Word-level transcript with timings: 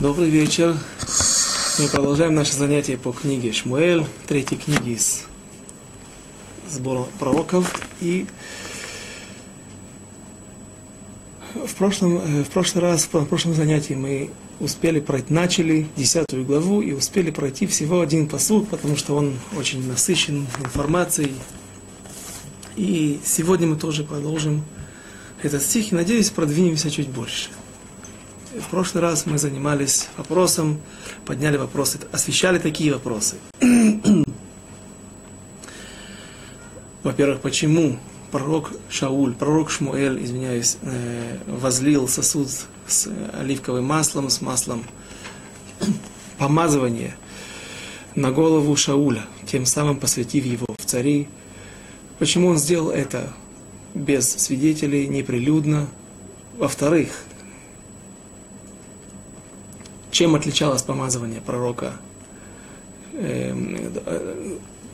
Добрый 0.00 0.30
вечер. 0.30 0.76
Мы 1.80 1.88
продолжаем 1.88 2.32
наше 2.32 2.52
занятие 2.52 2.96
по 2.96 3.10
книге 3.10 3.52
Шмуэль, 3.52 4.06
третьей 4.28 4.56
книге 4.56 4.92
из 4.92 5.24
сбора 6.70 7.08
пророков. 7.18 7.74
И 8.00 8.26
в 11.52 11.74
прошлом, 11.74 12.18
э, 12.18 12.44
в 12.44 12.48
прошлый 12.50 12.84
раз, 12.84 13.08
в 13.12 13.26
прошлом 13.26 13.54
занятии 13.54 13.94
мы 13.94 14.30
успели 14.60 15.00
пройти, 15.00 15.34
начали 15.34 15.88
десятую 15.96 16.44
главу 16.44 16.80
и 16.80 16.92
успели 16.92 17.32
пройти 17.32 17.66
всего 17.66 18.00
один 18.00 18.28
посуд, 18.28 18.68
потому 18.68 18.96
что 18.96 19.16
он 19.16 19.34
очень 19.56 19.84
насыщен 19.84 20.46
информацией. 20.60 21.34
И 22.76 23.18
сегодня 23.24 23.66
мы 23.66 23.74
тоже 23.74 24.04
продолжим 24.04 24.62
этот 25.42 25.60
стих 25.60 25.90
и, 25.90 25.96
надеюсь, 25.96 26.30
продвинемся 26.30 26.88
чуть 26.88 27.08
больше. 27.08 27.50
В 28.56 28.70
прошлый 28.70 29.02
раз 29.02 29.26
мы 29.26 29.36
занимались 29.36 30.08
вопросом, 30.16 30.80
подняли 31.26 31.58
вопросы, 31.58 31.98
освещали 32.12 32.58
такие 32.58 32.94
вопросы. 32.94 33.36
Во-первых, 37.02 37.42
почему 37.42 37.98
пророк 38.30 38.72
Шауль, 38.88 39.34
пророк 39.34 39.70
Шмуэль, 39.70 40.24
извиняюсь, 40.24 40.78
э, 40.80 41.38
возлил 41.46 42.08
сосуд 42.08 42.48
с 42.86 43.08
оливковым 43.34 43.84
маслом, 43.84 44.30
с 44.30 44.40
маслом 44.40 44.82
помазывания 46.38 47.18
на 48.14 48.32
голову 48.32 48.74
Шауля, 48.76 49.26
тем 49.46 49.66
самым 49.66 49.98
посвятив 49.98 50.46
его 50.46 50.66
в 50.78 50.86
цари. 50.86 51.28
Почему 52.18 52.48
он 52.48 52.56
сделал 52.56 52.88
это 52.88 53.30
без 53.92 54.30
свидетелей, 54.30 55.06
неприлюдно? 55.06 55.86
Во-вторых, 56.56 57.10
чем 60.10 60.34
отличалось 60.34 60.82
помазывание 60.82 61.40
пророка? 61.40 61.94
Эм, 63.14 63.92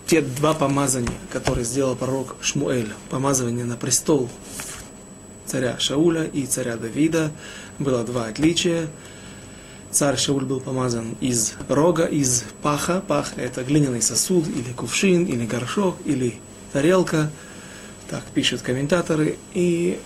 те 0.06 0.20
два 0.20 0.54
помазания, 0.54 1.18
которые 1.30 1.64
сделал 1.64 1.96
пророк 1.96 2.36
Шмуэль, 2.40 2.92
помазывание 3.10 3.64
на 3.64 3.76
престол 3.76 4.28
царя 5.46 5.78
Шауля 5.78 6.24
и 6.24 6.46
царя 6.46 6.76
Давида, 6.76 7.32
было 7.78 8.02
два 8.04 8.26
отличия. 8.26 8.88
Царь 9.90 10.16
Шауль 10.16 10.44
был 10.44 10.60
помазан 10.60 11.16
из 11.20 11.54
рога, 11.68 12.04
из 12.04 12.44
паха. 12.62 13.02
Пах– 13.06 13.34
это 13.36 13.62
глиняный 13.62 14.02
сосуд, 14.02 14.48
или 14.48 14.72
кувшин, 14.72 15.24
или 15.24 15.46
горшок, 15.46 15.96
или 16.04 16.34
тарелка. 16.72 17.30
Так 18.10 18.24
пишут 18.34 18.62
комментаторы. 18.62 19.38
И 19.52 20.00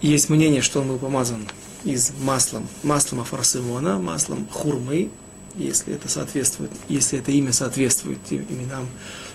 есть 0.00 0.30
мнение, 0.30 0.62
что 0.62 0.80
он 0.80 0.88
был 0.88 0.98
помазан 0.98 1.46
из 1.84 2.12
маслом, 2.20 2.68
маслом 2.82 3.20
афарсимона, 3.20 3.98
маслом 3.98 4.46
хурмы, 4.50 5.10
если 5.54 5.94
это 5.94 6.08
соответствует, 6.08 6.70
если 6.88 7.18
это 7.18 7.30
имя 7.30 7.52
соответствует 7.52 8.20
именам 8.30 8.88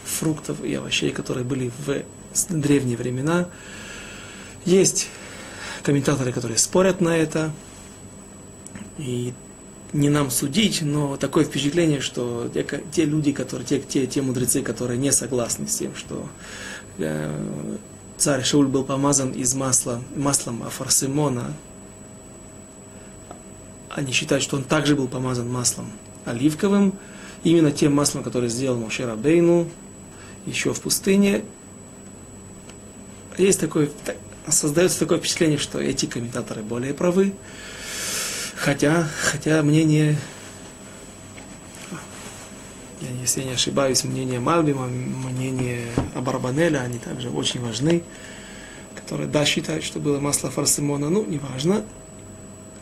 фруктов 0.03 0.63
и 0.63 0.73
овощей, 0.73 1.11
которые 1.11 1.43
были 1.43 1.71
в 1.85 2.03
древние 2.49 2.97
времена. 2.97 3.49
Есть 4.65 5.07
комментаторы, 5.83 6.31
которые 6.31 6.57
спорят 6.57 7.01
на 7.01 7.15
это, 7.15 7.51
и 8.97 9.33
не 9.93 10.09
нам 10.09 10.31
судить, 10.31 10.81
но 10.81 11.17
такое 11.17 11.45
впечатление, 11.45 12.01
что 12.01 12.49
те, 12.53 12.65
те 12.91 13.05
люди, 13.05 13.31
которые, 13.31 13.65
те, 13.65 13.79
те, 13.79 14.05
те 14.05 14.21
мудрецы, 14.21 14.61
которые 14.61 14.97
не 14.97 15.11
согласны 15.11 15.67
с 15.67 15.77
тем, 15.77 15.95
что 15.95 16.27
э, 16.97 17.77
царь 18.17 18.43
Шауль 18.43 18.67
был 18.67 18.83
помазан 18.83 19.31
из 19.31 19.53
масла, 19.53 20.01
маслом 20.15 20.63
афарсимона, 20.63 21.53
они 23.97 24.11
считают, 24.11 24.43
что 24.43 24.57
он 24.57 24.63
также 24.63 24.95
был 24.95 25.07
помазан 25.07 25.51
маслом 25.51 25.91
оливковым, 26.23 26.93
именно 27.43 27.71
тем 27.71 27.95
маслом, 27.95 28.21
которое 28.21 28.47
сделал 28.47 28.77
Мошера 28.77 29.15
Бейну 29.15 29.67
еще 30.45 30.71
в 30.71 30.81
пустыне. 30.81 31.43
Есть 33.39 33.59
такое, 33.59 33.89
создается 34.47 34.99
такое 34.99 35.17
впечатление, 35.17 35.57
что 35.57 35.79
эти 35.81 36.05
комментаторы 36.05 36.61
более 36.61 36.93
правы, 36.93 37.33
хотя, 38.55 39.07
хотя 39.19 39.63
мнение, 39.63 40.15
если 43.21 43.41
я 43.41 43.47
не 43.47 43.53
ошибаюсь, 43.53 44.03
мнение 44.03 44.39
Мальбима, 44.39 44.85
мнение 44.85 45.87
Абарбанеля, 46.13 46.81
они 46.81 46.99
также 46.99 47.31
очень 47.31 47.61
важны, 47.61 48.03
которые, 48.95 49.27
да, 49.27 49.43
считают, 49.43 49.83
что 49.83 49.99
было 49.99 50.19
масло 50.19 50.51
фарсимона, 50.51 51.09
ну, 51.09 51.25
неважно, 51.25 51.83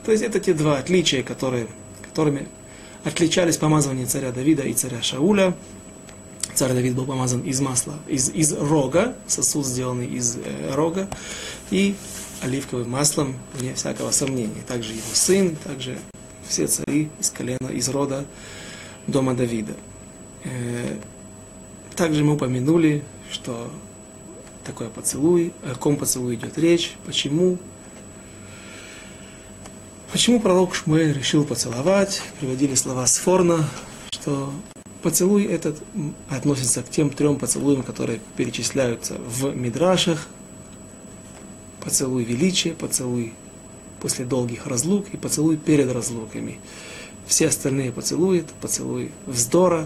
то 0.06 0.12
есть 0.12 0.24
это 0.24 0.40
те 0.40 0.54
два 0.54 0.78
отличия, 0.78 1.24
которые, 1.24 1.68
которыми 2.04 2.48
отличались 3.04 3.58
помазывание 3.58 4.06
царя 4.06 4.32
Давида 4.32 4.64
и 4.64 4.74
царя 4.74 5.02
Шауля. 5.02 5.56
Царь 6.54 6.74
Давид 6.74 6.96
был 6.96 7.06
помазан 7.06 7.42
из 7.42 7.60
масла, 7.60 7.96
из, 8.08 8.30
из 8.30 8.54
рога, 8.54 9.16
сосуд 9.28 9.66
сделанный 9.66 10.08
из 10.08 10.38
э, 10.38 10.74
рога, 10.74 11.10
и 11.70 11.96
оливковым 12.42 12.90
маслом, 12.90 13.36
вне 13.54 13.74
всякого 13.74 14.12
сомнения. 14.12 14.62
Также 14.68 14.94
его 14.94 15.02
сын, 15.12 15.56
также 15.58 15.98
все 16.48 16.68
цари 16.68 17.10
из 17.20 17.30
колена, 17.32 17.68
из 17.74 17.90
рода 17.90 18.26
дома 19.08 19.34
Давида. 19.34 19.74
Э, 20.44 20.98
также 21.96 22.24
мы 22.24 22.36
упомянули, 22.36 23.04
что 23.32 23.70
такое 24.64 24.90
поцелуй, 24.90 25.52
о 25.64 25.76
ком 25.76 25.98
поцелуй 25.98 26.36
идет 26.36 26.58
речь, 26.58 26.94
почему 27.06 27.58
Почему 30.16 30.40
пророк 30.40 30.74
Шмуэль 30.74 31.12
решил 31.12 31.44
поцеловать? 31.44 32.22
Приводили 32.40 32.74
слова 32.76 33.06
Сфорна, 33.06 33.68
что 34.12 34.54
поцелуй 35.02 35.44
этот 35.44 35.84
относится 36.30 36.84
к 36.84 36.90
тем 36.90 37.10
трем 37.10 37.36
поцелуям, 37.36 37.84
которые 37.84 38.22
перечисляются 38.38 39.16
в 39.16 39.54
Мидрашах. 39.54 40.30
Поцелуй 41.82 42.24
величия, 42.24 42.72
поцелуй 42.72 43.34
после 44.00 44.24
долгих 44.24 44.68
разлук 44.68 45.08
и 45.12 45.18
поцелуй 45.18 45.58
перед 45.58 45.92
разлуками. 45.92 46.62
Все 47.28 47.48
остальные 47.50 47.92
поцелуи, 47.92 48.40
это 48.40 48.54
поцелуй 48.62 49.12
вздора. 49.26 49.86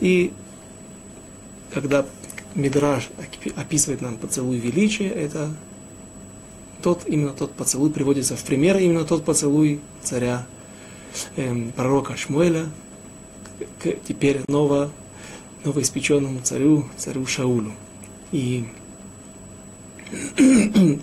И 0.00 0.32
когда 1.74 2.06
Мидраш 2.54 3.10
описывает 3.54 4.00
нам 4.00 4.16
поцелуй 4.16 4.56
величия, 4.56 5.10
это 5.10 5.54
тот, 6.82 7.02
именно 7.06 7.32
тот 7.32 7.52
поцелуй 7.52 7.90
приводится 7.90 8.36
в 8.36 8.44
пример, 8.44 8.76
именно 8.78 9.04
тот 9.04 9.24
поцелуй 9.24 9.80
царя, 10.02 10.46
эм, 11.36 11.72
пророка 11.72 12.16
Шмуэля, 12.16 12.66
к 13.80 13.92
теперь 14.06 14.42
ново, 14.48 14.90
новоиспеченному 15.64 16.40
царю, 16.40 16.88
царю 16.96 17.26
Шаулю. 17.26 17.72
И 18.30 18.66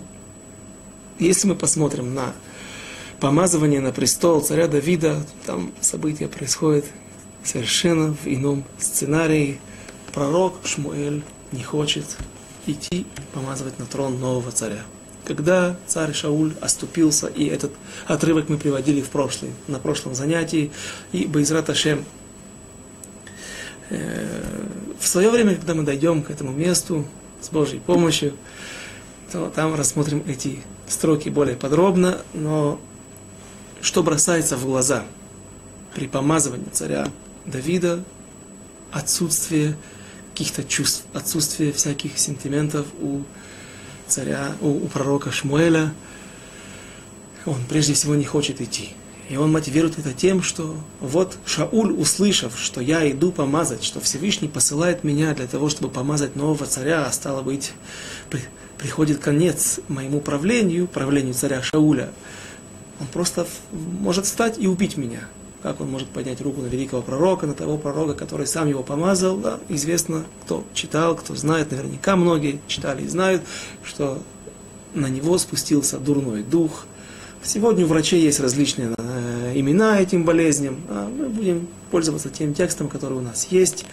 если 1.18 1.48
мы 1.48 1.54
посмотрим 1.54 2.14
на 2.14 2.32
помазывание 3.20 3.80
на 3.80 3.92
престол 3.92 4.40
царя 4.40 4.68
Давида, 4.68 5.24
там 5.44 5.72
события 5.80 6.28
происходят 6.28 6.86
совершенно 7.44 8.14
в 8.14 8.26
ином 8.26 8.64
сценарии. 8.78 9.60
Пророк 10.12 10.54
Шмуэль 10.64 11.22
не 11.52 11.62
хочет 11.62 12.16
идти 12.66 13.06
помазывать 13.32 13.78
на 13.78 13.86
трон 13.86 14.18
нового 14.18 14.50
царя 14.50 14.82
когда 15.26 15.76
царь 15.86 16.14
Шауль 16.14 16.54
оступился, 16.60 17.26
и 17.26 17.46
этот 17.46 17.72
отрывок 18.06 18.48
мы 18.48 18.56
приводили 18.56 19.00
в 19.00 19.08
прошлый, 19.08 19.50
на 19.66 19.78
прошлом 19.78 20.14
занятии, 20.14 20.70
и 21.12 21.26
Байзрат 21.26 21.68
Ашем, 21.68 22.04
э, 23.90 24.66
в 24.98 25.06
свое 25.06 25.30
время, 25.30 25.56
когда 25.56 25.74
мы 25.74 25.82
дойдем 25.82 26.22
к 26.22 26.30
этому 26.30 26.52
месту 26.52 27.04
с 27.40 27.48
Божьей 27.48 27.80
помощью, 27.80 28.34
то 29.32 29.50
там 29.54 29.74
рассмотрим 29.74 30.22
эти 30.26 30.60
строки 30.88 31.28
более 31.28 31.56
подробно, 31.56 32.18
но 32.32 32.80
что 33.82 34.02
бросается 34.02 34.56
в 34.56 34.64
глаза 34.64 35.04
при 35.94 36.06
помазывании 36.06 36.70
царя 36.72 37.10
Давида, 37.44 38.04
отсутствие 38.92 39.76
каких-то 40.32 40.62
чувств, 40.62 41.04
отсутствие 41.12 41.72
всяких 41.72 42.18
сентиментов 42.18 42.86
у 43.00 43.18
царя, 43.18 43.45
у, 44.60 44.68
у 44.68 44.88
пророка 44.88 45.30
Шмуэля, 45.30 45.92
он 47.44 47.58
прежде 47.68 47.94
всего 47.94 48.14
не 48.14 48.24
хочет 48.24 48.60
идти. 48.60 48.90
И 49.28 49.36
он 49.36 49.50
мотивирует 49.50 49.98
это 49.98 50.12
тем, 50.12 50.42
что 50.42 50.76
вот 51.00 51.36
Шауль, 51.44 51.92
услышав, 51.92 52.56
что 52.58 52.80
я 52.80 53.10
иду 53.10 53.32
помазать, 53.32 53.82
что 53.82 54.00
Всевышний 54.00 54.46
посылает 54.46 55.02
меня 55.02 55.34
для 55.34 55.48
того, 55.48 55.68
чтобы 55.68 55.92
помазать 55.92 56.36
нового 56.36 56.66
царя, 56.66 57.04
а 57.04 57.12
стало 57.12 57.42
быть, 57.42 57.72
при, 58.30 58.40
приходит 58.78 59.18
конец 59.18 59.80
моему 59.88 60.20
правлению, 60.20 60.86
правлению 60.86 61.34
царя 61.34 61.60
Шауля, 61.60 62.10
он 63.00 63.08
просто 63.08 63.46
может 63.72 64.26
встать 64.26 64.58
и 64.58 64.68
убить 64.68 64.96
меня. 64.96 65.28
Как 65.66 65.80
он 65.80 65.90
может 65.90 66.08
поднять 66.10 66.40
руку 66.40 66.60
на 66.60 66.66
великого 66.66 67.02
пророка, 67.02 67.44
на 67.48 67.52
того 67.52 67.76
пророка, 67.76 68.14
который 68.14 68.46
сам 68.46 68.68
его 68.68 68.84
помазал? 68.84 69.36
Да, 69.36 69.58
известно, 69.68 70.24
кто 70.44 70.62
читал, 70.74 71.16
кто 71.16 71.34
знает, 71.34 71.72
наверняка 71.72 72.14
многие 72.14 72.60
читали 72.68 73.02
и 73.02 73.08
знают, 73.08 73.42
что 73.82 74.22
на 74.94 75.08
него 75.08 75.36
спустился 75.38 75.98
дурной 75.98 76.44
дух. 76.44 76.86
Сегодня 77.42 77.84
у 77.84 77.88
врачей 77.88 78.22
есть 78.22 78.38
различные 78.38 78.94
э, 78.96 79.52
имена 79.56 79.98
этим 79.98 80.22
болезням, 80.22 80.82
а 80.88 81.08
мы 81.08 81.28
будем 81.28 81.66
пользоваться 81.90 82.30
тем 82.30 82.54
текстом, 82.54 82.86
который 82.86 83.18
у 83.18 83.20
нас 83.20 83.48
есть. 83.50 83.86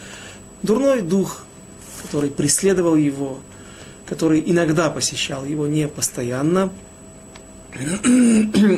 Дурной 0.61 1.01
дух, 1.01 1.43
который 2.03 2.29
преследовал 2.29 2.95
его, 2.95 3.39
который 4.05 4.43
иногда 4.45 4.91
посещал 4.91 5.43
его, 5.43 5.65
не 5.65 5.87
постоянно. 5.87 6.71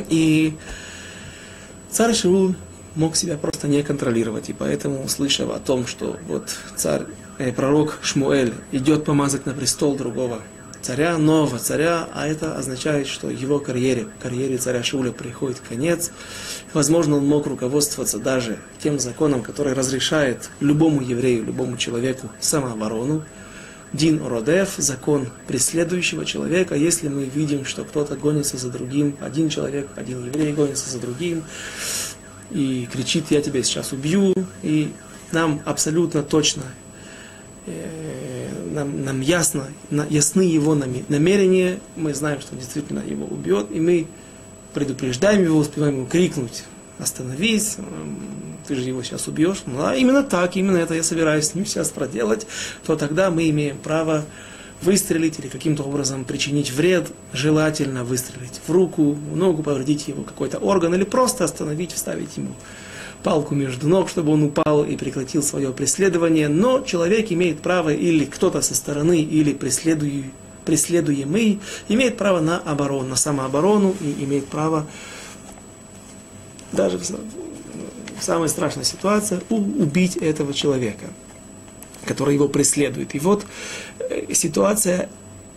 И 0.08 0.54
царь 1.90 2.14
Шиул 2.14 2.54
мог 2.96 3.14
себя 3.14 3.36
просто 3.36 3.68
не 3.68 3.82
контролировать. 3.82 4.48
И 4.48 4.52
поэтому, 4.52 5.04
услышав 5.04 5.50
о 5.50 5.60
том, 5.60 5.86
что 5.86 6.18
вот 6.26 6.50
царь, 6.74 7.02
э, 7.38 7.52
пророк 7.52 7.98
Шмуэль 8.02 8.54
идет 8.72 9.04
помазать 9.04 9.46
на 9.46 9.52
престол 9.52 9.96
другого 9.96 10.40
царя, 10.86 11.18
нового 11.18 11.58
царя, 11.58 12.08
а 12.14 12.28
это 12.28 12.56
означает, 12.56 13.08
что 13.08 13.28
его 13.28 13.58
карьере, 13.58 14.06
карьере 14.22 14.56
царя 14.56 14.84
Шуля 14.84 15.10
приходит 15.10 15.60
конец. 15.68 16.12
Возможно, 16.72 17.16
он 17.16 17.26
мог 17.26 17.46
руководствоваться 17.46 18.18
даже 18.18 18.58
тем 18.80 19.00
законом, 19.00 19.42
который 19.42 19.72
разрешает 19.72 20.48
любому 20.60 21.00
еврею, 21.00 21.44
любому 21.44 21.76
человеку 21.76 22.30
самооборону. 22.40 23.24
Дин 23.92 24.24
Родев, 24.24 24.74
закон 24.76 25.28
преследующего 25.48 26.24
человека, 26.24 26.74
если 26.76 27.08
мы 27.08 27.24
видим, 27.24 27.64
что 27.64 27.82
кто-то 27.84 28.14
гонится 28.14 28.56
за 28.56 28.68
другим, 28.70 29.16
один 29.20 29.48
человек, 29.48 29.88
один 29.96 30.24
еврей 30.24 30.52
гонится 30.52 30.88
за 30.90 31.00
другим, 31.00 31.42
и 32.50 32.88
кричит, 32.90 33.26
я 33.30 33.42
тебя 33.42 33.62
сейчас 33.62 33.92
убью, 33.92 34.34
и 34.62 34.92
нам 35.32 35.60
абсолютно 35.64 36.22
точно, 36.22 36.62
э, 37.66 38.48
нам, 38.72 39.04
нам 39.04 39.20
ясно, 39.20 39.68
ясны 40.10 40.42
его 40.42 40.74
намерения, 40.74 41.80
мы 41.96 42.14
знаем, 42.14 42.40
что 42.40 42.54
он 42.54 42.60
действительно 42.60 43.00
его 43.00 43.26
убьет, 43.26 43.68
и 43.70 43.80
мы 43.80 44.06
предупреждаем 44.74 45.42
его, 45.42 45.58
успеваем 45.58 45.96
ему 45.96 46.06
крикнуть, 46.06 46.64
остановись, 46.98 47.78
ты 48.66 48.74
же 48.74 48.82
его 48.82 49.02
сейчас 49.02 49.28
убьешь. 49.28 49.62
Ну, 49.66 49.84
а 49.84 49.94
именно 49.94 50.22
так, 50.22 50.56
именно 50.56 50.76
это 50.76 50.94
я 50.94 51.02
собираюсь 51.02 51.46
с 51.48 51.54
ним 51.54 51.66
сейчас 51.66 51.90
проделать, 51.90 52.46
то 52.84 52.96
тогда 52.96 53.30
мы 53.30 53.48
имеем 53.50 53.78
право 53.78 54.24
выстрелить 54.82 55.38
или 55.38 55.48
каким-то 55.48 55.82
образом 55.82 56.24
причинить 56.24 56.70
вред, 56.70 57.10
желательно 57.32 58.04
выстрелить 58.04 58.60
в 58.66 58.70
руку, 58.70 59.12
в 59.12 59.36
ногу, 59.36 59.62
повредить 59.62 60.08
его 60.08 60.22
какой-то 60.22 60.58
орган 60.58 60.94
или 60.94 61.04
просто 61.04 61.44
остановить, 61.44 61.92
вставить 61.92 62.36
ему 62.36 62.54
палку 63.22 63.54
между 63.54 63.88
ног, 63.88 64.08
чтобы 64.08 64.32
он 64.32 64.42
упал 64.44 64.84
и 64.84 64.96
прекратил 64.96 65.42
свое 65.42 65.72
преследование. 65.72 66.48
Но 66.48 66.80
человек 66.82 67.32
имеет 67.32 67.60
право, 67.60 67.92
или 67.92 68.24
кто-то 68.24 68.60
со 68.60 68.74
стороны, 68.74 69.20
или 69.20 69.52
преследуемый, 70.64 71.60
имеет 71.88 72.16
право 72.16 72.40
на 72.40 72.58
оборону, 72.58 73.08
на 73.08 73.16
самооборону 73.16 73.96
и 74.00 74.24
имеет 74.24 74.46
право 74.46 74.86
даже 76.72 76.98
в 76.98 77.04
самой 78.20 78.48
страшной 78.48 78.84
ситуации 78.84 79.40
убить 79.48 80.16
этого 80.16 80.52
человека 80.54 81.06
который 82.06 82.34
его 82.34 82.48
преследует. 82.48 83.14
И 83.14 83.18
вот 83.18 83.46
э, 83.98 84.32
ситуация 84.32 85.08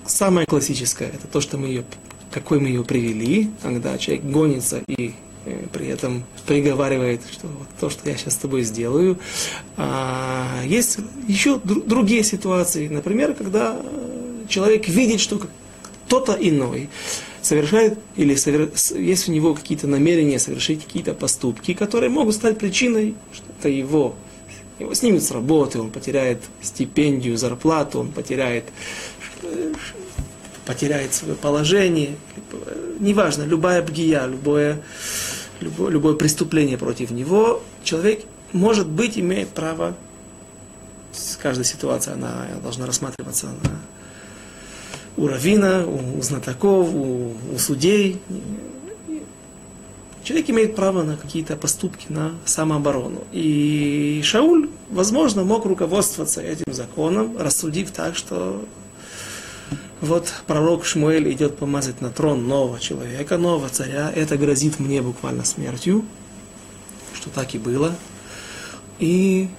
самая 0.06 0.46
классическая, 0.46 1.10
это 1.10 1.28
то, 1.28 1.40
что 1.42 1.58
мы 1.58 1.68
ее, 1.68 1.86
какой 2.32 2.60
мы 2.60 2.68
ее 2.68 2.84
привели, 2.84 3.52
когда 3.62 3.98
человек 3.98 4.26
гонится 4.26 4.82
и 4.88 5.14
э, 5.46 5.66
при 5.72 5.88
этом 5.88 6.24
приговаривает, 6.46 7.22
что 7.32 7.48
вот 7.48 7.68
то, 7.80 7.90
что 7.90 8.10
я 8.10 8.18
сейчас 8.18 8.34
с 8.34 8.38
тобой 8.38 8.64
сделаю. 8.64 9.20
А 9.78 10.62
есть 10.66 10.98
еще 11.28 11.60
другие 11.64 12.24
ситуации, 12.24 12.88
например, 12.88 13.34
когда 13.34 13.80
э, 13.82 14.46
человек 14.50 14.88
видит, 14.88 15.20
что 15.20 15.40
кто-то 16.08 16.34
иной 16.34 16.90
совершает 17.42 18.00
или 18.16 18.36
совер... 18.36 18.72
есть 18.96 19.30
у 19.30 19.32
него 19.32 19.54
какие-то 19.54 19.88
намерения 19.88 20.40
совершить 20.40 20.84
какие-то 20.84 21.14
поступки, 21.14 21.74
которые 21.74 22.10
могут 22.10 22.36
стать 22.36 22.58
причиной, 22.58 23.16
что 23.32 23.46
это 23.58 23.70
его 23.70 24.16
его 24.80 24.94
снимут 24.94 25.24
с 25.24 25.32
работы, 25.32 25.80
он 25.80 25.92
потеряет 25.92 26.42
стипендию, 26.62 27.38
зарплату, 27.38 28.00
он 28.00 28.12
потеряет, 28.12 28.66
потеряет 30.66 31.14
свое 31.14 31.36
положение. 31.36 32.16
Неважно, 33.00 33.44
любая 33.44 33.82
бгия, 33.82 34.26
любое, 34.26 34.82
любое, 35.60 35.92
любое 35.92 36.14
преступление 36.16 36.78
против 36.78 37.12
него, 37.12 37.62
человек, 37.84 38.24
может 38.54 38.88
быть, 38.88 39.18
имеет 39.18 39.50
право, 39.50 39.96
каждая 41.42 41.66
ситуация, 41.66 42.14
она 42.14 42.48
должна 42.64 42.86
рассматриваться 42.86 43.48
на, 43.48 43.82
у 45.18 45.28
равина, 45.28 45.86
у 45.86 46.22
знатоков, 46.22 46.88
у, 46.94 47.34
у 47.54 47.58
судей, 47.58 48.22
человек 50.24 50.50
имеет 50.50 50.76
право 50.76 51.04
на 51.04 51.18
какие-то 51.18 51.56
поступки, 51.56 52.08
на 52.10 52.34
самооборону. 52.46 53.24
И 53.32 54.22
Шауль, 54.24 54.70
возможно, 54.90 55.44
мог 55.44 55.66
руководствоваться 55.66 56.42
этим 56.42 56.74
законом, 56.74 57.38
рассудив 57.38 57.92
так, 57.92 58.16
что 58.16 58.64
вот 60.02 60.32
пророк 60.48 60.86
Шмуэль 60.86 61.32
идет 61.32 61.58
помазать 61.58 62.02
на 62.02 62.10
трон 62.10 62.48
нового 62.48 62.80
человека, 62.80 63.38
нового 63.38 63.70
царя. 63.70 64.12
Это 64.16 64.38
грозит 64.38 64.80
мне 64.80 65.02
буквально 65.02 65.44
смертью, 65.44 66.06
что 67.14 67.30
так 67.30 67.54
и 67.54 67.58
было. 67.58 67.96
И 69.00 69.50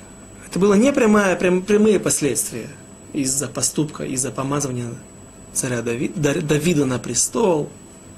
это 0.47 0.59
было 0.59 0.75
не 0.75 0.93
прямая, 0.93 1.37
прям, 1.37 1.63
прямые 1.63 2.01
последствия 2.01 2.69
из-за 3.13 3.49
поступка, 3.49 4.05
из-за 4.05 4.31
помазывания 4.31 4.89
царя 5.53 5.83
Давида, 5.83 6.41
Давида 6.41 6.87
на 6.87 6.99
престол. 6.99 7.69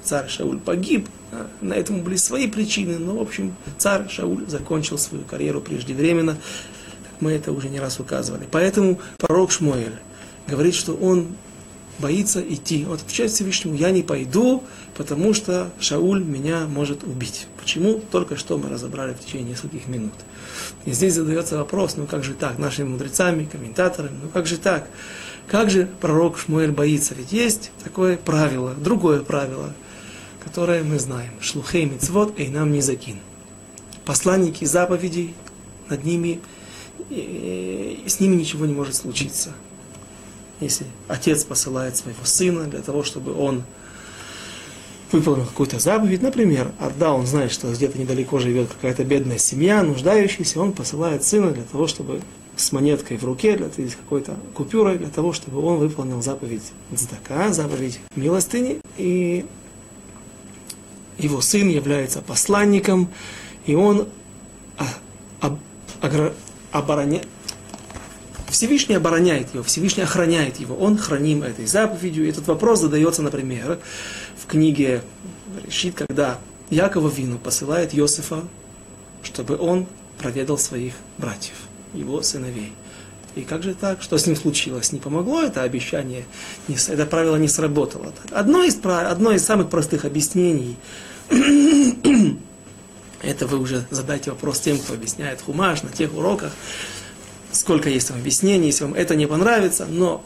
Царь 0.04 0.28
Шауль 0.28 0.58
погиб, 0.58 1.08
а, 1.30 1.48
на 1.60 1.74
этом 1.74 2.02
были 2.02 2.16
свои 2.16 2.48
причины, 2.48 2.98
но, 2.98 3.16
в 3.16 3.22
общем, 3.22 3.54
царь 3.78 4.08
Шауль 4.08 4.46
закончил 4.48 4.98
свою 4.98 5.24
карьеру 5.24 5.60
преждевременно, 5.60 6.34
как 6.34 7.20
мы 7.20 7.32
это 7.32 7.52
уже 7.52 7.68
не 7.68 7.80
раз 7.80 8.00
указывали. 8.00 8.48
Поэтому 8.50 9.00
пророк 9.18 9.52
Шмуэль 9.52 9.98
говорит, 10.46 10.74
что 10.74 10.94
он 10.94 11.28
боится 11.98 12.40
идти. 12.40 12.84
Он 12.86 12.94
отвечает 12.94 13.30
Всевышнему, 13.30 13.76
я 13.76 13.90
не 13.92 14.02
пойду, 14.02 14.64
потому 14.96 15.34
что 15.34 15.70
Шауль 15.78 16.22
меня 16.22 16.66
может 16.66 17.04
убить. 17.04 17.46
Почему? 17.60 18.02
Только 18.10 18.36
что 18.36 18.58
мы 18.58 18.68
разобрали 18.68 19.14
в 19.14 19.20
течение 19.20 19.50
нескольких 19.50 19.86
минут. 19.86 20.14
И 20.84 20.92
здесь 20.92 21.14
задается 21.14 21.58
вопрос, 21.58 21.96
ну 21.96 22.06
как 22.06 22.24
же 22.24 22.34
так, 22.34 22.58
нашими 22.58 22.88
мудрецами, 22.88 23.44
комментаторами, 23.44 24.18
ну 24.22 24.28
как 24.30 24.46
же 24.46 24.56
так? 24.56 24.88
Как 25.46 25.70
же 25.70 25.88
пророк 26.00 26.38
Шмуэль 26.38 26.72
боится? 26.72 27.14
Ведь 27.14 27.32
есть 27.32 27.70
такое 27.84 28.16
правило, 28.16 28.74
другое 28.74 29.20
правило– 29.20 29.72
которое 30.42 30.82
мы 30.82 30.98
знаем. 30.98 31.32
Шлухей 31.40 31.84
мицвод 31.84 32.38
и 32.38 32.48
нам 32.48 32.72
не 32.72 32.80
закин. 32.80 33.18
Посланники 34.04 34.64
заповедей, 34.64 35.34
над 35.88 36.04
ними, 36.04 36.40
с 37.10 38.20
ними 38.20 38.36
ничего 38.36 38.66
не 38.66 38.74
может 38.74 38.94
случиться. 38.94 39.52
Если 40.60 40.86
отец 41.08 41.44
посылает 41.44 41.96
своего 41.96 42.24
сына 42.24 42.64
для 42.64 42.80
того, 42.80 43.02
чтобы 43.02 43.34
он 43.34 43.62
выполнил 45.10 45.44
какую-то 45.44 45.78
заповедь, 45.78 46.22
например, 46.22 46.72
отдал, 46.78 47.16
он 47.16 47.26
знает, 47.26 47.52
что 47.52 47.70
где-то 47.72 47.98
недалеко 47.98 48.38
живет 48.38 48.68
какая-то 48.68 49.04
бедная 49.04 49.38
семья, 49.38 49.82
нуждающаяся, 49.82 50.60
он 50.60 50.72
посылает 50.72 51.24
сына 51.24 51.50
для 51.50 51.64
того, 51.64 51.86
чтобы 51.86 52.20
с 52.56 52.72
монеткой 52.72 53.16
в 53.16 53.24
руке, 53.24 53.56
для, 53.56 53.68
или 53.76 53.88
с 53.88 53.96
какой-то 53.96 54.36
купюрой, 54.54 54.98
для 54.98 55.08
того, 55.08 55.32
чтобы 55.32 55.60
он 55.62 55.78
выполнил 55.78 56.22
заповедь 56.22 56.72
цдака, 56.94 57.52
заповедь 57.52 58.00
милостыни, 58.14 58.80
и 58.96 59.44
его 61.18 61.40
сын 61.40 61.68
является 61.68 62.20
посланником, 62.20 63.08
и 63.66 63.74
он 63.74 64.08
обороняет, 66.70 67.26
Всевышний 68.48 68.96
обороняет 68.96 69.54
его, 69.54 69.62
Всевышний 69.62 70.02
охраняет 70.02 70.58
его, 70.58 70.76
он 70.76 70.98
храним 70.98 71.42
этой 71.42 71.66
заповедью. 71.66 72.28
Этот 72.28 72.46
вопрос 72.48 72.80
задается, 72.80 73.22
например, 73.22 73.78
в 74.36 74.46
книге 74.46 75.02
Решит, 75.64 75.94
когда 75.94 76.38
Якова 76.70 77.08
Вину 77.08 77.38
посылает 77.38 77.94
Иосифа, 77.94 78.44
чтобы 79.22 79.56
он 79.56 79.86
проведал 80.18 80.58
своих 80.58 80.94
братьев, 81.18 81.56
его 81.94 82.22
сыновей. 82.22 82.72
И 83.34 83.42
как 83.42 83.62
же 83.62 83.74
так? 83.74 84.02
Что 84.02 84.18
с 84.18 84.26
ним 84.26 84.36
случилось? 84.36 84.92
Не 84.92 84.98
помогло 84.98 85.42
это 85.42 85.62
обещание? 85.62 86.24
это 86.68 87.06
правило 87.06 87.36
не 87.36 87.48
сработало. 87.48 88.12
Одно 88.30 88.62
из, 88.62 88.78
одно 88.84 89.32
из 89.32 89.44
самых 89.44 89.70
простых 89.70 90.04
объяснений 90.04 90.76
Это 93.22 93.46
вы 93.46 93.58
уже 93.58 93.86
задайте 93.90 94.30
вопрос 94.30 94.60
тем, 94.60 94.78
кто 94.78 94.94
объясняет 94.94 95.40
хумаш 95.40 95.82
на 95.82 95.90
тех 95.90 96.14
уроках, 96.14 96.52
сколько 97.52 97.88
есть 97.88 98.08
там 98.08 98.18
объяснений, 98.18 98.66
если 98.66 98.84
вам 98.84 98.94
это 98.94 99.14
не 99.14 99.26
понравится, 99.26 99.86
но 99.88 100.24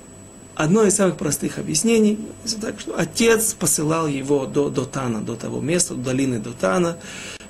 одно 0.54 0.84
из 0.84 0.96
самых 0.96 1.18
простых 1.18 1.58
объяснений, 1.58 2.18
так 2.60 2.80
что 2.80 2.98
отец 2.98 3.52
посылал 3.52 4.06
его 4.06 4.46
до 4.46 4.70
Дотана, 4.70 5.20
до 5.20 5.36
того 5.36 5.60
места, 5.60 5.94
до 5.94 6.04
долины 6.04 6.38
Дотана, 6.38 6.96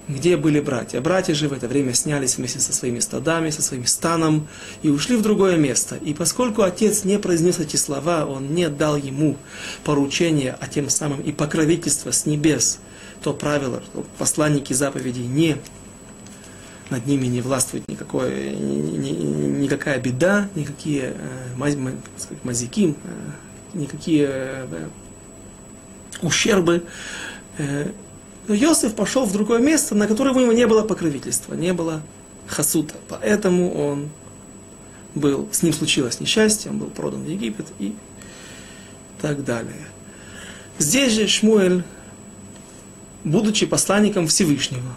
где 0.09 0.37
были 0.37 0.61
братья. 0.61 1.01
Братья 1.01 1.35
же 1.35 1.49
в 1.49 1.53
это 1.53 1.67
время 1.69 1.93
снялись 1.95 2.37
вместе 2.37 2.61
со 2.61 2.73
своими 2.73 3.01
стадами, 3.01 3.51
со 3.51 3.63
своим 3.63 3.87
станом 3.87 4.47
и 4.83 4.89
ушли 4.89 5.17
в 5.17 5.23
другое 5.23 5.57
место. 5.57 5.97
И 5.97 6.15
поскольку 6.15 6.63
отец 6.63 7.05
не 7.05 7.19
произнес 7.19 7.59
эти 7.59 7.77
слова, 7.77 8.25
он 8.25 8.55
не 8.55 8.69
дал 8.69 8.97
ему 8.97 9.37
поручения, 9.85 10.57
а 10.61 10.69
тем 10.69 10.89
самым 10.91 11.21
и 11.21 11.33
покровительство 11.33 12.13
с 12.13 12.27
небес, 12.27 12.79
то 13.23 13.33
правило, 13.33 13.83
что 13.83 14.07
посланники 14.19 14.73
заповедей 14.73 15.27
не 15.27 15.57
над 16.89 17.05
ними 17.07 17.27
не 17.27 17.41
властвует 17.41 17.89
никакое, 17.89 18.55
ни, 18.55 19.09
ни, 19.09 19.11
никакая 19.63 19.99
беда, 19.99 20.49
никакие 20.55 21.15
э, 21.17 21.57
маз, 21.57 21.75
сказать, 22.17 22.45
мазики, 22.45 22.95
э, 23.03 23.77
никакие 23.77 24.29
э, 24.31 24.89
ущербы. 26.23 26.85
Э, 27.59 27.91
Йосиф 28.49 28.95
пошел 28.95 29.25
в 29.25 29.33
другое 29.33 29.59
место, 29.59 29.95
на 29.95 30.07
которое 30.07 30.33
у 30.33 30.41
него 30.41 30.53
не 30.53 30.67
было 30.67 30.83
покровительства, 30.83 31.55
не 31.55 31.73
было 31.73 32.03
хасута. 32.47 32.95
Поэтому 33.09 33.73
он 33.75 34.09
был, 35.15 35.49
с 35.51 35.63
ним 35.63 35.73
случилось 35.73 36.21
несчастье, 36.21 36.71
он 36.71 36.79
был 36.79 36.89
продан 36.89 37.25
в 37.25 37.29
Египет 37.29 37.67
и 37.79 37.95
так 39.21 39.45
далее. 39.45 39.87
Здесь 40.79 41.15
же 41.15 41.27
Шмуэль, 41.27 41.83
будучи 43.25 43.67
посланником 43.67 44.29
Всевышнего, 44.29 44.95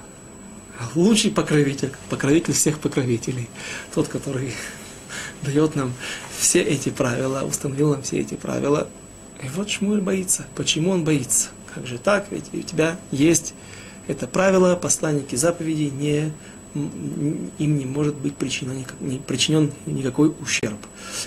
лучший 0.93 1.31
покровитель, 1.31 1.91
покровитель 2.09 2.53
всех 2.53 2.79
покровителей, 2.79 3.49
тот, 3.93 4.07
который 4.07 4.53
дает 5.41 5.75
нам 5.75 5.93
все 6.37 6.61
эти 6.61 6.89
правила, 6.89 7.43
установил 7.43 7.91
нам 7.91 8.03
все 8.03 8.19
эти 8.19 8.35
правила. 8.35 8.89
И 9.41 9.47
вот 9.55 9.69
Шмуэль 9.69 10.01
боится. 10.01 10.45
Почему 10.55 10.91
он 10.91 11.05
боится? 11.05 11.47
Как 11.73 11.88
же 11.88 11.97
так? 11.97 12.27
Ведь 12.31 12.53
у 12.53 12.61
тебя 12.61 12.97
есть 13.11 13.53
это 14.07 14.27
правило, 14.27 14.75
посланники 14.75 15.35
заповедей, 15.35 15.91
не, 15.91 16.31
им 16.73 17.77
не 17.77 17.85
может 17.85 18.15
быть 18.15 18.35
причинен, 18.35 18.85
не 18.99 19.19
причинен 19.19 19.71
никакой 19.85 20.33
ущерб. 20.41 20.79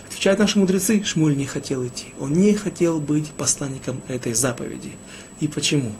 Отвечают 0.08 0.40
наши 0.40 0.58
мудрецы, 0.58 1.02
Шмуль 1.04 1.36
не 1.36 1.46
хотел 1.46 1.86
идти. 1.86 2.06
Он 2.18 2.32
не 2.32 2.54
хотел 2.54 3.00
быть 3.00 3.30
посланником 3.30 4.00
этой 4.08 4.34
заповеди. 4.34 4.92
И 5.40 5.48
почему? 5.48 5.92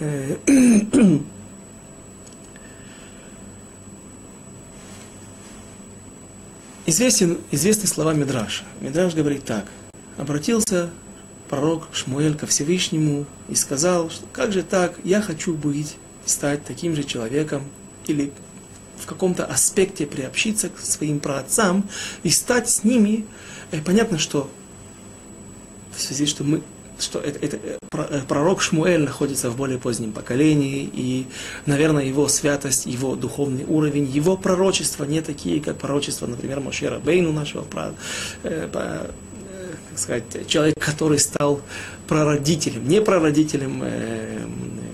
Э, 0.00 0.36
Известен, 6.86 7.36
известны 7.50 7.86
слова 7.86 8.14
Мидраша. 8.14 8.64
Мидраш 8.80 9.12
говорит 9.12 9.44
так. 9.44 9.66
Обратился 10.16 10.88
пророк 11.48 11.88
Шмуэль 11.92 12.36
ко 12.36 12.46
Всевышнему 12.46 13.26
и 13.48 13.54
сказал, 13.54 14.10
что 14.10 14.26
как 14.32 14.52
же 14.52 14.62
так, 14.62 14.94
я 15.04 15.20
хочу 15.20 15.54
быть, 15.54 15.96
стать 16.24 16.64
таким 16.64 16.94
же 16.94 17.04
человеком 17.04 17.64
или 18.06 18.32
в 18.98 19.06
каком-то 19.06 19.44
аспекте 19.44 20.06
приобщиться 20.06 20.68
к 20.68 20.78
своим 20.80 21.20
праотцам 21.20 21.88
и 22.22 22.30
стать 22.30 22.68
с 22.68 22.84
ними. 22.84 23.26
И 23.72 23.76
понятно, 23.78 24.18
что 24.18 24.50
в 25.96 26.00
связи, 26.00 26.26
что 26.26 26.44
мы 26.44 26.62
что 27.00 27.20
это, 27.20 27.38
это, 27.38 27.56
э, 27.56 27.78
э, 27.92 28.20
пророк 28.26 28.60
Шмуэль 28.60 29.02
находится 29.02 29.50
в 29.50 29.56
более 29.56 29.78
позднем 29.78 30.12
поколении, 30.12 30.90
и, 30.92 31.26
наверное, 31.64 32.04
его 32.04 32.28
святость, 32.28 32.86
его 32.86 33.14
духовный 33.14 33.64
уровень, 33.64 34.04
его 34.04 34.36
пророчества 34.36 35.04
не 35.04 35.20
такие, 35.20 35.60
как 35.60 35.78
пророчества, 35.78 36.26
например, 36.26 36.60
Мошера 36.60 36.98
Бейну, 36.98 37.32
нашего 37.32 37.62
э, 39.98 40.02
сказать, 40.02 40.46
человек, 40.46 40.78
который 40.78 41.18
стал 41.18 41.60
прародителем, 42.06 42.88
не 42.88 43.00
прародителем 43.00 43.82
э, 43.84 44.46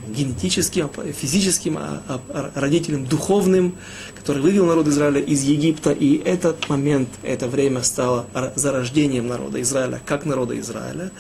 генетическим, 0.09 0.91
физическим, 1.13 1.77
а, 1.79 2.03
а 2.09 2.51
родителем 2.55 3.05
духовным, 3.05 3.77
который 4.17 4.43
вывел 4.43 4.67
народ 4.67 4.87
Израиля 4.89 5.21
из 5.21 5.43
Египта, 5.43 5.91
и 5.91 6.17
этот 6.17 6.69
момент, 6.69 7.09
это 7.23 7.49
время 7.49 7.83
стало 7.83 8.27
зарождением 8.55 9.27
народа 9.27 9.61
Израиля, 9.61 10.01
как 10.05 10.25
народа 10.25 10.59
Израиля. 10.61 11.11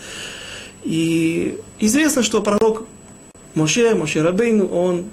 И 0.84 1.58
известно, 1.80 2.22
что 2.22 2.42
пророк 2.42 2.86
Моше, 3.54 3.94
Моше 3.94 4.22
Рабейну, 4.22 4.66
он 4.66 5.06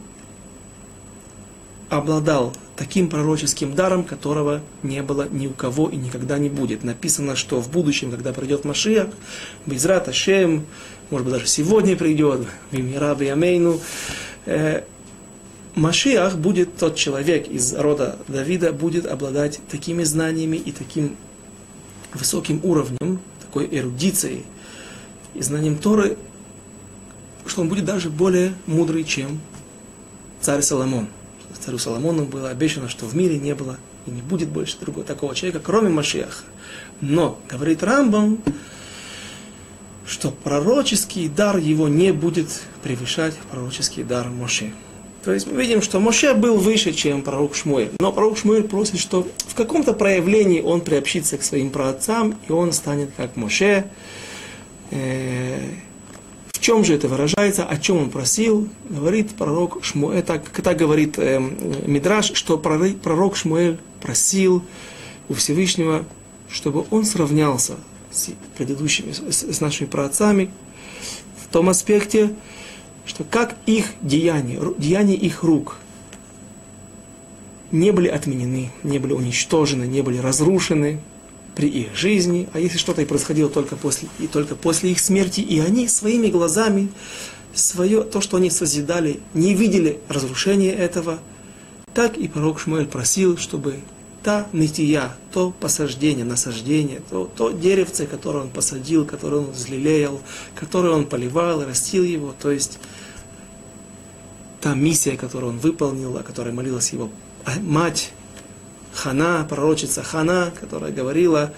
обладал 1.89 2.53
таким 2.75 3.09
пророческим 3.09 3.75
даром, 3.75 4.03
которого 4.03 4.61
не 4.83 5.01
было 5.01 5.27
ни 5.29 5.47
у 5.47 5.51
кого 5.51 5.89
и 5.89 5.95
никогда 5.95 6.37
не 6.37 6.49
будет. 6.49 6.83
Написано, 6.83 7.35
что 7.35 7.61
в 7.61 7.69
будущем, 7.69 8.11
когда 8.11 8.33
придет 8.33 8.65
Машиах, 8.65 9.09
Безрат 9.65 10.07
Ашем, 10.07 10.65
может 11.09 11.25
быть 11.25 11.33
даже 11.33 11.47
сегодня 11.47 11.95
придет, 11.95 12.47
Вимира 12.71 13.15
Ямейну, 13.19 13.79
э, 14.45 14.83
Машиах 15.75 16.37
будет 16.37 16.75
тот 16.77 16.95
человек 16.95 17.47
из 17.47 17.73
рода 17.73 18.17
Давида, 18.27 18.73
будет 18.73 19.05
обладать 19.05 19.59
такими 19.69 20.03
знаниями 20.03 20.57
и 20.57 20.71
таким 20.71 21.15
высоким 22.13 22.59
уровнем, 22.63 23.19
такой 23.41 23.69
эрудицией 23.71 24.45
и 25.33 25.41
знанием 25.41 25.77
Торы, 25.77 26.17
что 27.45 27.61
он 27.61 27.69
будет 27.69 27.85
даже 27.85 28.09
более 28.09 28.53
мудрый, 28.65 29.03
чем 29.03 29.39
царь 30.41 30.61
Соломон 30.61 31.07
царю 31.61 31.77
Соломону 31.77 32.25
было 32.25 32.49
обещано, 32.49 32.89
что 32.89 33.05
в 33.05 33.15
мире 33.15 33.37
не 33.37 33.55
было 33.55 33.77
и 34.05 34.11
не 34.11 34.21
будет 34.21 34.49
больше 34.49 34.77
другого 34.79 35.05
такого 35.05 35.35
человека, 35.35 35.61
кроме 35.63 35.89
Машеха. 35.89 36.43
Но, 37.01 37.39
говорит 37.49 37.83
Рамбам, 37.83 38.39
что 40.05 40.31
пророческий 40.31 41.29
дар 41.29 41.57
его 41.57 41.87
не 41.87 42.11
будет 42.11 42.47
превышать 42.83 43.35
пророческий 43.49 44.03
дар 44.03 44.29
Моше. 44.29 44.73
То 45.23 45.31
есть 45.31 45.45
мы 45.45 45.61
видим, 45.61 45.81
что 45.81 45.99
Моше 45.99 46.33
был 46.33 46.57
выше, 46.57 46.93
чем 46.93 47.21
пророк 47.21 47.55
Шмуэль. 47.55 47.91
Но 47.99 48.11
пророк 48.11 48.37
Шмуэль 48.37 48.63
просит, 48.63 48.99
что 48.99 49.27
в 49.47 49.53
каком-то 49.53 49.93
проявлении 49.93 50.61
он 50.61 50.81
приобщится 50.81 51.37
к 51.37 51.43
своим 51.43 51.69
праотцам, 51.69 52.37
и 52.47 52.51
он 52.51 52.73
станет 52.73 53.11
как 53.15 53.35
Моше. 53.35 53.85
Чем 56.71 56.85
же 56.85 56.93
это 56.95 57.09
выражается, 57.09 57.65
о 57.65 57.77
чем 57.77 57.97
он 57.97 58.09
просил? 58.09 58.69
Говорит 58.87 59.31
пророк 59.31 59.83
Шмуэль, 59.83 60.23
так, 60.23 60.49
так 60.61 60.77
говорит 60.77 61.19
э, 61.19 61.37
Мидраш, 61.37 62.31
что 62.33 62.57
пророк 62.57 63.35
Шмуэль 63.35 63.77
просил 64.01 64.63
у 65.27 65.33
Всевышнего, 65.33 66.05
чтобы 66.49 66.85
он 66.89 67.03
сравнялся 67.03 67.75
с 68.09 68.29
предыдущими, 68.57 69.11
с, 69.11 69.53
с 69.53 69.59
нашими 69.59 69.85
праотцами 69.85 70.49
в 71.43 71.51
том 71.51 71.67
аспекте, 71.67 72.33
что 73.05 73.25
как 73.25 73.57
их 73.65 73.87
деяния, 74.01 74.61
деяния 74.77 75.15
их 75.15 75.43
рук 75.43 75.75
не 77.71 77.91
были 77.91 78.07
отменены, 78.07 78.71
не 78.83 78.97
были 78.97 79.11
уничтожены, 79.11 79.83
не 79.83 80.01
были 80.01 80.19
разрушены, 80.19 81.01
при 81.55 81.67
их 81.67 81.95
жизни, 81.95 82.47
а 82.53 82.59
если 82.59 82.77
что-то 82.77 83.01
и 83.01 83.05
происходило 83.05 83.49
только 83.49 83.75
после, 83.75 84.07
и 84.19 84.27
только 84.27 84.55
после 84.55 84.91
их 84.91 84.99
смерти, 84.99 85.41
и 85.41 85.59
они 85.59 85.87
своими 85.87 86.27
глазами, 86.27 86.89
свое, 87.53 88.03
то, 88.03 88.21
что 88.21 88.37
они 88.37 88.49
созидали, 88.49 89.19
не 89.33 89.53
видели 89.53 89.99
разрушения 90.07 90.71
этого, 90.71 91.19
так 91.93 92.17
и 92.17 92.27
пророк 92.27 92.59
Шмуэль 92.59 92.87
просил, 92.87 93.37
чтобы 93.37 93.75
та 94.23 94.47
нытия, 94.53 95.15
то 95.33 95.51
посаждение, 95.51 96.23
насаждение, 96.23 97.01
то, 97.09 97.29
то 97.35 97.51
деревце, 97.51 98.05
которое 98.05 98.43
он 98.43 98.49
посадил, 98.49 99.05
которое 99.05 99.41
он 99.41 99.51
взлелеял, 99.51 100.21
которое 100.55 100.93
он 100.93 101.05
поливал 101.05 101.65
растил 101.65 102.03
его, 102.03 102.33
то 102.39 102.51
есть 102.51 102.79
та 104.61 104.75
миссия, 104.75 105.17
которую 105.17 105.53
он 105.53 105.59
выполнил, 105.59 106.15
о 106.17 106.23
которой 106.23 106.53
молилась 106.53 106.93
его 106.93 107.09
мать, 107.61 108.13
Хана, 108.93 109.45
пророчица 109.49 110.03
Хана, 110.03 110.51
которая 110.59 110.91
говорила 110.91 111.53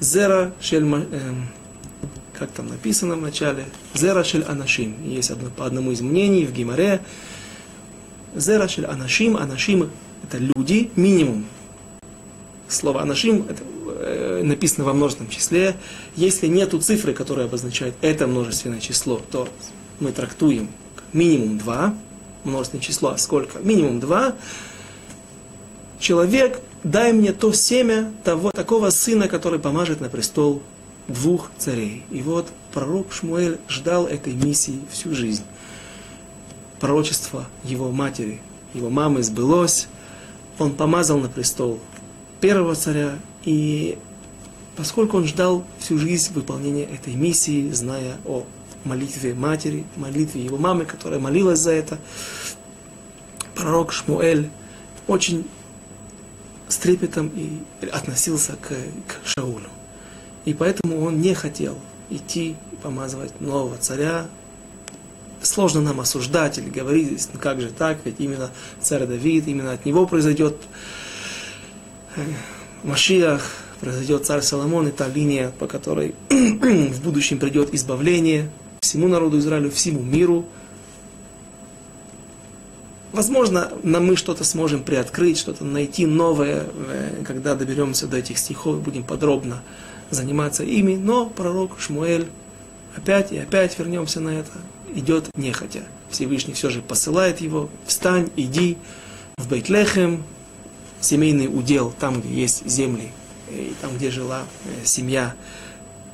Зера 0.00 0.52
шель, 0.60 0.84
э, 0.84 1.34
как 2.34 2.50
там 2.50 2.68
написано 2.68 3.16
в 3.16 3.22
начале, 3.22 3.64
Зера 3.94 4.24
шель 4.24 4.44
анашим. 4.44 4.94
Есть 5.04 5.30
одно, 5.30 5.50
по 5.50 5.66
одному 5.66 5.92
из 5.92 6.00
мнений 6.00 6.44
в 6.44 6.52
Гимаре. 6.52 7.00
Зера 8.34 8.68
шель 8.68 8.86
анашим, 8.86 9.36
анашим 9.36 9.90
это 10.22 10.38
люди, 10.38 10.90
минимум. 10.96 11.46
Слово 12.68 13.02
анашим 13.02 13.46
это, 13.48 13.62
э, 14.00 14.42
написано 14.44 14.84
во 14.84 14.92
множественном 14.92 15.30
числе. 15.30 15.76
Если 16.16 16.46
нету 16.46 16.80
цифры, 16.80 17.14
которая 17.14 17.46
обозначает 17.46 17.94
это 18.02 18.26
множественное 18.26 18.80
число, 18.80 19.22
то 19.30 19.48
мы 20.00 20.12
трактуем 20.12 20.68
минимум 21.12 21.58
два, 21.58 21.94
множественное 22.44 22.82
число, 22.82 23.10
а 23.10 23.18
сколько? 23.18 23.60
Минимум 23.60 24.00
два. 24.00 24.34
Человек 25.98 26.60
дай 26.86 27.12
мне 27.12 27.32
то 27.32 27.52
семя 27.52 28.12
того, 28.22 28.52
такого 28.52 28.90
сына, 28.90 29.26
который 29.26 29.58
помажет 29.58 30.00
на 30.00 30.08
престол 30.08 30.62
двух 31.08 31.50
царей. 31.58 32.04
И 32.10 32.22
вот 32.22 32.46
пророк 32.72 33.12
Шмуэль 33.12 33.58
ждал 33.68 34.06
этой 34.06 34.32
миссии 34.32 34.78
всю 34.90 35.12
жизнь. 35.12 35.42
Пророчество 36.78 37.46
его 37.64 37.90
матери, 37.90 38.40
его 38.72 38.88
мамы 38.88 39.24
сбылось. 39.24 39.88
Он 40.60 40.74
помазал 40.74 41.18
на 41.18 41.28
престол 41.28 41.80
первого 42.40 42.76
царя. 42.76 43.18
И 43.44 43.98
поскольку 44.76 45.16
он 45.16 45.26
ждал 45.26 45.64
всю 45.80 45.98
жизнь 45.98 46.32
выполнения 46.34 46.84
этой 46.84 47.14
миссии, 47.14 47.68
зная 47.72 48.16
о 48.24 48.44
молитве 48.84 49.34
матери, 49.34 49.84
молитве 49.96 50.44
его 50.44 50.56
мамы, 50.56 50.84
которая 50.84 51.18
молилась 51.18 51.58
за 51.58 51.72
это, 51.72 51.98
пророк 53.56 53.92
Шмуэль 53.92 54.50
очень 55.08 55.46
с 56.68 56.76
трепетом 56.76 57.30
и 57.34 57.60
относился 57.86 58.52
к, 58.52 58.68
к 58.68 59.26
Шаулю. 59.26 59.68
И 60.44 60.54
поэтому 60.54 61.04
он 61.04 61.20
не 61.20 61.34
хотел 61.34 61.76
идти 62.10 62.56
помазывать 62.82 63.40
нового 63.40 63.76
царя. 63.78 64.26
Сложно 65.42 65.80
нам 65.80 66.00
осуждать 66.00 66.58
или 66.58 66.70
говорить, 66.70 67.28
как 67.40 67.60
же 67.60 67.68
так, 67.68 67.98
ведь 68.04 68.16
именно 68.18 68.50
царь 68.80 69.06
Давид, 69.06 69.46
именно 69.46 69.72
от 69.72 69.84
него 69.84 70.06
произойдет 70.06 70.56
э, 72.16 72.22
Машиах, 72.82 73.42
произойдет 73.80 74.24
царь 74.24 74.40
Соломон, 74.40 74.88
и 74.88 74.90
та 74.90 75.08
линия, 75.08 75.52
по 75.58 75.66
которой 75.66 76.14
в 76.30 77.02
будущем 77.02 77.38
придет 77.38 77.74
избавление 77.74 78.50
всему 78.80 79.08
народу 79.08 79.38
Израилю, 79.38 79.70
всему 79.70 80.02
миру. 80.02 80.46
Возможно, 83.16 83.72
нам 83.82 84.04
мы 84.04 84.14
что-то 84.14 84.44
сможем 84.44 84.82
приоткрыть, 84.82 85.38
что-то 85.38 85.64
найти 85.64 86.04
новое, 86.04 86.64
э, 86.74 87.22
когда 87.26 87.54
доберемся 87.54 88.06
до 88.06 88.18
этих 88.18 88.36
стихов, 88.36 88.82
будем 88.82 89.04
подробно 89.04 89.62
заниматься 90.10 90.64
ими, 90.64 90.96
но 90.96 91.24
пророк 91.24 91.80
Шмуэль, 91.80 92.28
опять 92.94 93.32
и 93.32 93.38
опять 93.38 93.78
вернемся 93.78 94.20
на 94.20 94.28
это, 94.28 94.50
идет 94.94 95.30
нехотя. 95.34 95.84
Всевышний 96.10 96.52
все 96.52 96.68
же 96.68 96.82
посылает 96.82 97.40
его, 97.40 97.70
встань, 97.86 98.28
иди 98.36 98.76
в 99.38 99.48
Бейтлехем, 99.48 100.22
семейный 101.00 101.46
удел, 101.46 101.94
там, 101.98 102.20
где 102.20 102.28
есть 102.28 102.68
земли, 102.68 103.12
и 103.48 103.72
там, 103.80 103.96
где 103.96 104.10
жила 104.10 104.42
э, 104.66 104.84
семья 104.84 105.34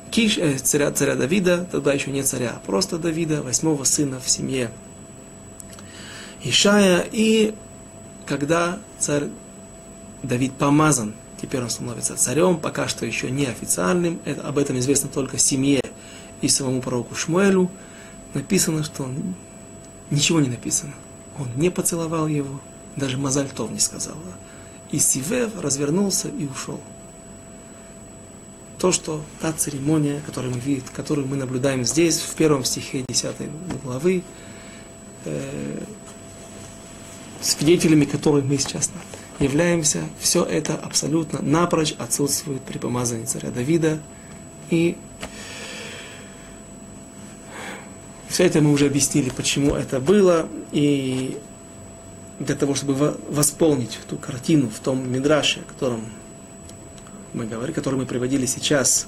Киш, 0.09 0.37
э, 0.37 0.57
царя, 0.57 0.89
царя 0.93 1.15
Давида, 1.15 1.67
тогда 1.69 1.91
еще 1.91 2.11
не 2.11 2.23
царя, 2.23 2.53
а 2.55 2.65
просто 2.65 2.97
Давида, 2.97 3.43
восьмого 3.43 3.83
сына 3.83 4.21
в 4.23 4.29
семье 4.29 4.71
Ишая, 6.43 7.07
и 7.11 7.55
когда 8.25 8.79
царь 8.99 9.29
Давид 10.23 10.53
помазан 10.53 11.13
теперь 11.43 11.61
он 11.61 11.69
становится 11.69 12.15
царем, 12.15 12.57
пока 12.57 12.87
что 12.87 13.05
еще 13.05 13.29
не 13.29 13.47
официальным, 13.47 14.21
это, 14.23 14.47
об 14.47 14.57
этом 14.57 14.79
известно 14.79 15.09
только 15.09 15.37
семье 15.37 15.81
и 16.39 16.47
самому 16.47 16.81
пророку 16.81 17.15
Шмуэлю, 17.15 17.69
написано, 18.33 18.81
что 18.85 19.03
он, 19.03 19.35
ничего 20.09 20.39
не 20.39 20.47
написано. 20.47 20.93
Он 21.37 21.49
не 21.57 21.69
поцеловал 21.69 22.27
его, 22.27 22.61
даже 22.95 23.17
Мазальтов 23.17 23.69
не 23.71 23.79
сказал. 23.79 24.15
И 24.91 24.99
Сивев 24.99 25.59
развернулся 25.59 26.29
и 26.29 26.45
ушел. 26.45 26.79
То, 28.79 28.93
что 28.93 29.21
та 29.41 29.51
церемония, 29.51 30.21
которую 30.25 30.53
мы, 30.53 30.61
видим, 30.61 30.83
которую 30.93 31.27
мы 31.27 31.35
наблюдаем 31.35 31.83
здесь, 31.83 32.21
в 32.21 32.35
первом 32.35 32.63
стихе 32.63 33.03
10 33.05 33.35
главы, 33.83 34.23
э, 35.25 35.83
свидетелями 37.43 38.05
которой 38.05 38.41
мы 38.41 38.57
сейчас 38.57 38.91
являемся, 39.39 40.03
все 40.19 40.43
это 40.43 40.75
абсолютно 40.75 41.41
напрочь 41.41 41.93
отсутствует 41.97 42.61
при 42.61 42.77
помазании 42.77 43.25
царя 43.25 43.51
Давида. 43.51 43.99
И 44.69 44.97
все 48.29 48.45
это 48.45 48.61
мы 48.61 48.71
уже 48.71 48.87
объяснили, 48.87 49.29
почему 49.29 49.75
это 49.75 49.99
было. 49.99 50.47
И 50.71 51.37
для 52.39 52.55
того, 52.55 52.75
чтобы 52.75 53.19
восполнить 53.29 53.99
ту 54.07 54.17
картину 54.17 54.69
в 54.69 54.79
том 54.79 55.11
мидраше, 55.11 55.59
о 55.59 55.71
котором 55.71 56.05
мы 57.33 57.45
говорили, 57.45 57.73
который 57.73 57.95
мы 57.95 58.05
приводили 58.05 58.45
сейчас, 58.45 59.07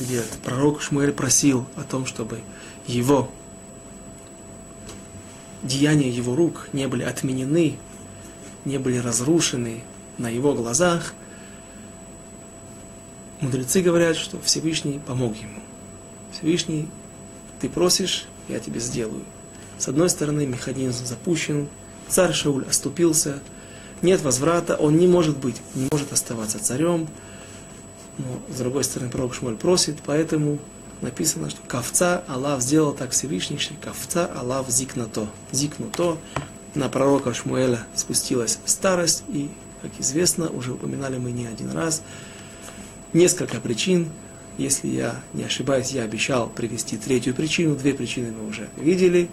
где 0.00 0.22
пророк 0.42 0.80
Шмуэль 0.80 1.12
просил 1.12 1.66
о 1.76 1.82
том, 1.82 2.06
чтобы 2.06 2.40
его 2.86 3.30
деяния 5.64 6.08
его 6.08 6.36
рук 6.36 6.68
не 6.72 6.86
были 6.86 7.02
отменены 7.02 7.78
не 8.64 8.78
были 8.78 8.98
разрушены 8.98 9.82
на 10.18 10.28
его 10.28 10.54
глазах, 10.54 11.14
мудрецы 13.40 13.82
говорят, 13.82 14.16
что 14.16 14.40
Всевышний 14.40 15.00
помог 15.04 15.36
ему. 15.36 15.60
Всевышний, 16.32 16.88
ты 17.60 17.68
просишь, 17.68 18.26
я 18.48 18.58
тебе 18.58 18.80
сделаю. 18.80 19.24
С 19.78 19.88
одной 19.88 20.08
стороны, 20.08 20.46
механизм 20.46 21.04
запущен, 21.04 21.68
царь 22.08 22.32
Шауль 22.32 22.64
оступился, 22.68 23.40
нет 24.02 24.22
возврата, 24.22 24.76
он 24.76 24.98
не 24.98 25.06
может 25.06 25.36
быть, 25.38 25.60
не 25.74 25.88
может 25.90 26.12
оставаться 26.12 26.62
царем. 26.62 27.08
Но, 28.18 28.40
с 28.54 28.58
другой 28.58 28.84
стороны, 28.84 29.10
пророк 29.10 29.34
Шмоль 29.34 29.56
просит, 29.56 29.96
поэтому 30.04 30.58
написано, 31.04 31.50
что 31.50 31.60
ковца 31.66 32.24
Аллах 32.26 32.60
сделал 32.60 32.92
так 32.92 33.10
Всевышний, 33.12 33.58
что 33.58 33.74
ковца 33.74 34.26
Аллах 34.26 34.68
зикнато. 34.68 35.28
Зикнуто, 35.52 36.18
на 36.74 36.88
пророка 36.88 37.32
Шмуэля 37.32 37.86
спустилась 37.94 38.58
старость, 38.64 39.22
и, 39.28 39.48
как 39.82 39.92
известно, 39.98 40.48
уже 40.48 40.72
упоминали 40.72 41.18
мы 41.18 41.30
не 41.30 41.46
один 41.46 41.70
раз, 41.70 42.02
несколько 43.12 43.60
причин. 43.60 44.08
Если 44.58 44.88
я 44.88 45.20
не 45.32 45.44
ошибаюсь, 45.44 45.90
я 45.90 46.02
обещал 46.02 46.48
привести 46.48 46.96
третью 46.96 47.34
причину, 47.34 47.76
две 47.76 47.92
причины 47.92 48.32
мы 48.32 48.48
уже 48.48 48.68
видели, 48.76 49.28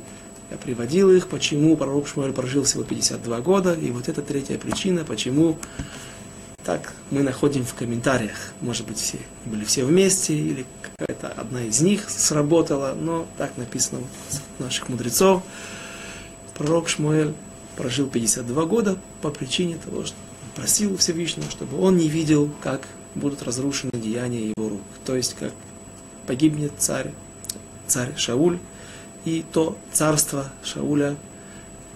я 0.49 0.57
приводил 0.57 1.11
их, 1.11 1.27
почему 1.27 1.77
пророк 1.77 2.07
Шмуэль 2.07 2.33
прожил 2.33 2.63
всего 2.63 2.83
52 2.83 3.41
года, 3.41 3.73
и 3.73 3.91
вот 3.91 4.09
эта 4.09 4.21
третья 4.21 4.57
причина, 4.57 5.05
почему 5.05 5.57
так 6.63 6.93
мы 7.09 7.23
находим 7.23 7.65
в 7.65 7.73
комментариях. 7.73 8.53
Может 8.61 8.87
быть, 8.87 8.99
все 8.99 9.17
были 9.45 9.65
все 9.65 9.83
вместе, 9.83 10.35
или 10.35 10.65
какая-то 10.81 11.29
одна 11.29 11.63
из 11.63 11.81
них 11.81 12.09
сработала, 12.09 12.95
но 12.99 13.27
так 13.37 13.57
написано 13.57 14.01
у 14.59 14.63
наших 14.63 14.89
мудрецов 14.89 15.43
пророк 16.61 16.89
Шмуэль 16.89 17.33
прожил 17.75 18.07
52 18.07 18.65
года 18.65 18.97
по 19.21 19.29
причине 19.29 19.77
того, 19.83 20.05
что 20.05 20.15
просил 20.55 20.95
Всевышнего, 20.97 21.49
чтобы 21.49 21.79
он 21.81 21.97
не 21.97 22.07
видел, 22.07 22.51
как 22.61 22.87
будут 23.15 23.41
разрушены 23.41 23.91
деяния 23.93 24.49
его 24.55 24.69
рук. 24.69 24.81
То 25.05 25.15
есть, 25.15 25.35
как 25.39 25.53
погибнет 26.27 26.73
царь, 26.77 27.11
царь 27.87 28.15
Шауль, 28.15 28.59
и 29.25 29.43
то 29.51 29.77
царство 29.91 30.51
Шауля 30.63 31.15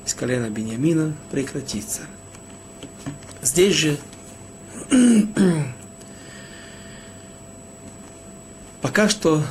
из 0.06 0.14
колена 0.14 0.50
Бениамина 0.50 1.14
прекратится. 1.32 2.02
Здесь 3.42 3.76
же 3.76 3.98
пока 8.82 9.10
что 9.10 9.44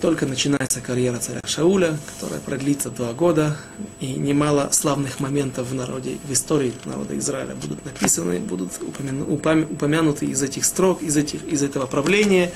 только 0.00 0.26
начинается 0.26 0.80
карьера 0.80 1.18
царя 1.18 1.40
Шауля, 1.44 1.98
которая 2.14 2.40
продлится 2.40 2.90
два 2.90 3.12
года, 3.12 3.56
и 4.00 4.12
немало 4.12 4.68
славных 4.72 5.20
моментов 5.20 5.68
в 5.68 5.74
народе, 5.74 6.18
в 6.24 6.32
истории 6.32 6.72
народа 6.84 7.18
Израиля 7.18 7.54
будут 7.54 7.84
написаны, 7.84 8.38
будут 8.38 8.72
упомяну, 8.80 9.34
упомянуты 9.34 10.26
из 10.26 10.42
этих 10.42 10.64
строк, 10.64 11.02
из, 11.02 11.16
этих, 11.16 11.44
из 11.44 11.62
этого 11.62 11.86
правления. 11.86 12.52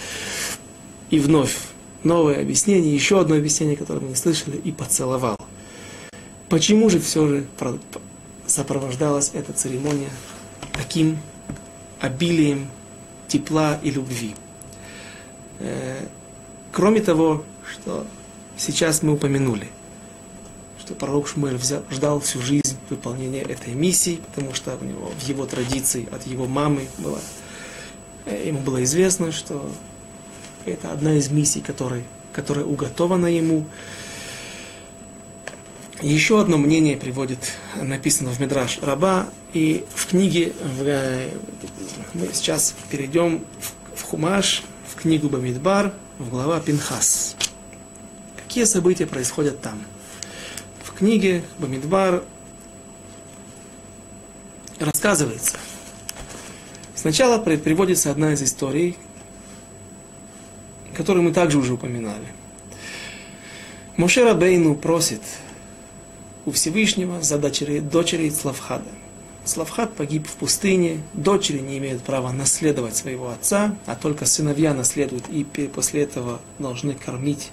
И 1.10 1.18
вновь 1.18 1.56
новое 2.04 2.40
объяснение, 2.40 2.94
еще 2.94 3.20
одно 3.20 3.36
объяснение, 3.36 3.76
которое 3.76 4.00
мы 4.00 4.08
не 4.08 4.14
слышали, 4.14 4.56
и 4.56 4.70
поцеловал. 4.70 5.36
Почему 6.48 6.90
же 6.90 7.00
все 7.00 7.26
же 7.26 7.46
сопровождалась 8.46 9.30
эта 9.34 9.52
церемония 9.52 10.10
таким 10.72 11.18
обилием 12.00 12.68
тепла 13.28 13.78
и 13.82 13.90
любви? 13.90 14.34
Э, 15.60 16.06
Кроме 16.72 17.00
того, 17.00 17.44
что 17.68 18.06
сейчас 18.56 19.02
мы 19.02 19.14
упомянули, 19.14 19.66
что 20.78 20.94
пророк 20.94 21.26
Шмуэль 21.26 21.56
взял, 21.56 21.82
ждал 21.90 22.20
всю 22.20 22.40
жизнь 22.40 22.76
выполнения 22.88 23.42
этой 23.42 23.74
миссии, 23.74 24.20
потому 24.28 24.54
что 24.54 24.78
у 24.80 24.84
него, 24.84 25.10
в 25.18 25.28
его 25.28 25.46
традиции 25.46 26.08
от 26.12 26.26
его 26.28 26.46
мамы 26.46 26.86
было, 26.98 27.18
э, 28.26 28.46
ему 28.46 28.60
было 28.60 28.84
известно, 28.84 29.32
что 29.32 29.68
это 30.64 30.92
одна 30.92 31.14
из 31.14 31.28
миссий, 31.30 31.60
которая, 31.60 32.04
которая 32.32 32.64
уготована 32.64 33.26
ему. 33.26 33.66
Еще 36.02 36.40
одно 36.40 36.56
мнение 36.56 36.96
приводит, 36.96 37.52
написано 37.76 38.30
в 38.30 38.40
Мидраш 38.40 38.78
Раба, 38.80 39.28
и 39.52 39.84
в 39.94 40.06
книге, 40.06 40.54
в, 40.78 40.82
э, 40.82 41.28
мы 42.14 42.30
сейчас 42.32 42.74
перейдем 42.90 43.44
в, 43.60 44.00
в 44.00 44.02
Хумаш, 44.04 44.62
в 44.88 44.94
книгу 44.94 45.28
Бамидбар, 45.28 45.92
в 46.18 46.30
глава 46.30 46.58
Пинхас. 46.60 47.36
Какие 48.34 48.64
события 48.64 49.06
происходят 49.06 49.60
там? 49.60 49.82
В 50.82 50.92
книге 50.92 51.44
Бамидбар 51.58 52.24
рассказывается. 54.78 55.58
Сначала 56.94 57.36
приводится 57.36 58.10
одна 58.10 58.32
из 58.32 58.42
историй, 58.42 58.96
которую 60.96 61.24
мы 61.24 61.32
также 61.34 61.58
уже 61.58 61.74
упоминали. 61.74 62.26
Мошера 63.98 64.32
Бейну 64.32 64.74
просит 64.76 65.20
у 66.50 66.52
Всевышнего 66.52 67.22
за 67.22 67.38
дочерей, 67.38 67.80
дочерей 67.80 68.30
Славхада. 68.32 68.90
Славхат 69.44 69.94
погиб 69.94 70.26
в 70.26 70.32
пустыне, 70.32 71.00
дочери 71.14 71.60
не 71.60 71.78
имеют 71.78 72.02
права 72.02 72.32
наследовать 72.32 72.96
своего 72.96 73.30
отца, 73.30 73.76
а 73.86 73.94
только 73.94 74.26
сыновья 74.26 74.74
наследуют 74.74 75.28
и 75.28 75.44
после 75.44 76.02
этого 76.02 76.40
должны 76.58 76.94
кормить 76.94 77.50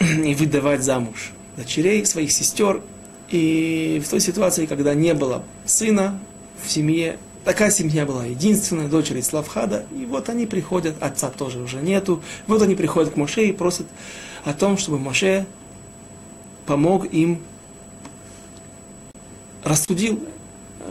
и 0.00 0.34
выдавать 0.34 0.82
замуж 0.82 1.32
дочерей 1.56 2.04
своих 2.04 2.30
сестер. 2.30 2.82
И 3.30 4.02
в 4.04 4.08
той 4.08 4.20
ситуации, 4.20 4.66
когда 4.66 4.94
не 4.94 5.14
было 5.14 5.42
сына 5.64 6.20
в 6.62 6.70
семье, 6.70 7.18
такая 7.44 7.70
семья 7.70 8.04
была 8.04 8.26
единственная, 8.26 8.88
дочери 8.88 9.22
Славхада, 9.22 9.86
и 9.98 10.04
вот 10.04 10.28
они 10.28 10.44
приходят, 10.44 11.02
отца 11.02 11.30
тоже 11.30 11.58
уже 11.58 11.78
нету, 11.78 12.22
вот 12.46 12.60
они 12.60 12.74
приходят 12.74 13.14
к 13.14 13.16
Моше 13.16 13.46
и 13.46 13.52
просят 13.52 13.86
о 14.44 14.52
том, 14.52 14.76
чтобы 14.76 14.98
Моше 14.98 15.46
помог 16.66 17.12
им, 17.12 17.40
рассудил, 19.64 20.22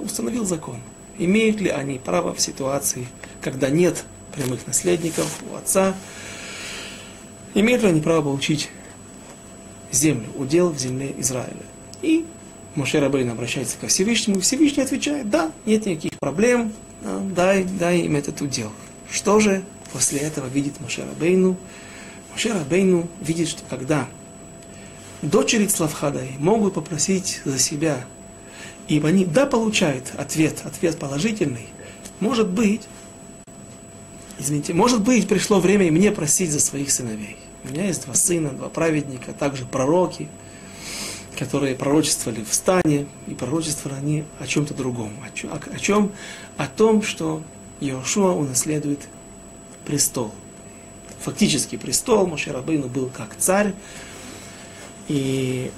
установил 0.01 0.45
закон. 0.45 0.79
Имеют 1.17 1.61
ли 1.61 1.69
они 1.69 1.99
право 1.99 2.33
в 2.33 2.41
ситуации, 2.41 3.07
когда 3.41 3.69
нет 3.69 4.03
прямых 4.33 4.67
наследников 4.67 5.41
у 5.51 5.55
отца, 5.55 5.95
имеют 7.53 7.83
ли 7.83 7.89
они 7.89 8.01
право 8.01 8.21
получить 8.21 8.69
землю, 9.91 10.27
удел 10.35 10.71
в 10.71 10.77
земле 10.77 11.13
Израиля. 11.17 11.63
И 12.01 12.25
Моше 12.75 12.99
Рабейн 12.99 13.29
обращается 13.29 13.77
ко 13.77 13.87
Всевышнему, 13.87 14.39
и 14.39 14.41
Всевышний 14.41 14.83
отвечает, 14.83 15.29
да, 15.29 15.51
нет 15.65 15.85
никаких 15.85 16.19
проблем, 16.19 16.73
дай, 17.33 17.63
дай 17.63 17.99
им 17.99 18.17
этот 18.17 18.41
удел. 18.41 18.71
Что 19.09 19.39
же 19.39 19.63
после 19.93 20.19
этого 20.19 20.47
видит 20.47 20.81
Моше 20.81 21.05
Рабейну? 21.05 21.55
Моше 22.33 22.51
Рабейну 22.51 23.07
видит, 23.21 23.47
что 23.47 23.63
когда 23.69 24.09
дочери 25.21 25.67
Славхадай 25.67 26.31
могут 26.39 26.75
попросить 26.75 27.41
за 27.45 27.59
себя, 27.59 28.05
и 28.87 28.99
они, 28.99 29.25
да, 29.25 29.45
получают 29.45 30.13
ответ, 30.17 30.61
ответ 30.63 30.97
положительный, 30.97 31.67
может 32.19 32.47
быть, 32.47 32.81
извините, 34.39 34.73
может 34.73 35.01
быть, 35.01 35.27
пришло 35.27 35.59
время 35.59 35.87
и 35.87 35.91
мне 35.91 36.11
просить 36.11 36.51
за 36.51 36.59
своих 36.59 36.91
сыновей. 36.91 37.37
У 37.63 37.69
меня 37.69 37.87
есть 37.87 38.05
два 38.05 38.13
сына, 38.13 38.49
два 38.49 38.69
праведника, 38.69 39.33
также 39.33 39.65
пророки, 39.65 40.29
которые 41.37 41.75
пророчествовали 41.75 42.43
в 42.43 42.53
стане, 42.53 43.07
и 43.27 43.33
пророчествовали 43.33 43.97
они 43.99 44.23
о 44.39 44.47
чем-то 44.47 44.73
другом. 44.73 45.11
О 45.25 45.35
чем? 45.35 45.51
О, 45.51 45.79
чем? 45.79 46.11
О 46.57 46.67
том, 46.67 47.01
что 47.01 47.41
Иошуа 47.81 48.31
унаследует 48.31 49.01
престол. 49.85 50.31
Фактически 51.21 51.75
престол 51.75 52.27
Моше 52.27 52.51
Рабейну 52.51 52.87
был 52.87 53.09
как 53.09 53.35
царь, 53.37 53.73
и 55.07 55.71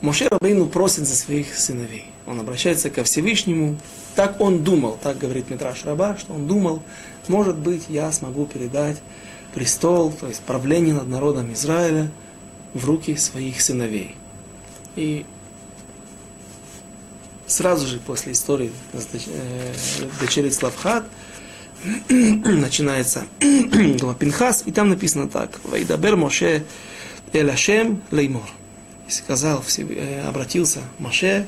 Моше 0.00 0.28
Рабейну 0.28 0.66
просит 0.66 1.06
за 1.06 1.16
своих 1.16 1.54
сыновей. 1.54 2.06
Он 2.26 2.40
обращается 2.40 2.90
ко 2.90 3.04
Всевышнему. 3.04 3.78
Так 4.14 4.40
он 4.40 4.64
думал, 4.64 4.98
так 5.02 5.18
говорит 5.18 5.50
Митраш 5.50 5.84
Раба, 5.84 6.16
что 6.18 6.34
он 6.34 6.46
думал, 6.46 6.82
может 7.28 7.56
быть, 7.56 7.84
я 7.88 8.10
смогу 8.12 8.46
передать 8.46 8.98
престол, 9.54 10.12
то 10.12 10.26
есть 10.26 10.40
правление 10.40 10.94
над 10.94 11.08
народом 11.08 11.52
Израиля 11.52 12.10
в 12.74 12.84
руки 12.84 13.16
своих 13.16 13.60
сыновей. 13.60 14.14
И 14.96 15.24
сразу 17.46 17.86
же 17.86 17.98
после 17.98 18.32
истории 18.32 18.72
э, 18.92 19.72
дочери 20.20 20.50
Славхат 20.50 21.04
начинается 22.08 23.24
глава 23.40 24.14
Пинхас, 24.14 24.64
и 24.66 24.72
там 24.72 24.90
написано 24.90 25.28
так. 25.28 25.60
Вайдабер 25.64 26.16
Моше 26.16 26.64
Элашем 27.32 28.02
Леймор. 28.10 28.48
И 29.08 29.10
сказал, 29.10 29.64
э, 29.78 30.22
обратился 30.28 30.80
Моше 30.98 31.46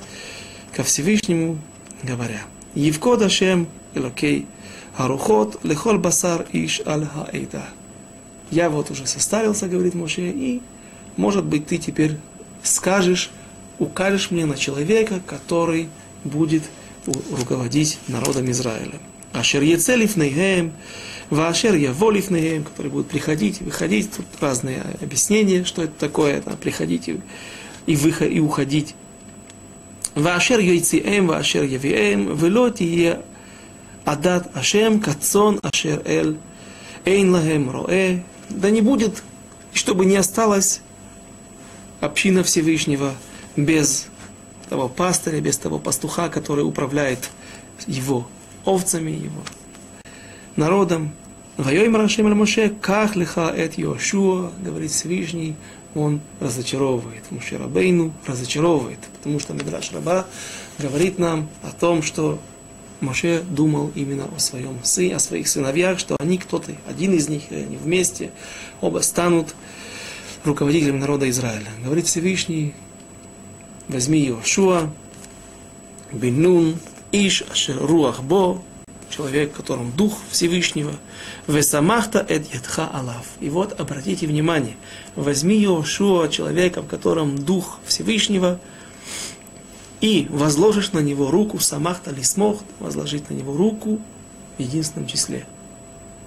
ко 0.75 0.83
Всевышнему, 0.85 1.59
говоря, 2.03 2.40
Евкод 2.75 3.21
Ашем 3.23 3.68
Элокей 3.95 4.47
Арухот 4.97 5.62
лехол 5.64 5.99
басар 5.99 6.47
иш 6.53 6.81
аль 6.87 7.07
хаэйда. 7.07 7.64
Я 8.51 8.71
вот 8.71 8.90
уже 8.90 9.07
составился, 9.07 9.68
говорит 9.68 9.95
Моше, 9.95 10.31
и, 10.31 10.62
может 11.16 11.45
быть, 11.45 11.66
ты 11.66 11.77
теперь 11.77 12.16
скажешь, 12.62 13.31
укажешь 13.79 14.31
мне 14.31 14.47
на 14.47 14.57
человека, 14.57 15.21
который 15.27 15.88
будет 16.25 16.62
руководить 17.07 17.99
народом 18.09 18.51
Израиля. 18.51 18.99
Ашер 19.33 19.62
Ецелив 19.62 20.16
Нейгем, 20.16 20.73
Вашер 21.31 21.75
Яволив 21.75 22.31
Нейгем, 22.31 22.64
который 22.64 22.90
будет 22.90 23.09
приходить 23.09 23.61
выходить. 23.61 24.11
Тут 24.14 24.27
разные 24.40 24.83
объяснения, 25.01 25.64
что 25.64 25.83
это 25.83 25.95
такое, 25.99 26.40
там, 26.40 26.57
приходить 26.57 27.09
и, 27.09 27.21
и, 27.87 27.97
выход, 27.97 28.31
и 28.31 28.40
уходить. 28.40 28.95
Вашер 30.14 30.61
Йойциэм, 30.61 31.27
Вашер 31.27 31.64
Явиэм, 31.64 32.37
Велоти 32.37 33.16
Адат 34.05 34.55
Ашем 34.57 35.01
Кацон 35.01 35.59
Ашер 35.62 36.03
Эль 36.05 36.37
Эйн 37.05 37.33
Лагем 37.33 37.71
Роэ. 37.71 38.21
Да 38.51 38.71
не 38.71 38.83
будет, 38.83 39.23
чтобы 39.73 40.05
не 40.05 40.16
осталась 40.16 40.83
община 42.01 42.42
Всевышнего 42.42 43.14
без 43.57 44.09
того 44.68 44.88
пастыря, 44.88 45.40
без 45.40 45.57
того 45.57 45.79
пастуха, 45.79 46.29
который 46.29 46.64
управляет 46.64 47.31
его 47.87 48.27
овцами, 48.64 49.11
его 49.11 49.42
народом. 50.57 51.12
Марашем 51.59 52.27
Аль 52.27 52.35
Моше, 52.35 52.70
как 52.81 53.14
лиха 53.16 53.53
эт 53.55 53.77
Йошуа, 53.79 54.51
говорит 54.64 54.90
Всевышний, 54.90 55.55
он 55.94 56.20
разочаровывает. 56.40 57.31
Муше 57.31 57.59
Рабейну 57.59 58.12
разочаровывает, 58.27 58.98
потому 59.18 59.38
что 59.38 59.53
Мидраш 59.53 59.92
Раба 59.92 60.27
говорит 60.79 61.18
нам 61.18 61.48
о 61.62 61.70
том, 61.70 62.03
что 62.03 62.38
Моше 63.01 63.42
думал 63.42 63.90
именно 63.94 64.29
о 64.35 64.38
своем 64.38 64.83
сыне, 64.83 65.16
о 65.16 65.18
своих 65.18 65.48
сыновьях, 65.48 65.98
что 65.98 66.16
они 66.20 66.38
кто-то, 66.38 66.72
один 66.88 67.12
из 67.14 67.29
них, 67.29 67.42
они 67.51 67.77
вместе, 67.77 68.31
оба 68.81 69.01
станут 69.01 69.55
руководителем 70.44 71.01
народа 71.01 71.29
Израиля. 71.29 71.68
Говорит 71.85 72.07
Всевышний, 72.07 72.75
возьми 73.88 74.25
Иошуа, 74.27 74.90
Бенун, 76.12 76.77
Иш, 77.12 77.44
Ашер 77.51 77.77
Руах 77.79 78.22
Бо, 78.22 78.62
человек, 79.11 79.53
в 79.53 79.57
котором 79.57 79.92
дух 79.92 80.18
Всевышнего, 80.31 80.92
Весамахта 81.46 82.25
эд 82.27 82.53
ядха 82.53 82.88
алав. 82.92 83.27
И 83.40 83.51
вот 83.51 83.79
обратите 83.79 84.27
внимание, 84.27 84.77
возьми 85.14 85.62
Иошуа, 85.62 86.29
человека, 86.29 86.83
в 86.83 86.88
котором 86.88 87.38
дух 87.38 87.79
Всевышнего, 87.85 88.59
и 90.01 90.27
возложишь 90.31 90.92
на 90.92 90.98
него 90.98 91.31
руку, 91.31 91.59
самахта 91.61 92.11
лисмох, 92.11 92.62
возложить 92.81 93.31
на 93.31 93.35
него 93.35 93.57
руку 93.57 94.01
в 94.59 94.61
единственном 94.61 95.07
числе. 95.07 95.46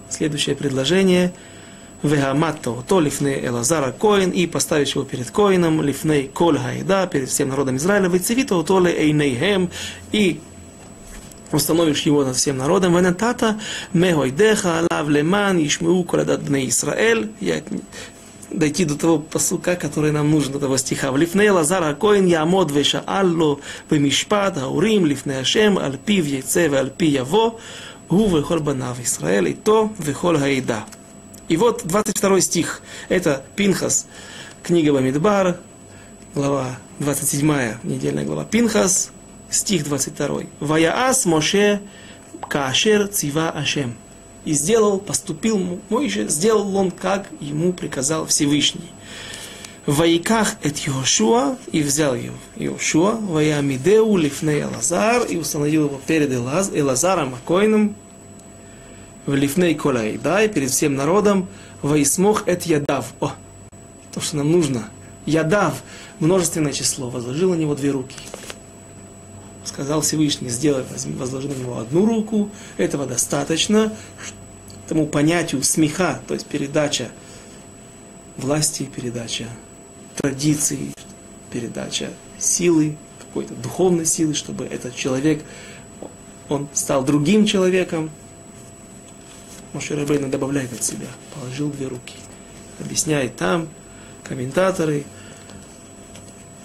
Следующее 0.09 0.55
предложение. 0.55 1.33
Вегаматто, 2.03 2.75
то 2.87 2.99
лифней 2.99 3.43
Элазара 3.43 3.91
Коин, 3.91 4.29
и 4.29 4.45
поставишь 4.45 4.93
его 4.93 5.05
перед 5.05 5.31
Коином, 5.31 5.81
лифней 5.81 6.27
Коль 6.27 6.59
Хайда, 6.59 7.07
перед 7.07 7.29
всем 7.29 7.49
народом 7.49 7.77
Израиля, 7.77 8.09
вецевито 8.09 8.61
то 8.61 8.79
ли 8.79 8.91
Эйнейхем, 8.91 9.71
и 10.11 10.39
установишь 11.51 12.01
его 12.01 12.23
над 12.23 12.35
всем 12.35 12.57
народом, 12.57 12.95
венатата 12.95 13.59
мегойдеха 13.93 14.79
алав 14.79 15.09
леман 15.09 15.57
ишмеу 15.65 16.03
коладат 16.03 16.43
бней 16.43 16.69
Исраэль, 16.69 17.29
дойти 18.51 18.85
до 18.85 18.97
того 18.97 19.19
посука, 19.19 19.75
который 19.75 20.11
нам 20.11 20.31
нужен, 20.31 20.53
до 20.53 20.59
того 20.59 20.77
стиха. 20.77 21.11
В 21.11 21.17
лифней 21.17 21.49
Лазара 21.49 21.93
Коин 21.93 22.25
Ямод 22.25 22.71
Веша 22.71 23.03
Алло 23.05 23.59
Бемишпат 23.89 24.57
Аурим 24.57 25.05
Лифней 25.05 25.39
Ашем 25.39 25.77
Аль 25.77 25.97
Пив 25.97 26.25
Яйце 26.25 26.71
Аль 26.73 26.89
Пи 26.89 27.07
Яво 27.07 27.59
Гу 28.09 28.27
Вехол 28.27 28.59
Банав 28.59 28.99
Исраэль 29.03 29.49
и 29.49 29.53
то 29.53 29.91
Вехол 29.97 30.37
Хаида. 30.37 30.85
И 31.47 31.57
вот 31.57 31.83
22 31.85 32.41
стих. 32.41 32.81
Это 33.07 33.43
Пинхас, 33.55 34.07
книга 34.63 34.93
Бамидбар, 34.93 35.57
глава 36.33 36.77
27, 36.99 37.77
недельная 37.83 38.23
глава 38.25 38.45
Пинхас, 38.45 39.11
стих 39.55 39.85
22. 39.85 40.41
Ваяас 40.59 41.25
Моше 41.25 41.81
Каашер 42.49 43.07
Цива 43.07 43.49
Ашем 43.49 43.95
и 44.43 44.53
сделал, 44.53 44.99
поступил 44.99 45.79
Мойше, 45.89 46.27
сделал 46.29 46.75
он, 46.75 46.91
как 46.91 47.27
ему 47.39 47.73
приказал 47.73 48.25
Всевышний. 48.27 48.91
В 49.85 49.97
Ваиках 49.97 50.55
эт 50.63 50.77
Йошуа, 50.79 51.57
и 51.71 51.83
взял 51.83 52.15
его 52.15 52.35
Йошуа, 52.55 53.17
Ваямидеу 53.17 54.17
лифней 54.17 54.63
Элазар, 54.63 55.25
и 55.25 55.37
установил 55.37 55.85
его 55.85 56.01
перед 56.07 56.31
Элаз, 56.31 56.71
Элазаром 56.73 57.35
Акоином, 57.35 57.95
в 59.25 59.35
лифней 59.35 59.75
Колаидай, 59.75 60.47
перед 60.47 60.71
всем 60.71 60.95
народом, 60.95 61.47
Ваисмох 61.81 62.47
эт 62.47 62.63
Ядав. 62.63 63.13
О, 63.19 63.31
то, 64.11 64.21
что 64.21 64.37
нам 64.37 64.51
нужно. 64.51 64.89
Ядав, 65.25 65.83
множественное 66.19 66.73
число, 66.73 67.09
возложил 67.09 67.51
на 67.51 67.55
него 67.55 67.75
две 67.75 67.91
руки. 67.91 68.15
Сказал 69.65 70.01
Всевышний, 70.01 70.49
сделай, 70.49 70.83
возложи 71.17 71.47
на 71.47 71.53
него 71.53 71.79
одну 71.79 72.05
руку, 72.05 72.51
этого 72.77 73.05
достаточно, 73.05 73.91
тому 74.87 75.07
понятию 75.07 75.63
смеха, 75.63 76.21
то 76.27 76.35
есть 76.35 76.45
передача 76.45 77.09
власти, 78.37 78.83
передача 78.83 79.47
традиций, 80.15 80.93
передача 81.51 82.09
силы, 82.37 82.95
какой-то 83.19 83.55
духовной 83.55 84.05
силы, 84.05 84.33
чтобы 84.33 84.65
этот 84.65 84.95
человек, 84.95 85.43
он 86.47 86.67
стал 86.73 87.03
другим 87.03 87.45
человеком. 87.45 88.11
Моше 89.73 89.95
Рабейна 89.95 90.29
добавляет 90.29 90.71
от 90.73 90.83
себя, 90.83 91.07
положил 91.33 91.69
две 91.69 91.87
руки. 91.87 92.13
Объясняет 92.79 93.35
там 93.35 93.67
комментаторы, 94.23 95.05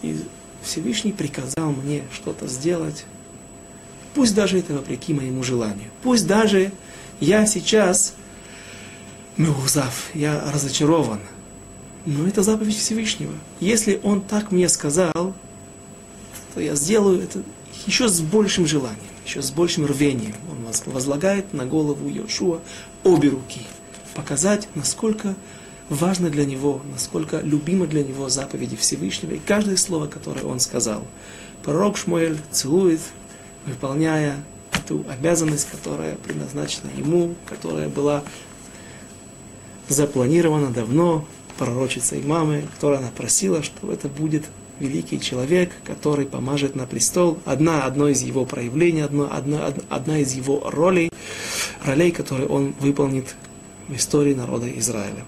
и 0.03 0.23
Всевышний 0.63 1.13
приказал 1.13 1.73
мне 1.73 2.03
что-то 2.13 2.47
сделать, 2.47 3.05
пусть 4.15 4.35
даже 4.35 4.59
это 4.59 4.75
вопреки 4.75 5.15
моему 5.15 5.43
желанию, 5.43 5.91
пусть 6.03 6.27
даже 6.27 6.73
я 7.21 7.47
сейчас 7.47 8.15
меузав, 9.37 10.11
я 10.15 10.51
разочарован, 10.53 11.21
но 12.07 12.27
это 12.27 12.43
заповедь 12.43 12.77
Всевышнего. 12.77 13.33
Если 13.61 14.01
он 14.03 14.21
так 14.21 14.53
мне 14.53 14.69
сказал, 14.69 15.35
то 16.55 16.61
я 16.61 16.75
сделаю 16.75 17.23
это 17.23 17.43
еще 17.87 18.09
с 18.09 18.21
большим 18.21 18.67
желанием, 18.67 18.99
еще 19.25 19.43
с 19.43 19.51
большим 19.51 19.87
рвением. 19.87 20.35
Он 20.51 20.93
возлагает 20.93 21.53
на 21.53 21.65
голову 21.65 22.09
Йошуа 22.09 22.61
обе 23.05 23.29
руки. 23.31 23.63
Показать, 24.15 24.69
насколько 24.75 25.37
важно 25.91 26.31
для 26.31 26.47
него, 26.47 26.81
насколько 26.91 27.41
любимо 27.41 27.87
для 27.87 28.03
него 28.03 28.31
заповеди 28.31 28.77
Всевышнего 28.77 29.33
и 29.33 29.39
каждое 29.39 29.77
слово, 29.77 30.07
которое 30.07 30.45
он 30.45 30.61
сказал. 30.61 31.05
Пророк 31.63 31.99
Шмуэль 31.99 32.39
целует, 32.51 33.01
выполняя 33.67 34.37
ту 34.89 35.05
обязанность, 35.11 35.69
которая 35.71 36.15
предназначена 36.17 36.91
ему, 36.97 37.35
которая 37.47 37.89
была 37.89 38.23
запланирована 39.89 40.71
давно 40.71 41.27
пророчицей 41.59 42.23
мамы, 42.23 42.65
которая 42.75 43.01
она 43.01 43.11
просила, 43.15 43.63
что 43.63 43.93
это 43.93 44.09
будет 44.09 44.45
великий 44.79 45.21
человек, 45.21 45.73
который 45.85 46.25
помажет 46.25 46.75
на 46.75 46.87
престол. 46.87 47.39
Одна, 47.45 47.85
одно 47.85 48.09
из 48.09 48.23
его 48.23 48.47
проявлений, 48.47 49.03
одно, 49.03 49.29
одна, 49.31 49.75
одна 49.91 50.19
из 50.19 50.33
его 50.33 50.63
ролей, 50.71 51.11
ролей, 51.85 52.13
которые 52.13 52.49
он 52.49 52.75
выполнит 52.81 53.35
в 53.89 53.97
истории 53.97 54.35
народа 54.35 54.71
Израиля. 54.79 55.25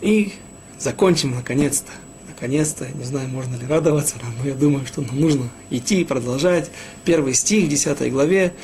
И 0.00 0.32
закончим 0.78 1.32
наконец-то. 1.32 1.92
Наконец-то, 2.28 2.86
не 2.94 3.04
знаю, 3.04 3.28
можно 3.28 3.56
ли 3.56 3.66
радоваться 3.66 4.16
но 4.38 4.48
я 4.48 4.54
думаю, 4.54 4.86
что 4.86 5.02
нам 5.02 5.20
нужно 5.20 5.48
идти 5.70 6.00
и 6.00 6.04
продолжать. 6.04 6.70
Первый 7.04 7.34
стих 7.34 7.66
в 7.66 7.68
10 7.68 8.12
главе. 8.12 8.54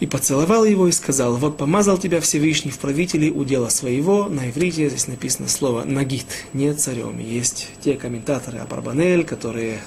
И 0.00 0.06
поцеловал 0.06 0.64
его 0.64 0.88
и 0.88 0.92
сказал, 0.92 1.36
вот 1.36 1.58
помазал 1.58 1.98
тебя 1.98 2.22
Всевышний 2.22 2.70
в 2.70 2.78
правителей 2.78 3.30
удела 3.30 3.68
своего. 3.68 4.30
На 4.30 4.48
иврите 4.48 4.88
здесь 4.88 5.08
написано 5.08 5.46
слово 5.46 5.84
«нагит», 5.84 6.24
не 6.54 6.72
царем. 6.72 7.18
Есть 7.18 7.68
те 7.82 7.96
комментаторы 7.96 8.58
Абарбанель, 8.58 9.24
которые 9.24 9.78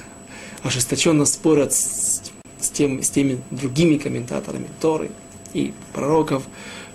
ожесточенно 0.61 1.25
спорят 1.25 1.73
с, 1.73 2.31
с, 2.59 2.69
тем, 2.69 3.01
с 3.01 3.09
теми 3.09 3.41
другими 3.49 3.97
комментаторами 3.97 4.67
Торы 4.79 5.09
и 5.55 5.73
пророков, 5.93 6.43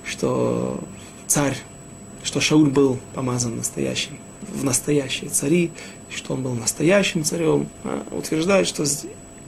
что 0.04 0.80
царь, 1.26 1.56
что 2.28 2.42
Шауль 2.42 2.68
был 2.68 2.98
помазан 3.14 3.56
настоящим, 3.56 4.18
в 4.42 4.62
настоящие 4.62 5.30
цари, 5.30 5.70
что 6.14 6.34
он 6.34 6.42
был 6.42 6.52
настоящим 6.52 7.24
царем, 7.24 7.68
а 7.84 8.06
утверждают, 8.10 8.68
что 8.68 8.84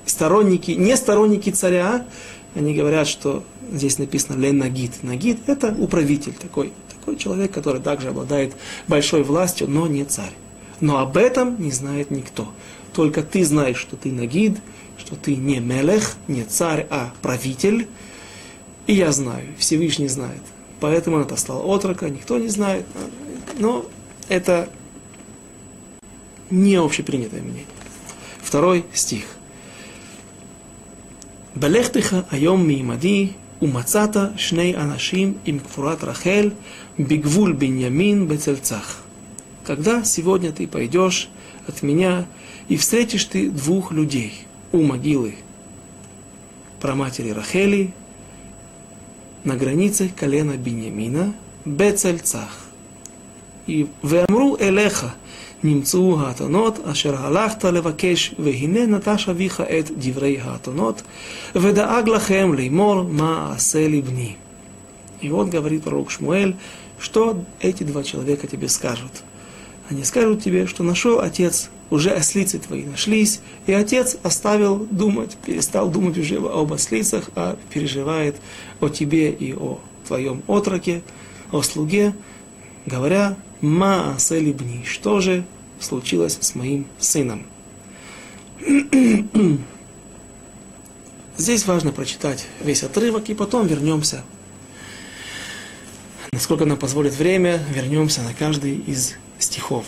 сторонники, 0.06 0.70
не 0.70 0.96
сторонники 0.96 1.50
царя, 1.50 2.06
они 2.54 2.74
говорят, 2.74 3.06
что 3.06 3.44
здесь 3.70 3.98
написано 3.98 4.40
лен 4.40 4.56
нагид. 4.56 4.92
Нагид– 5.02 5.40
это 5.46 5.76
управитель 5.78 6.32
такой, 6.32 6.72
такой 6.88 7.16
человек, 7.16 7.52
который 7.52 7.82
также 7.82 8.08
обладает 8.08 8.54
большой 8.88 9.24
властью, 9.24 9.68
но 9.68 9.86
не 9.86 10.04
царь. 10.04 10.32
Но 10.80 11.00
об 11.00 11.18
этом 11.18 11.62
не 11.62 11.72
знает 11.72 12.10
никто. 12.10 12.50
Только 12.94 13.22
ты 13.22 13.44
знаешь, 13.44 13.76
что 13.76 13.96
ты 13.96 14.10
нагид, 14.10 14.56
что 14.96 15.16
ты 15.16 15.36
не 15.36 15.60
мелех, 15.60 16.16
не 16.28 16.44
царь, 16.44 16.86
а 16.88 17.12
правитель. 17.20 17.88
И 18.86 18.94
я 18.94 19.12
знаю, 19.12 19.48
Всевышний 19.58 20.08
знает. 20.08 20.40
Поэтому 20.80 21.16
она 21.16 21.26
отослал 21.26 21.68
отрока, 21.68 22.08
никто 22.08 22.38
не 22.38 22.48
знает. 22.48 22.86
Но 23.58 23.84
это 24.28 24.68
не 26.50 26.76
общепринятое 26.76 27.42
мнение. 27.42 27.66
Второй 28.42 28.84
стих. 28.92 29.24
Балехтыха 31.54 32.26
айом 32.30 32.66
миимади 32.66 33.34
умацата 33.60 34.34
шней 34.38 34.72
анашим 34.72 35.38
им 35.44 35.60
кфурат 35.60 36.02
рахель 36.02 36.54
бигвуль 36.96 37.52
биньямин 37.52 38.26
бецельцах. 38.26 39.02
Когда 39.64 40.02
сегодня 40.04 40.52
ты 40.52 40.66
пойдешь 40.66 41.28
от 41.66 41.82
меня 41.82 42.26
и 42.68 42.76
встретишь 42.76 43.26
ты 43.26 43.50
двух 43.50 43.92
людей 43.92 44.46
у 44.72 44.82
могилы 44.82 45.34
про 46.80 46.94
матери 46.94 47.30
Рахели 47.30 47.92
на 49.43 49.55
границе 49.55 50.09
колена 50.15 50.57
Беньямина 50.57 51.33
Бецельцах. 51.65 52.49
И 53.67 53.87
«Веамру 54.03 54.57
элеха» 54.59 55.15
נמצאו 55.65 56.19
האתונות 56.19 56.79
אשר 56.85 57.15
הלכת 57.15 57.63
לבקש, 57.63 58.35
והנה 58.39 58.85
נטש 58.85 59.29
אביך 59.29 59.61
את 59.61 59.91
דברי 59.97 60.37
האתונות, 60.41 61.01
ודאג 61.55 62.09
לכם 62.09 62.53
לאמור, 62.53 63.03
מה 63.03 63.51
אעשה 63.53 63.87
לבני. 63.87 64.33
И 65.21 65.29
вот 65.29 65.49
говорит 65.49 65.83
пророк 65.83 66.11
Шмуэль, 66.11 66.55
что 66.99 67.41
эти 67.61 67.83
два 67.83 68.03
человека 68.03 68.47
тебе 68.47 68.67
скажут. 68.67 69.23
Они 69.89 70.03
скажут 70.03 70.43
тебе, 70.43 70.67
что 70.67 70.83
нашел 70.83 71.19
отец, 71.21 71.69
уже 71.90 72.10
ослицы 72.10 72.58
твои 72.58 72.84
нашлись, 72.84 73.40
и 73.66 73.72
отец 73.72 74.16
оставил 74.22 74.86
думать, 74.90 75.36
перестал 75.44 75.90
думать 75.90 76.16
уже 76.18 76.36
об 76.36 76.72
ослицах, 76.72 77.30
а 77.34 77.58
переживает 77.72 78.36
о 78.80 78.88
тебе 78.88 79.30
и 79.30 79.52
о 79.52 79.80
твоем 80.06 80.42
отроке, 80.46 81.02
о 81.52 81.62
слуге, 81.62 82.14
говоря, 82.86 83.36
Ма 83.60 84.14
Аселибни, 84.14 84.84
что 84.84 85.20
же 85.20 85.44
случилось 85.80 86.38
с 86.40 86.54
моим 86.54 86.86
сыном? 86.98 87.46
Здесь 91.36 91.66
важно 91.66 91.92
прочитать 91.92 92.46
весь 92.62 92.82
отрывок 92.82 93.28
и 93.28 93.34
потом 93.34 93.66
вернемся. 93.66 94.24
Насколько 96.32 96.64
нам 96.64 96.78
позволит 96.78 97.14
время, 97.14 97.62
вернемся 97.74 98.22
на 98.22 98.34
каждый 98.34 98.76
из 98.76 99.14
стихов. 99.38 99.84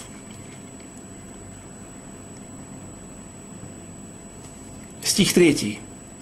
стих 5.12 5.34
3. 5.34 5.78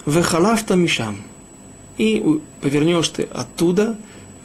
Вехалавта 0.07 0.74
мишам. 0.74 1.16
И 1.96 2.40
повернешь 2.61 3.09
ты 3.11 3.22
оттуда, 3.22 3.96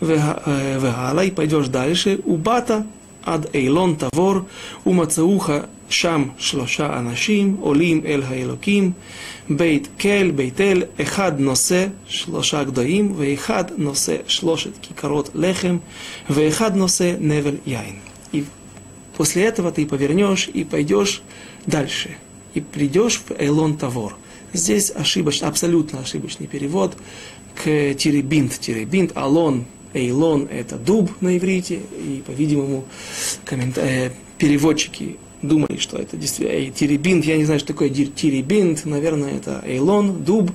э, 0.01 0.79
вегала, 0.79 1.25
и 1.25 1.31
пойдешь 1.31 1.67
дальше. 1.67 2.19
Убата 2.25 2.85
ад 3.25 3.49
эйлон 3.55 3.95
тавор, 3.95 4.45
умацауха 4.83 5.67
шам 5.89 6.35
шлоша 6.37 6.95
анашим, 6.95 7.59
олим 7.65 8.05
эль 8.05 8.21
хайлоким 8.21 8.93
бейт 9.47 9.89
кель, 9.97 10.31
бейт 10.31 10.59
эль, 10.59 10.89
эхад 10.97 11.39
носе 11.39 11.93
шлоша 12.07 12.65
гдоим, 12.65 13.13
веэхад 13.13 13.79
носе 13.79 14.25
шлошет 14.27 14.75
кикарот 14.77 15.33
лехем, 15.33 15.81
веэхад 16.27 16.75
носе 16.75 17.17
невель 17.19 17.61
яйн. 17.65 17.97
И 18.31 18.45
после 19.17 19.45
этого 19.45 19.71
ты 19.71 19.87
повернешь 19.87 20.49
и 20.53 20.63
пойдешь 20.63 21.23
дальше. 21.65 22.17
И 22.53 22.61
придешь 22.61 23.21
в 23.27 23.31
Эйлон 23.31 23.75
Тавор– 23.77 24.15
Здесь 24.55 24.91
ошибочный, 24.95 25.49
абсолютно 25.49 25.99
ошибочный 25.99 26.47
перевод 26.47 26.95
к 27.55 27.93
Тиребинт. 27.95 28.57
Тиребинт, 28.57 29.11
Алон, 29.15 29.65
Эйлон– 29.93 30.47
это 30.51 30.77
дуб 30.77 31.11
на 31.21 31.37
иврите, 31.37 31.81
и, 31.97 32.23
по-видимому, 32.25 32.85
коммент... 33.43 33.77
э, 33.77 34.11
переводчики 34.37 35.17
думали, 35.41 35.77
что 35.77 35.97
это 35.97 36.15
действительно 36.15 36.69
э, 36.69 36.71
теребинт. 36.71 37.25
Я 37.25 37.37
не 37.37 37.43
знаю, 37.43 37.59
что 37.59 37.69
такое 37.69 37.89
теребинт. 37.89 38.85
Наверное, 38.85 39.35
это 39.35 39.61
эйлон, 39.65 40.23
дуб. 40.23 40.51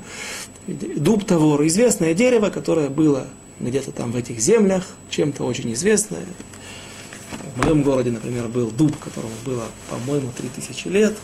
Дуб 0.66 1.24
Тавор– 1.24 1.66
известное 1.66 2.14
дерево, 2.14 2.48
которое 2.48 2.88
было 2.88 3.26
где-то 3.60 3.92
там 3.92 4.12
в 4.12 4.16
этих 4.16 4.40
землях, 4.40 4.86
чем-то 5.10 5.44
очень 5.44 5.72
известное. 5.74 6.24
В 7.54 7.64
моем 7.64 7.82
городе, 7.82 8.12
например, 8.12 8.48
был 8.48 8.70
дуб, 8.70 8.96
которому 8.98 9.34
было, 9.44 9.64
по-моему, 9.90 10.30
3000 10.36 10.88
лет. 10.88 11.16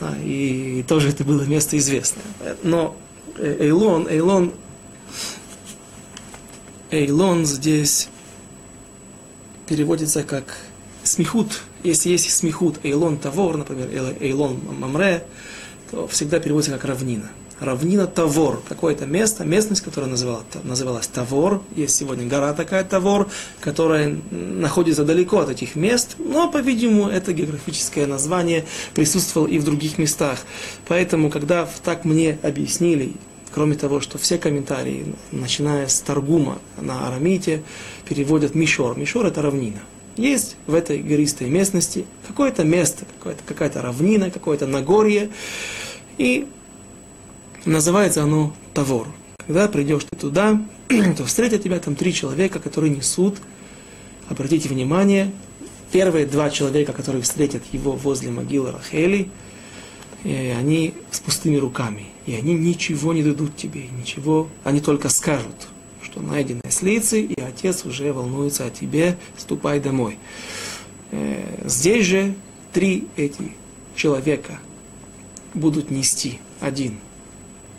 А, 0.00 0.16
и 0.22 0.84
тоже 0.86 1.10
это 1.10 1.24
было 1.24 1.42
место 1.42 1.76
известное. 1.78 2.24
Но 2.62 2.96
э, 3.36 3.56
Эйлон, 3.60 4.06
Эйлон 4.08 4.52
Эйлон 6.90 7.44
здесь 7.44 8.08
переводится 9.66 10.22
как 10.22 10.56
смехут. 11.02 11.60
Если 11.82 12.08
есть 12.08 12.30
смехут 12.30 12.80
Эйлон 12.82 13.18
Тавор, 13.18 13.58
например, 13.58 13.88
Эйлон 14.20 14.58
Мамре, 14.78 15.24
то 15.90 16.08
всегда 16.08 16.40
переводится 16.40 16.72
как 16.72 16.84
равнина. 16.84 17.30
Равнина 17.60 18.06
Тавор, 18.06 18.62
какое-то 18.68 19.06
место, 19.06 19.44
местность, 19.44 19.80
которая 19.80 20.10
называлась, 20.10 20.44
называлась 20.62 21.06
Тавор. 21.08 21.62
Есть 21.74 21.96
сегодня 21.96 22.26
гора 22.26 22.52
такая 22.52 22.84
Тавор, 22.84 23.28
которая 23.60 24.16
находится 24.30 25.04
далеко 25.04 25.40
от 25.40 25.50
этих 25.50 25.74
мест, 25.74 26.16
но, 26.18 26.50
по-видимому, 26.50 27.08
это 27.08 27.32
географическое 27.32 28.06
название 28.06 28.64
присутствовало 28.94 29.48
и 29.48 29.58
в 29.58 29.64
других 29.64 29.98
местах. 29.98 30.38
Поэтому, 30.86 31.30
когда 31.30 31.68
так 31.82 32.04
мне 32.04 32.38
объяснили, 32.42 33.14
Кроме 33.50 33.76
того, 33.76 34.00
что 34.00 34.18
все 34.18 34.38
комментарии, 34.38 35.06
начиная 35.32 35.88
с 35.88 36.00
Таргума 36.00 36.58
на 36.76 37.08
арамите, 37.08 37.62
переводят 38.06 38.54
Мишор. 38.54 38.96
Мишор– 38.96 39.26
это 39.26 39.42
равнина. 39.42 39.80
Есть 40.16 40.56
в 40.66 40.74
этой 40.74 40.98
гористой 40.98 41.48
местности 41.48 42.04
какое-то 42.26 42.64
место, 42.64 43.04
какая-то 43.46 43.80
равнина, 43.80 44.30
какое-то 44.30 44.66
Нагорье, 44.66 45.30
и 46.18 46.46
называется 47.64 48.22
оно 48.22 48.54
Тавор. 48.74 49.08
Когда 49.46 49.68
придешь 49.68 50.04
ты 50.04 50.16
туда, 50.16 50.62
то 51.16 51.24
встретят 51.24 51.62
тебя 51.62 51.78
там 51.78 51.94
три 51.94 52.12
человека, 52.12 52.58
которые 52.58 52.94
несут, 52.94 53.36
обратите 54.28 54.68
внимание, 54.68 55.32
первые 55.92 56.26
два 56.26 56.50
человека, 56.50 56.92
которые 56.92 57.22
встретят 57.22 57.62
его 57.72 57.92
возле 57.92 58.30
могилы 58.30 58.72
Рахели, 58.72 59.30
и 60.24 60.54
они 60.58 60.94
с 61.10 61.20
пустыми 61.20 61.56
руками, 61.56 62.06
и 62.26 62.34
они 62.34 62.54
ничего 62.54 63.12
не 63.12 63.22
дадут 63.22 63.56
тебе, 63.56 63.86
ничего, 63.98 64.48
они 64.64 64.80
только 64.80 65.08
скажут– 65.08 65.68
что 66.10 66.20
найдены 66.20 66.62
слицы, 66.70 67.22
и 67.22 67.40
отец 67.40 67.84
уже 67.84 68.12
волнуется 68.12 68.64
о 68.64 68.70
тебе, 68.70 69.16
ступай 69.36 69.80
домой. 69.80 70.18
Э, 71.10 71.62
здесь 71.66 72.06
же 72.06 72.34
три 72.72 73.08
эти 73.16 73.52
человека 73.94 74.58
будут 75.54 75.90
нести. 75.90 76.38
Один 76.60 76.98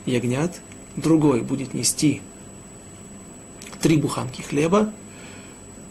ягнят, 0.09 0.59
другой 0.95 1.41
будет 1.41 1.73
нести 1.73 2.21
три 3.81 3.97
буханки 3.97 4.41
хлеба, 4.41 4.91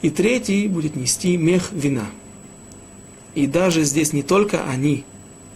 и 0.02 0.10
третий 0.10 0.68
будет 0.68 0.96
нести 0.96 1.36
мех 1.36 1.72
вина. 1.72 2.06
И 3.34 3.46
даже 3.46 3.84
здесь 3.84 4.12
не 4.12 4.22
только 4.22 4.64
они 4.64 5.04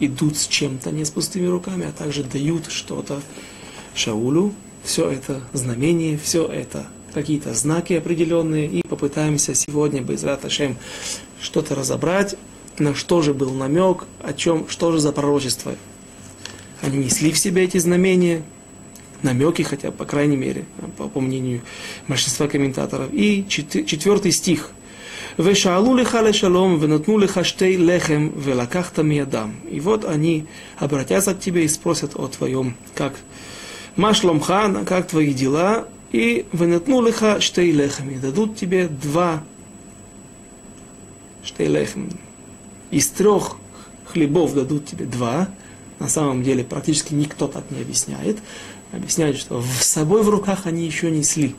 идут 0.01 0.37
с 0.37 0.47
чем-то, 0.47 0.91
не 0.91 1.05
с 1.05 1.11
пустыми 1.11 1.47
руками, 1.47 1.87
а 1.87 1.93
также 1.93 2.25
дают 2.25 2.67
что-то 2.71 3.21
Шаулю, 3.95 4.53
все 4.83 5.11
это 5.11 5.43
знамение, 5.53 6.19
все 6.19 6.45
это 6.47 6.87
какие-то 7.15 7.55
знаки 7.55 7.93
определенные, 7.93 8.67
и 8.67 8.83
попытаемся 8.83 9.55
сегодня, 9.55 10.01
без 10.01 10.25
Раташем, 10.25 10.77
что-то 11.41 11.75
разобрать, 11.75 12.37
на 12.79 12.95
что 12.95 13.21
же 13.21 13.35
был 13.35 13.53
намек, 13.53 14.07
о 14.23 14.33
чем, 14.33 14.69
что 14.69 14.93
же 14.93 14.99
за 14.99 15.13
пророчество. 15.13 15.75
Они 16.83 16.99
несли 16.99 17.33
в 17.33 17.39
себе 17.39 17.65
эти 17.65 17.79
знамения, 17.79 18.43
намеки, 19.23 19.63
хотя, 19.63 19.91
по 19.91 20.05
крайней 20.05 20.37
мере, 20.37 20.67
по, 20.99 21.09
по 21.09 21.21
мнению 21.21 21.63
большинства 22.09 22.49
комментаторов. 22.49 23.09
И 23.13 23.47
четвертый 23.49 24.33
стих. 24.33 24.71
«Вешаалу 25.39 25.95
леха 25.95 26.21
леха 26.21 27.45
штей 27.45 27.77
лехем, 27.77 28.39
велакахта 28.39 29.03
миядам». 29.03 29.55
И 29.71 29.81
вот 29.81 30.05
они 30.05 30.45
обратятся 30.77 31.35
к 31.35 31.41
тебе 31.41 31.65
и 31.65 31.69
спросят 31.69 32.17
о 32.17 32.29
твоем, 32.29 32.77
как 32.95 33.15
Машломхан, 33.97 34.85
как 34.85 35.07
твои 35.07 35.33
дела? 35.33 35.89
И 36.11 36.45
вынатну 36.53 37.01
лиха 37.01 37.41
штейлехами. 37.41 38.19
Дадут 38.19 38.57
тебе 38.57 38.89
два 38.89 39.43
штейлехами. 41.43 42.13
Из 42.91 43.09
трех 43.09 43.57
хлебов 44.05 44.53
дадут 44.53 44.85
тебе 44.85 45.07
два. 45.07 45.49
На 46.03 46.09
самом 46.09 46.43
деле 46.43 46.65
практически 46.65 47.15
никто 47.15 47.47
так 47.47 47.63
не 47.71 47.81
объясняет. 47.81 48.39
Объясняют, 48.91 49.37
что 49.37 49.63
с 49.63 49.87
собой 49.87 50.25
в 50.25 50.31
руках 50.31 50.63
они 50.65 50.85
еще 50.85 51.13
несли 51.13 51.55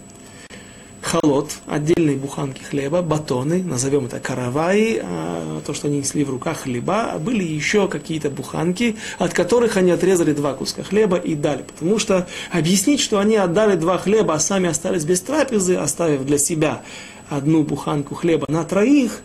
холод, 1.01 1.49
отдельные 1.65 2.17
буханки 2.17 2.62
хлеба, 2.62 3.01
батоны, 3.01 3.63
назовем 3.63 4.08
это 4.08 4.19
караваи, 4.19 4.99
а 5.01 5.62
то, 5.65 5.73
что 5.73 5.88
они 5.88 5.99
несли 5.99 6.25
в 6.25 6.29
руках 6.29 6.63
хлеба, 6.63 7.17
были 7.19 7.41
еще 7.41 7.88
какие-то 7.88 8.29
буханки, 8.29 8.97
от 9.17 9.34
которых 9.34 9.77
они 9.77 9.91
отрезали 9.91 10.34
два 10.34 10.53
куска 10.56 10.84
хлеба 10.84 11.15
и 11.15 11.36
дали. 11.36 11.63
Потому 11.63 11.97
что 11.97 12.27
объяснить, 12.51 12.99
что 12.99 13.19
они 13.19 13.38
отдали 13.38 13.77
два 13.77 13.97
хлеба, 13.97 14.34
а 14.34 14.39
сами 14.39 14.67
остались 14.67 15.06
без 15.06 15.21
трапезы, 15.21 15.75
оставив 15.75 16.25
для 16.25 16.38
себя 16.38 16.82
одну 17.29 17.63
буханку 17.63 18.13
хлеба 18.13 18.45
на 18.49 18.65
троих, 18.65 19.21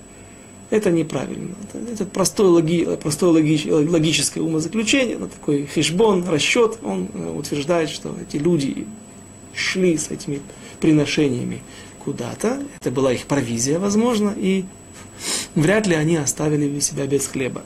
это 0.71 0.91
неправильно. 0.91 1.55
Это, 1.93 2.05
простое, 2.05 2.49
логи, 2.49 2.87
простое 3.03 3.31
логи, 3.31 3.71
логическое 3.71 4.41
умозаключение, 4.43 5.17
на 5.17 5.29
такой 5.29 5.67
хешбон, 5.67 6.29
расчет. 6.29 6.79
Он 6.83 7.09
э, 7.13 7.31
утверждает, 7.31 7.89
что 7.89 8.15
эти 8.21 8.37
люди 8.37 8.87
шли 9.55 9.97
с 9.97 10.11
этими 10.11 10.43
приношениями 10.81 11.63
куда-то. 12.05 12.63
Это 12.81 12.91
была 12.91 13.15
их 13.15 13.27
провизия, 13.27 13.79
возможно, 13.79 14.35
и 14.37 14.65
вряд 15.55 15.87
ли 15.87 15.95
они 15.95 16.17
оставили 16.17 16.79
себя 16.81 17.07
без 17.07 17.27
хлеба. 17.27 17.63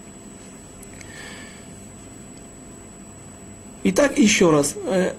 Итак, 3.83 4.17
еще 4.17 4.53
раз. 4.53 4.77
Э, 4.87 5.15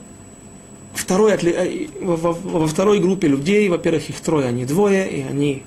второй, 0.94 1.34
э, 1.34 1.88
во, 2.00 2.32
во 2.32 2.66
второй 2.66 3.00
группе 3.00 3.28
людей, 3.28 3.68
во-первых, 3.68 4.10
их 4.10 4.22
трое, 4.22 4.48
они 4.48 4.64
двое, 4.64 5.10
и 5.10 5.22
они 5.22 5.64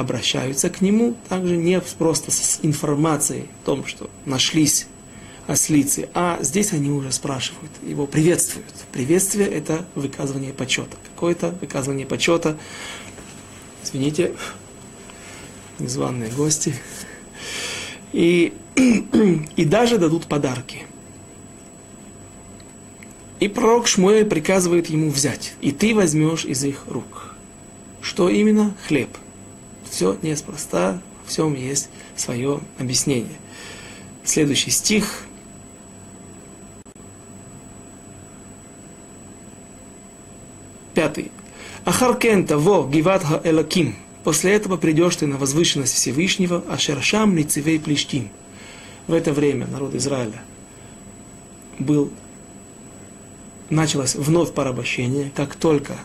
обращаются 0.00 0.70
к 0.70 0.80
нему 0.80 1.16
также 1.28 1.56
не 1.56 1.80
просто 1.98 2.30
с 2.30 2.60
информацией 2.62 3.46
о 3.62 3.66
том, 3.66 3.86
что 3.86 4.10
нашлись 4.24 4.86
ослицы, 5.46 6.08
а 6.14 6.38
здесь 6.42 6.72
они 6.72 6.90
уже 6.90 7.12
спрашивают, 7.12 7.72
его 7.82 8.06
приветствуют. 8.06 8.72
Приветствие– 8.92 9.46
это 9.48 9.84
выказывание 9.94 10.52
почета. 10.52 10.96
Какое-то 11.14 11.50
выказывание 11.60 12.06
почета. 12.06 12.56
Извините, 13.82 14.34
незваные 15.78 16.30
гости. 16.30 16.74
И, 18.12 18.52
и 19.56 19.64
даже 19.64 19.98
дадут 19.98 20.26
подарки. 20.26 20.86
И 23.40 23.48
пророк 23.48 23.86
Шмуэль 23.86 24.26
приказывает 24.26 24.88
ему 24.88 25.10
взять. 25.10 25.54
И 25.60 25.72
ты 25.72 25.94
возьмешь 25.94 26.44
из 26.44 26.62
их 26.62 26.84
рук. 26.86 27.34
Что 28.02 28.28
именно? 28.28 28.76
Хлеб. 28.86 29.08
Все 29.90 30.16
неспроста, 30.22 31.02
в 31.26 31.30
всем 31.30 31.54
есть 31.54 31.90
свое 32.16 32.60
объяснение. 32.78 33.36
Следующий 34.24 34.70
стих, 34.70 35.24
Пятый. 40.92 41.30
Ахаркен 41.84 42.46
того 42.46 42.86
гиват 42.86 43.24
элаким. 43.44 43.96
После 44.24 44.52
этого 44.52 44.76
придешь 44.76 45.16
ты 45.16 45.26
на 45.26 45.38
возвышенность 45.38 45.94
Всевышнего, 45.94 46.62
а 46.68 46.76
шершам 46.76 47.36
лицевей 47.36 47.80
плештим. 47.80 48.28
В 49.06 49.14
это 49.14 49.32
время 49.32 49.66
народ 49.66 49.94
Израиля 49.94 50.42
был, 51.78 52.10
началось 53.70 54.14
вновь 54.14 54.52
порабощение, 54.52 55.30
как 55.34 55.54
только 55.54 55.96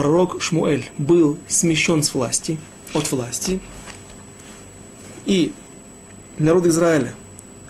пророк 0.00 0.40
Шмуэль 0.40 0.88
был 0.96 1.36
смещен 1.46 2.02
с 2.02 2.14
власти, 2.14 2.58
от 2.94 3.12
власти, 3.12 3.60
и 5.26 5.52
народ 6.38 6.64
Израиля 6.64 7.12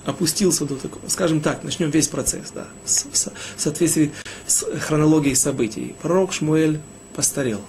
опустился 0.05 0.65
до 0.65 0.77
такого, 0.77 1.09
скажем 1.09 1.41
так, 1.41 1.65
начнем 1.65 1.91
весь 1.91 2.07
процесс, 2.07 2.53
да, 2.55 2.69
в, 2.85 3.59
соответствии 3.61 4.13
с 4.47 4.65
хронологией 4.79 5.35
событий. 5.35 5.97
Пророк 6.03 6.33
Шмуэль 6.33 6.79
постарел. 7.17 7.61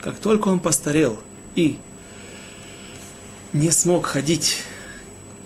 Как 0.00 0.16
только 0.20 0.46
он 0.46 0.60
постарел 0.60 1.18
и 1.56 1.76
не 3.52 3.72
смог 3.72 4.06
ходить 4.06 4.58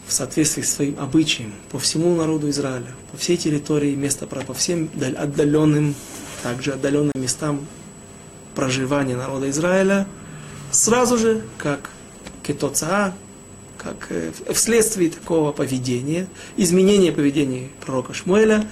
в 0.06 0.12
соответствии 0.12 0.60
с 0.60 0.74
своим 0.74 1.00
обычаем 1.00 1.54
по 1.70 1.78
всему 1.78 2.14
народу 2.14 2.50
Израиля, 2.50 2.94
по 3.12 3.16
всей 3.16 3.38
территории 3.38 3.94
места, 3.94 4.26
по 4.26 4.52
всем 4.52 4.90
отдаленным, 5.00 5.94
также 6.42 6.72
отдаленным 6.72 7.12
местам 7.16 7.66
проживания 8.54 9.16
народа 9.16 9.48
Израиля, 9.50 10.06
сразу 10.70 11.18
же, 11.18 11.42
как 11.58 11.90
кетоцаа, 12.42 13.14
как 13.76 14.08
э, 14.10 14.32
вследствие 14.52 15.10
такого 15.10 15.52
поведения, 15.52 16.26
изменения 16.56 17.12
поведения 17.12 17.68
пророка 17.80 18.12
Шмуэля, 18.12 18.66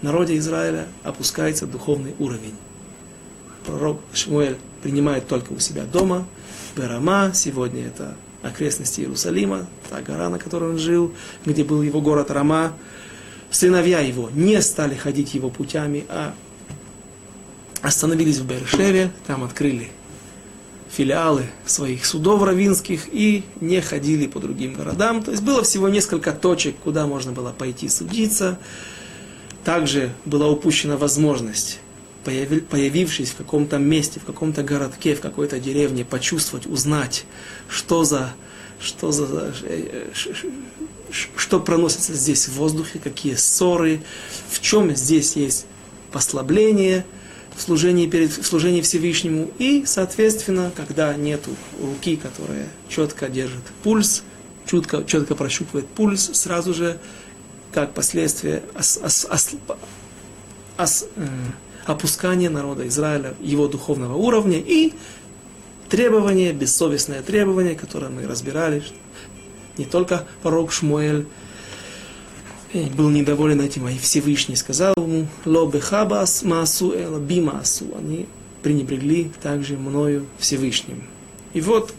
в 0.00 0.04
народе 0.04 0.36
Израиля 0.38 0.86
опускается 1.02 1.66
духовный 1.66 2.14
уровень. 2.18 2.54
Пророк 3.66 4.00
Шмуэль 4.12 4.56
принимает 4.82 5.26
только 5.28 5.52
у 5.52 5.58
себя 5.58 5.84
дома, 5.84 6.26
Берама, 6.76 7.32
сегодня 7.34 7.86
это 7.86 8.14
окрестности 8.42 9.00
Иерусалима, 9.00 9.66
та 9.90 10.00
гора, 10.00 10.28
на 10.28 10.38
которой 10.38 10.70
он 10.70 10.78
жил, 10.78 11.12
где 11.44 11.64
был 11.64 11.82
его 11.82 12.00
город 12.00 12.30
Рама. 12.30 12.72
Сыновья 13.50 14.00
его 14.00 14.30
не 14.30 14.60
стали 14.62 14.94
ходить 14.94 15.34
его 15.34 15.50
путями, 15.50 16.04
а 16.08 16.34
остановились 17.82 18.38
в 18.38 18.46
Бершеве, 18.46 19.12
там 19.26 19.44
открыли 19.44 19.90
филиалы 20.90 21.46
своих 21.66 22.04
судов 22.06 22.42
равинских 22.42 23.08
и 23.12 23.44
не 23.60 23.80
ходили 23.80 24.26
по 24.26 24.40
другим 24.40 24.74
городам. 24.74 25.22
То 25.22 25.30
есть 25.30 25.42
было 25.42 25.62
всего 25.62 25.88
несколько 25.88 26.32
точек, 26.32 26.76
куда 26.82 27.06
можно 27.06 27.32
было 27.32 27.52
пойти 27.52 27.88
судиться. 27.88 28.58
Также 29.64 30.12
была 30.24 30.48
упущена 30.48 30.96
возможность, 30.96 31.78
появившись 32.24 33.30
в 33.30 33.36
каком-то 33.36 33.78
месте, 33.78 34.18
в 34.18 34.24
каком-то 34.24 34.62
городке, 34.62 35.14
в 35.14 35.20
какой-то 35.20 35.60
деревне, 35.60 36.04
почувствовать, 36.04 36.66
узнать, 36.66 37.26
что 37.68 38.04
за, 38.04 38.32
что 38.80 39.12
за, 39.12 39.54
что 41.36 41.60
проносится 41.60 42.14
здесь 42.14 42.48
в 42.48 42.54
воздухе, 42.54 42.98
какие 42.98 43.34
ссоры, 43.34 44.00
в 44.50 44.60
чем 44.60 44.94
здесь 44.96 45.36
есть 45.36 45.66
послабление– 46.10 47.04
служении, 47.60 48.06
перед, 48.08 48.30
в 48.30 48.46
служении 48.46 48.80
Всевышнему. 48.80 49.50
И, 49.58 49.84
соответственно, 49.86 50.70
когда 50.74 51.14
нет 51.14 51.40
руки, 51.80 52.16
которая 52.16 52.68
четко 52.88 53.28
держит 53.28 53.62
пульс, 53.82 54.22
четко, 54.66 55.04
четко 55.04 55.34
прощупывает 55.34 55.86
пульс, 55.88 56.30
сразу 56.32 56.74
же, 56.74 56.98
как 57.72 57.94
последствие 57.94 58.62
ос, 58.78 58.98
ос, 59.02 59.26
ос, 59.30 59.50
ос, 60.78 61.06
э, 61.16 61.26
опускания 61.86 62.50
народа 62.50 62.86
Израиля, 62.88 63.34
его 63.40 63.68
духовного 63.68 64.14
уровня 64.14 64.58
и 64.58 64.92
требование, 65.88 66.52
бессовестное 66.52 67.22
требование, 67.22 67.74
которое 67.74 68.10
мы 68.10 68.26
разбирали, 68.26 68.82
не 69.76 69.84
только 69.84 70.26
пророк 70.42 70.72
Шмуэль 70.72 71.26
был 72.72 73.10
недоволен 73.10 73.60
этим, 73.60 73.86
а 73.86 73.92
и 73.92 73.98
Всевышний 73.98 74.56
сказал 74.56 74.94
ему, 74.96 75.26
«Ло 75.44 75.66
бехабас 75.66 76.42
маасу 76.42 76.92
эла 76.92 77.18
бимаасу». 77.18 77.86
Они 77.96 78.26
пренебрегли 78.62 79.30
также 79.42 79.76
мною 79.76 80.26
Всевышним. 80.38 81.04
И 81.54 81.60
вот, 81.60 81.94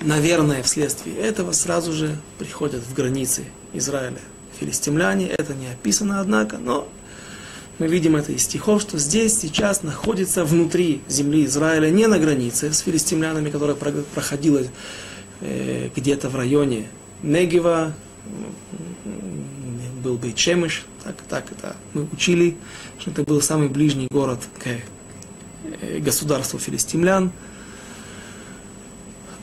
наверное, 0.00 0.62
вследствие 0.62 1.16
этого 1.16 1.52
сразу 1.52 1.92
же 1.92 2.16
приходят 2.38 2.82
в 2.82 2.94
границы 2.94 3.44
Израиля 3.74 4.18
филистимляне. 4.58 5.28
Это 5.28 5.54
не 5.54 5.66
описано, 5.66 6.20
однако, 6.20 6.58
но 6.58 6.88
мы 7.78 7.88
видим 7.88 8.16
это 8.16 8.32
из 8.32 8.44
стихов, 8.44 8.80
что 8.82 8.98
здесь 8.98 9.38
сейчас 9.38 9.82
находится 9.82 10.44
внутри 10.44 11.00
земли 11.08 11.44
Израиля, 11.46 11.90
не 11.90 12.06
на 12.06 12.18
границе 12.18 12.72
с 12.72 12.80
филистимлянами, 12.80 13.50
которая 13.50 13.76
проходила 13.76 14.60
э, 15.40 15.88
где-то 15.94 16.28
в 16.28 16.36
районе 16.36 16.88
Негева, 17.22 17.92
был 20.02 20.16
Бейчемыш, 20.16 20.84
так, 21.04 21.16
так 21.28 21.52
это 21.52 21.76
мы 21.94 22.08
учили, 22.12 22.56
что 22.98 23.10
это 23.10 23.22
был 23.22 23.40
самый 23.40 23.68
ближний 23.68 24.08
город 24.10 24.40
к 24.58 24.66
э, 24.66 25.98
государству 25.98 26.58
филистимлян. 26.58 27.32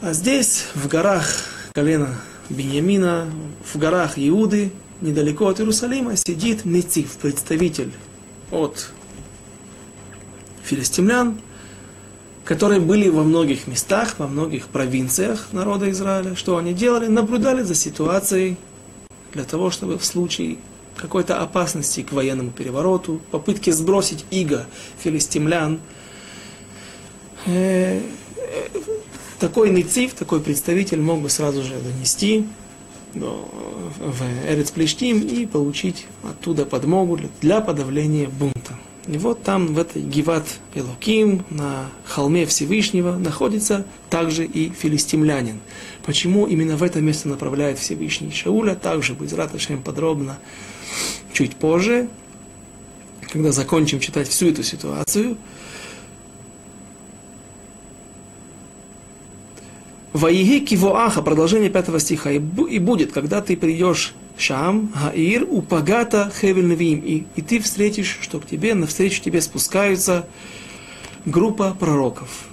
А 0.02 0.14
здесь, 0.14 0.66
в 0.76 0.88
горах 0.88 1.28
колена 1.74 2.20
Беньямина, 2.50 3.30
в 3.74 3.78
горах 3.78 4.14
Иуды, 4.18 4.72
недалеко 5.02 5.48
от 5.48 5.60
Иерусалима, 5.60 6.16
сидит 6.18 6.66
Нецив, 6.66 7.12
представитель 7.18 7.92
от 8.52 8.90
филистимлян, 10.64 11.40
которые 12.44 12.80
были 12.80 13.10
во 13.10 13.24
многих 13.24 13.68
местах, 13.68 14.16
во 14.18 14.28
многих 14.28 14.68
провинциях 14.68 15.50
народа 15.52 15.90
Израиля. 15.92 16.36
Что 16.36 16.58
они 16.58 16.74
делали? 16.74 17.08
Наблюдали 17.08 17.64
за 17.64 17.76
ситуацией 17.76 18.58
для 19.34 19.44
того, 19.44 19.72
чтобы 19.72 19.98
в 19.98 20.06
случае 20.06 20.58
какой-то 20.96 21.42
опасности 21.42 22.04
к 22.04 22.12
военному 22.12 22.52
перевороту, 22.52 23.22
попытки 23.32 23.70
сбросить 23.70 24.26
иго 24.32 24.66
филистимлян, 25.02 25.80
э, 27.46 28.02
такой 29.40 29.70
нецив, 29.70 30.14
такой 30.14 30.42
представитель 30.42 31.00
мог 31.00 31.22
бы 31.22 31.30
сразу 31.30 31.64
же 31.64 31.76
донести 31.80 32.46
в 33.14 34.24
Эрец 34.48 34.72
Плештим 34.72 35.22
и 35.22 35.46
получить 35.46 36.06
оттуда 36.24 36.66
подмогу 36.66 37.20
для 37.42 37.62
подавления 37.62 38.28
бунта. 38.28 38.78
И 39.08 39.18
вот 39.18 39.42
там, 39.42 39.74
в 39.74 39.80
этой 39.80 40.04
Гиват 40.04 40.46
Элоким, 40.76 41.44
на 41.50 41.88
холме 42.06 42.46
Всевышнего, 42.46 43.16
находится 43.18 43.86
также 44.10 44.46
и 44.46 44.70
филистимлянин. 44.70 45.60
Почему 46.10 46.48
именно 46.48 46.76
в 46.76 46.82
это 46.82 47.02
место 47.02 47.30
направляет 47.30 47.78
Всевышний 47.78 48.32
Шауля, 48.32 48.74
также 48.74 49.14
будет 49.14 49.32
Раташем 49.34 49.84
подробно 49.84 50.40
чуть 51.34 51.56
позже, 51.56 52.10
когда 53.32 53.52
закончим 53.52 54.00
читать 54.00 54.28
всю 54.28 54.48
эту 54.48 54.64
ситуацию. 54.64 55.38
Ваиги 60.12 60.66
кивоаха, 60.66 61.22
продолжение 61.22 61.70
пятого 61.70 62.00
стиха, 62.00 62.32
и 62.32 62.40
будет, 62.40 63.12
когда 63.12 63.44
ты 63.44 63.56
придешь 63.56 64.16
Шам, 64.36 64.92
Гаир, 64.96 65.46
Упагата, 65.48 66.32
Хевель 66.42 66.74
и, 66.82 67.28
и 67.36 67.42
ты 67.44 67.60
встретишь, 67.60 68.18
что 68.20 68.40
к 68.40 68.48
тебе, 68.48 68.74
навстречу 68.74 69.22
тебе 69.22 69.42
спускаются 69.42 70.28
группа 71.28 71.78
пророков. 71.80 72.48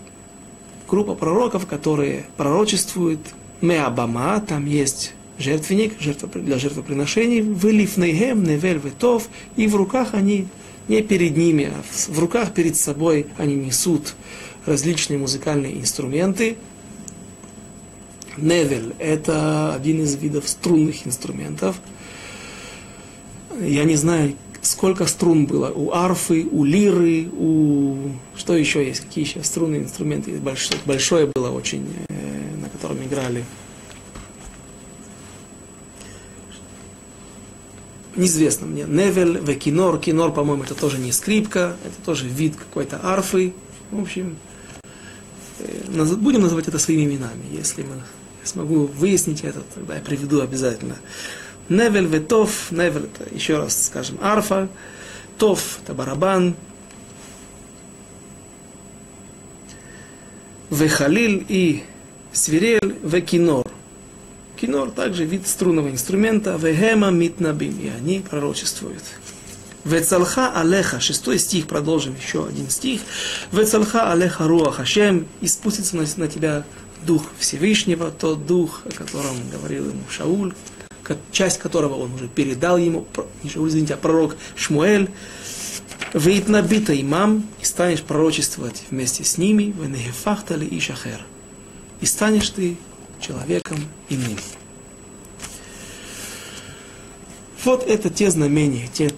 Группа 0.87 1.15
пророков, 1.15 1.67
которые 1.67 2.27
пророчествуют 2.37 3.21
Меабама, 3.61 4.41
там 4.41 4.67
есть 4.67 5.15
жертвенник 5.39 5.99
для 6.35 6.59
жертвоприношений, 6.59 7.41
Велифнейгем, 7.41 8.43
Невель, 8.43 8.79
Ветов, 8.79 9.29
и 9.57 9.67
в 9.67 9.77
руках 9.77 10.15
они, 10.15 10.49
не 10.89 11.03
перед 11.03 11.37
ними, 11.37 11.73
а 11.73 11.83
в 12.13 12.19
руках 12.19 12.55
перед 12.55 12.77
собой 12.77 13.27
они 13.39 13.55
несут 13.55 14.15
различные 14.67 15.19
музыкальные 15.19 15.81
инструменты, 15.81 16.57
Невель– 18.37 18.95
это 18.99 19.75
один 19.75 20.03
из 20.03 20.15
видов 20.17 20.49
струнных 20.49 21.07
инструментов. 21.07 21.77
Я 23.59 23.85
не 23.85 23.97
знаю, 23.97 24.35
сколько 24.61 25.07
струн 25.07 25.47
было 25.47 25.71
у 25.71 25.93
арфы, 25.93 26.47
у 26.51 26.65
лиры, 26.65 27.29
у... 27.33 27.97
Что 28.37 28.55
еще 28.57 28.87
есть? 28.87 29.01
Какие 29.01 29.25
еще 29.25 29.43
струнные 29.43 29.83
инструменты? 29.83 30.33
Большое, 30.39 30.79
большое 30.85 31.31
было 31.35 31.51
очень, 31.51 31.87
на 32.87 32.95
котором 32.95 33.05
играли. 33.07 33.45
Неизвестно 38.15 38.67
мне. 38.67 38.85
Невель, 38.85 39.39
векинор. 39.39 39.99
Кинор, 39.99 40.33
по-моему, 40.33 40.65
это 40.65 40.75
тоже 40.75 40.99
не 40.99 41.13
скрипка, 41.13 41.77
это 41.85 42.05
тоже 42.05 42.27
вид 42.27 42.57
какой-то 42.57 42.99
арфы. 43.03 43.53
В 43.91 44.01
общем, 44.01 44.37
э, 45.59 46.15
будем 46.17 46.41
называть 46.41 46.67
это 46.67 46.79
своими 46.79 47.05
именами, 47.05 47.45
если 47.53 47.83
мы 47.83 48.03
смогу 48.43 48.87
выяснить 48.87 49.43
это, 49.43 49.63
тогда 49.75 49.97
я 49.97 50.01
приведу 50.01 50.41
обязательно. 50.41 50.97
Невель 51.69 52.07
ветов, 52.07 52.71
невель 52.71 53.11
это 53.13 53.35
еще 53.35 53.59
раз 53.59 53.87
скажем 53.87 54.19
арфа, 54.23 54.69
тов 55.37 55.81
это 55.83 55.95
барабан, 55.95 56.55
вехалиль 60.71 61.45
и 61.49 61.85
свирель, 62.37 62.97
векинор. 63.03 63.67
Кинор 64.57 64.91
также 64.91 65.25
вид 65.25 65.47
струнного 65.47 65.91
инструмента, 65.91 66.57
вехема 66.57 67.11
митнабим, 67.11 67.79
и 67.81 67.89
они 67.89 68.21
пророчествуют. 68.21 69.03
Вецалха 69.85 70.51
алеха, 70.53 71.01
шестой 71.01 71.39
стих, 71.39 71.67
продолжим 71.67 72.17
еще 72.17 72.47
один 72.47 72.69
стих. 72.71 73.01
Вецалха 73.53 74.11
алеха 74.11 74.47
руах 74.47 74.77
Хашем, 74.77 75.27
и 75.41 75.47
спустится 75.47 75.97
на, 75.97 76.05
на 76.17 76.29
тебя 76.29 76.65
Дух 77.07 77.23
Всевышнего, 77.39 78.11
тот 78.11 78.47
Дух, 78.47 78.83
о 78.85 78.91
котором 78.91 79.37
говорил 79.51 79.89
ему 79.89 80.03
Шауль, 80.11 80.55
часть 81.31 81.59
которого 81.59 81.95
он 81.95 82.15
уже 82.15 82.29
передал 82.29 82.79
ему, 82.79 83.07
не 83.43 83.51
Шауль, 83.51 83.69
извините, 83.69 83.95
а 83.95 83.97
пророк 83.97 84.37
Шмуэль, 84.57 85.09
«Вейт 86.13 86.49
набита 86.49 86.99
имам, 86.99 87.47
и 87.61 87.65
станешь 87.65 88.03
пророчествовать 88.03 88.85
вместе 88.91 89.23
с 89.23 89.39
ними, 89.39 89.75
венехефахтали 89.79 90.65
и 90.65 90.81
шахер, 90.81 91.21
и 92.01 92.07
станешь 92.07 92.51
ты 92.51 92.77
человеком 93.21 93.79
иным». 94.09 94.37
Вот 97.65 97.83
это 97.87 98.11
те 98.11 98.31
знамения, 98.31 98.89
те 98.93 99.11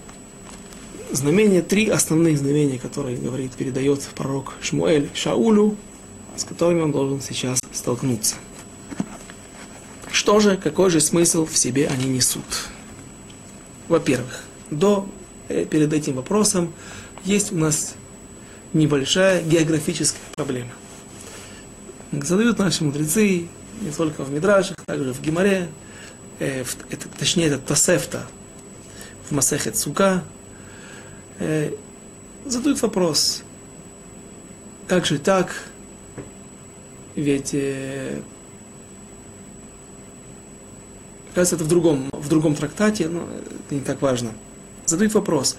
знамения, 1.11 1.61
три 1.61 1.87
основных 1.89 2.37
знамения, 2.37 2.79
которые 2.79 3.17
говорит, 3.17 3.53
передает 3.53 4.01
пророк 4.15 4.55
Шмуэль 4.61 5.09
Шаулю, 5.13 5.75
с 6.35 6.43
которыми 6.43 6.81
он 6.81 6.91
должен 6.91 7.21
сейчас 7.21 7.59
столкнуться. 7.71 8.35
Что 10.11 10.39
же, 10.39 10.57
какой 10.57 10.89
же 10.89 10.99
смысл 10.99 11.45
в 11.45 11.55
себе 11.57 11.87
они 11.87 12.05
несут? 12.05 12.43
Во-первых, 13.87 14.43
до, 14.71 15.07
э, 15.47 15.65
перед 15.65 15.93
этим 15.93 16.15
вопросом 16.15 16.73
есть 17.23 17.51
у 17.51 17.55
нас 17.55 17.95
небольшая 18.73 19.43
географическая 19.43 20.21
проблема. 20.35 20.71
Задают 22.11 22.57
наши 22.57 22.83
мудрецы, 22.83 23.47
не 23.81 23.91
только 23.95 24.23
в 24.23 24.31
Мидрашах, 24.31 24.77
также 24.85 25.13
в 25.13 25.21
Гимаре, 25.21 25.69
э, 26.39 26.63
в, 26.63 26.75
это, 26.89 27.07
точнее, 27.07 27.47
это 27.47 27.59
Тосефта, 27.59 28.25
в 29.29 29.31
Масехет 29.31 29.77
Сука, 29.77 30.23
э, 31.37 31.71
задают 32.45 32.81
вопрос, 32.81 33.43
как 34.87 35.05
же 35.05 35.19
так, 35.19 35.53
ведь 37.15 37.51
э, 37.53 38.19
кажется, 41.35 41.57
это 41.57 41.63
в 41.63 41.67
другом, 41.67 42.09
в 42.11 42.27
другом 42.27 42.55
трактате, 42.55 43.07
но 43.07 43.27
это 43.65 43.75
не 43.75 43.81
так 43.81 44.01
важно. 44.01 44.33
Задают 44.87 45.13
вопрос. 45.13 45.57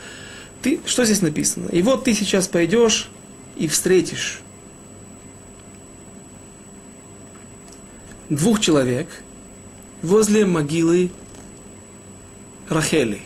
Ты, 0.62 0.80
что 0.84 1.04
здесь 1.04 1.22
написано? 1.22 1.68
И 1.68 1.80
вот 1.82 2.04
ты 2.04 2.12
сейчас 2.12 2.48
пойдешь 2.48 3.08
и 3.56 3.68
встретишь 3.68 4.40
двух 8.30 8.60
человек 8.60 9.08
возле 10.02 10.46
могилы 10.46 11.10
Рахели. 12.68 13.20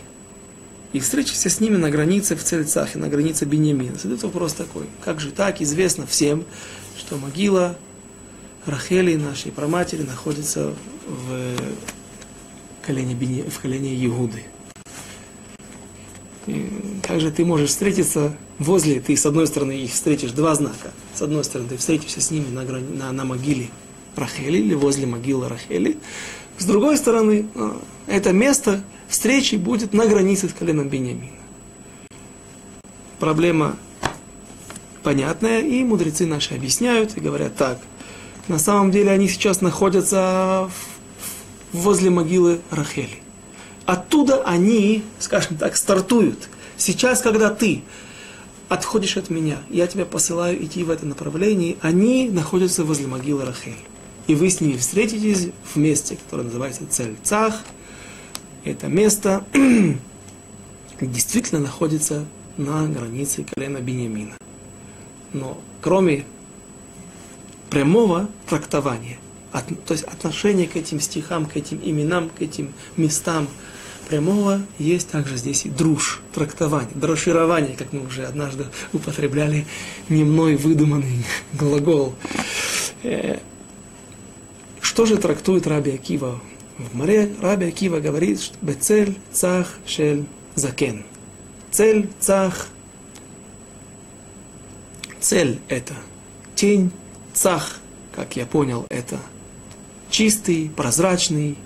и 0.91 0.99
встретишься 0.99 1.49
с 1.49 1.59
ними 1.59 1.77
на 1.77 1.91
границе 1.91 2.35
в 2.35 2.43
Цельцахе, 2.43 2.97
на 2.97 3.07
границе 3.07 3.45
Беньямина. 3.45 3.95
Задает 3.95 4.23
вопрос 4.23 4.53
такой, 4.53 4.87
как 5.03 5.19
же 5.19 5.31
так, 5.31 5.61
известно 5.61 6.07
всем, 6.07 6.43
что 6.97 7.17
могила 7.17 7.77
Рахели, 8.65 9.15
нашей 9.15 9.51
праматери, 9.51 10.01
находится 10.01 10.73
в 11.05 11.55
колене, 12.85 13.13
Бени, 13.13 13.43
в 13.43 13.59
колене 13.59 13.93
Иуды. 14.05 14.43
И 16.47 16.99
как 17.03 17.19
же 17.19 17.31
ты 17.31 17.45
можешь 17.45 17.69
встретиться 17.69 18.35
возле, 18.57 18.99
ты 18.99 19.15
с 19.15 19.25
одной 19.25 19.45
стороны 19.45 19.73
их 19.73 19.91
встретишь 19.91 20.31
два 20.31 20.55
знака. 20.55 20.91
С 21.13 21.21
одной 21.21 21.43
стороны 21.43 21.69
ты 21.69 21.77
встретишься 21.77 22.21
с 22.21 22.31
ними 22.31 22.49
на, 22.49 22.63
на, 22.63 23.11
на 23.11 23.25
могиле 23.25 23.69
Рахели 24.15 24.57
или 24.57 24.73
возле 24.73 25.05
могилы 25.05 25.49
Рахели. 25.49 25.97
С 26.57 26.65
другой 26.65 26.97
стороны, 26.97 27.47
а, 27.55 27.79
это 28.07 28.31
место 28.31 28.83
встречи 29.07 29.55
будет 29.55 29.93
на 29.93 30.05
границе 30.05 30.49
с 30.49 30.53
коленом 30.53 30.89
Бениамина. 30.89 31.31
Проблема 33.19 33.77
понятная, 35.03 35.61
и 35.61 35.83
мудрецы 35.83 36.25
наши 36.25 36.55
объясняют 36.55 37.15
и 37.17 37.21
говорят 37.21 37.55
так. 37.55 37.79
На 38.47 38.59
самом 38.59 38.91
деле 38.91 39.11
они 39.11 39.27
сейчас 39.27 39.61
находятся 39.61 40.69
возле 41.71 42.09
могилы 42.09 42.61
Рахели. 42.71 43.21
Оттуда 43.85 44.43
они, 44.43 45.03
скажем 45.19 45.57
так, 45.57 45.77
стартуют. 45.77 46.49
Сейчас, 46.77 47.21
когда 47.21 47.49
ты 47.49 47.83
отходишь 48.67 49.17
от 49.17 49.29
меня, 49.29 49.57
я 49.69 49.87
тебя 49.87 50.05
посылаю 50.05 50.63
идти 50.63 50.83
в 50.83 50.89
это 50.89 51.05
направление, 51.05 51.77
они 51.81 52.29
находятся 52.29 52.83
возле 52.83 53.07
могилы 53.07 53.45
Рахель. 53.45 53.77
И 54.27 54.35
вы 54.35 54.49
с 54.49 54.59
ними 54.59 54.77
встретитесь 54.77 55.49
в 55.63 55.77
месте, 55.77 56.17
которое 56.17 56.43
называется 56.43 56.83
Цель 56.89 57.15
Цах. 57.23 57.61
Это 58.63 58.87
место 58.87 59.45
действительно 61.01 61.61
находится 61.61 62.25
на 62.57 62.87
границе 62.87 63.43
колена 63.43 63.77
Бениамина. 63.77 64.35
Но 65.33 65.59
кроме 65.81 66.25
прямого 67.69 68.29
трактования, 68.47 69.19
от, 69.51 69.65
то 69.85 69.91
есть 69.93 70.05
отношение 70.05 70.67
к 70.67 70.75
этим 70.75 70.99
стихам, 70.99 71.45
к 71.45 71.55
этим 71.55 71.79
именам, 71.83 72.29
к 72.29 72.41
этим 72.41 72.73
местам 72.97 73.47
прямого, 74.09 74.61
есть 74.79 75.09
также 75.09 75.37
здесь 75.37 75.65
и 75.65 75.69
друж, 75.69 76.21
трактование, 76.33 76.91
дроширование, 76.95 77.75
как 77.75 77.93
мы 77.93 78.05
уже 78.05 78.25
однажды 78.25 78.65
употребляли 78.93 79.65
не 80.09 80.23
мной 80.23 80.55
выдуманный 80.55 81.25
глагол. 81.53 82.15
Э, 84.85 84.87
что 84.87 85.05
же 85.05 85.17
трактует 85.17 85.67
Раби 85.67 85.91
Акива? 85.91 86.39
В 86.77 86.95
море 86.95 87.33
Раби 87.41 87.65
Акива 87.65 87.99
говорит, 87.99 88.41
что 88.41 88.57
бецель 88.61 89.17
цах 89.31 89.77
шель 89.85 90.25
закен. 90.55 91.03
Цель 91.71 92.09
цах. 92.19 92.67
Цель 95.19 95.59
это 95.69 95.95
тень, 96.55 96.91
цах, 97.33 97.79
как 98.15 98.35
я 98.35 98.45
понял, 98.45 98.85
это 98.89 99.19
чистый, 100.11 100.69
прозрачный, 100.69 101.57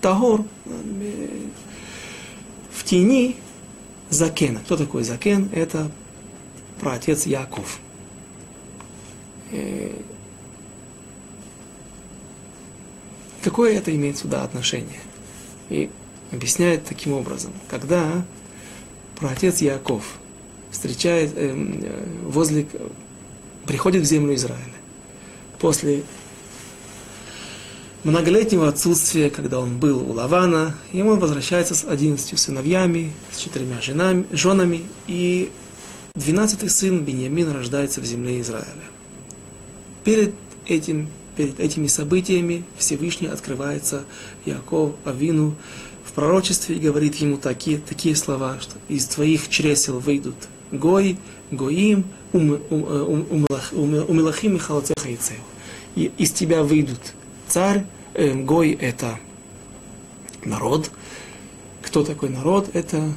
тагор, 0.00 0.44
в 2.72 2.84
тени 2.84 3.36
Закена. 4.08 4.60
Кто 4.60 4.76
такой 4.78 5.04
Закен? 5.04 5.50
Это 5.52 5.90
праотец 6.80 7.26
Яков. 7.26 7.80
Э, 9.50 9.92
какое 13.42 13.76
это 13.76 13.94
имеет 13.94 14.18
сюда 14.18 14.44
отношение? 14.44 15.00
И 15.68 15.90
объясняет 16.30 16.84
таким 16.84 17.12
образом. 17.12 17.52
Когда 17.68 18.24
праотец 19.16 19.60
Яков 19.60 20.04
встречает 20.70 21.32
э, 21.36 21.54
э 21.54 22.28
возле, 22.28 22.66
приходит 23.66 24.02
в 24.02 24.06
землю 24.06 24.34
Израиля, 24.34 24.58
после 25.58 26.02
многолетнего 28.04 28.68
отсутствия, 28.68 29.30
когда 29.30 29.60
он 29.60 29.78
был 29.78 30.10
у 30.10 30.12
Лавана, 30.12 30.74
и 30.92 31.02
он 31.02 31.18
возвращается 31.18 31.74
с 31.74 31.84
одиннадцатью 31.84 32.38
сыновьями, 32.38 33.12
с 33.30 33.38
четырьмя 33.38 33.80
женами, 33.80 34.26
женами, 34.32 34.82
и 35.06 35.50
двенадцатый 36.14 36.68
сын 36.68 37.04
Бениамин 37.04 37.52
рождается 37.52 38.00
в 38.00 38.04
земле 38.04 38.40
Израиля. 38.40 38.66
Перед, 40.04 40.34
этим, 40.66 41.08
перед 41.36 41.60
этими 41.60 41.86
событиями 41.86 42.64
Всевышний 42.76 43.28
открывается 43.28 44.04
Яков 44.44 44.94
Авину 45.04 45.54
в 46.04 46.12
пророчестве 46.12 46.76
и 46.76 46.80
говорит 46.80 47.14
ему 47.16 47.36
такие, 47.36 47.78
такие 47.78 48.16
слова, 48.16 48.58
что 48.60 48.74
из 48.88 49.06
твоих 49.06 49.48
чресел 49.48 49.98
выйдут 49.98 50.34
Гой, 50.70 51.18
Гоим, 51.50 52.04
Умилахим 52.32 53.46
и 54.56 54.58
Халацеха 54.58 55.08
и 55.08 56.10
Из 56.18 56.32
тебя 56.32 56.62
выйдут 56.62 57.00
царь, 57.48 57.84
э, 58.14 58.34
Гой 58.34 58.72
это 58.72 59.18
народ. 60.44 60.90
Кто 61.82 62.04
такой 62.04 62.30
народ? 62.30 62.70
Это 62.72 63.12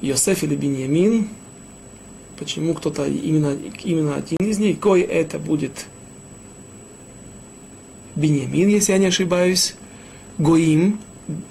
Йосеф 0.00 0.42
или 0.42 0.56
Беньямин. 0.56 1.28
Почему 2.40 2.74
кто-то 2.74 3.06
именно, 3.06 3.56
именно 3.84 4.16
один 4.16 4.38
из 4.40 4.58
них? 4.58 4.80
Гой 4.80 5.02
это 5.02 5.38
будет 5.38 5.86
Беньямин, 8.16 8.68
если 8.68 8.92
я 8.92 8.98
не 8.98 9.06
ошибаюсь. 9.06 9.76
Гоим, 10.38 10.98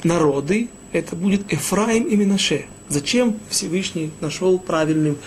народы, 0.03 0.67
это 0.91 1.15
будет 1.15 1.53
Эфраим 1.53 2.03
и 2.03 2.17
Минаше. 2.17 2.65
Зачем 2.89 3.39
Всевышний 3.49 4.11
нашел 4.19 4.59
правильным 4.59 5.17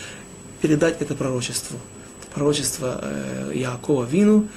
передать 0.60 1.00
это 1.00 1.14
пророчество? 1.14 1.78
пророчество 2.34 2.98
э, 3.02 3.52
Яакова 3.54 4.04
Вину, 4.04 4.48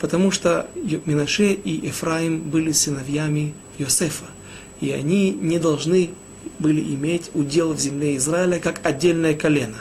потому 0.00 0.30
что 0.30 0.68
Минаше 1.06 1.52
и 1.52 1.86
Ефраим 1.86 2.42
были 2.42 2.72
сыновьями 2.72 3.54
Йосефа, 3.78 4.26
и 4.80 4.90
они 4.90 5.30
не 5.30 5.58
должны 5.58 6.10
были 6.58 6.80
иметь 6.80 7.30
удел 7.34 7.72
в 7.72 7.80
земле 7.80 8.16
Израиля 8.16 8.58
как 8.58 8.84
отдельное 8.84 9.34
колено. 9.34 9.78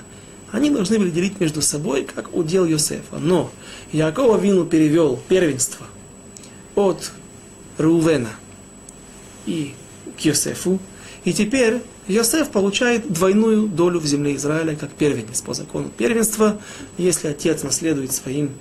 Они 0.51 0.69
должны 0.69 0.99
были 0.99 1.09
делить 1.09 1.39
между 1.39 1.61
собой 1.61 2.03
как 2.03 2.35
удел 2.35 2.65
Йосефа. 2.65 3.17
Но 3.19 3.51
Яакова 3.91 4.37
Вину 4.37 4.65
перевел 4.65 5.19
первенство 5.29 5.85
от 6.75 7.11
Рувена 7.77 8.31
и 9.45 9.73
к 10.17 10.21
Йосефу, 10.21 10.79
и 11.23 11.33
теперь 11.33 11.81
Йосеф 12.07 12.49
получает 12.49 13.11
двойную 13.11 13.67
долю 13.67 13.99
в 13.99 14.05
земле 14.05 14.35
Израиля 14.35 14.75
как 14.75 14.91
первенец 14.91 15.41
по 15.41 15.53
закону 15.53 15.89
первенства. 15.95 16.59
Если 16.97 17.27
отец 17.27 17.63
наследует 17.63 18.11
своим 18.11 18.51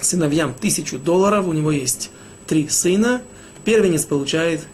сыновьям 0.00 0.54
тысячу 0.54 0.98
долларов, 0.98 1.46
у 1.46 1.52
него 1.52 1.70
есть 1.70 2.10
три 2.46 2.68
сына, 2.68 3.22
первенец 3.64 4.04
получает 4.04 4.66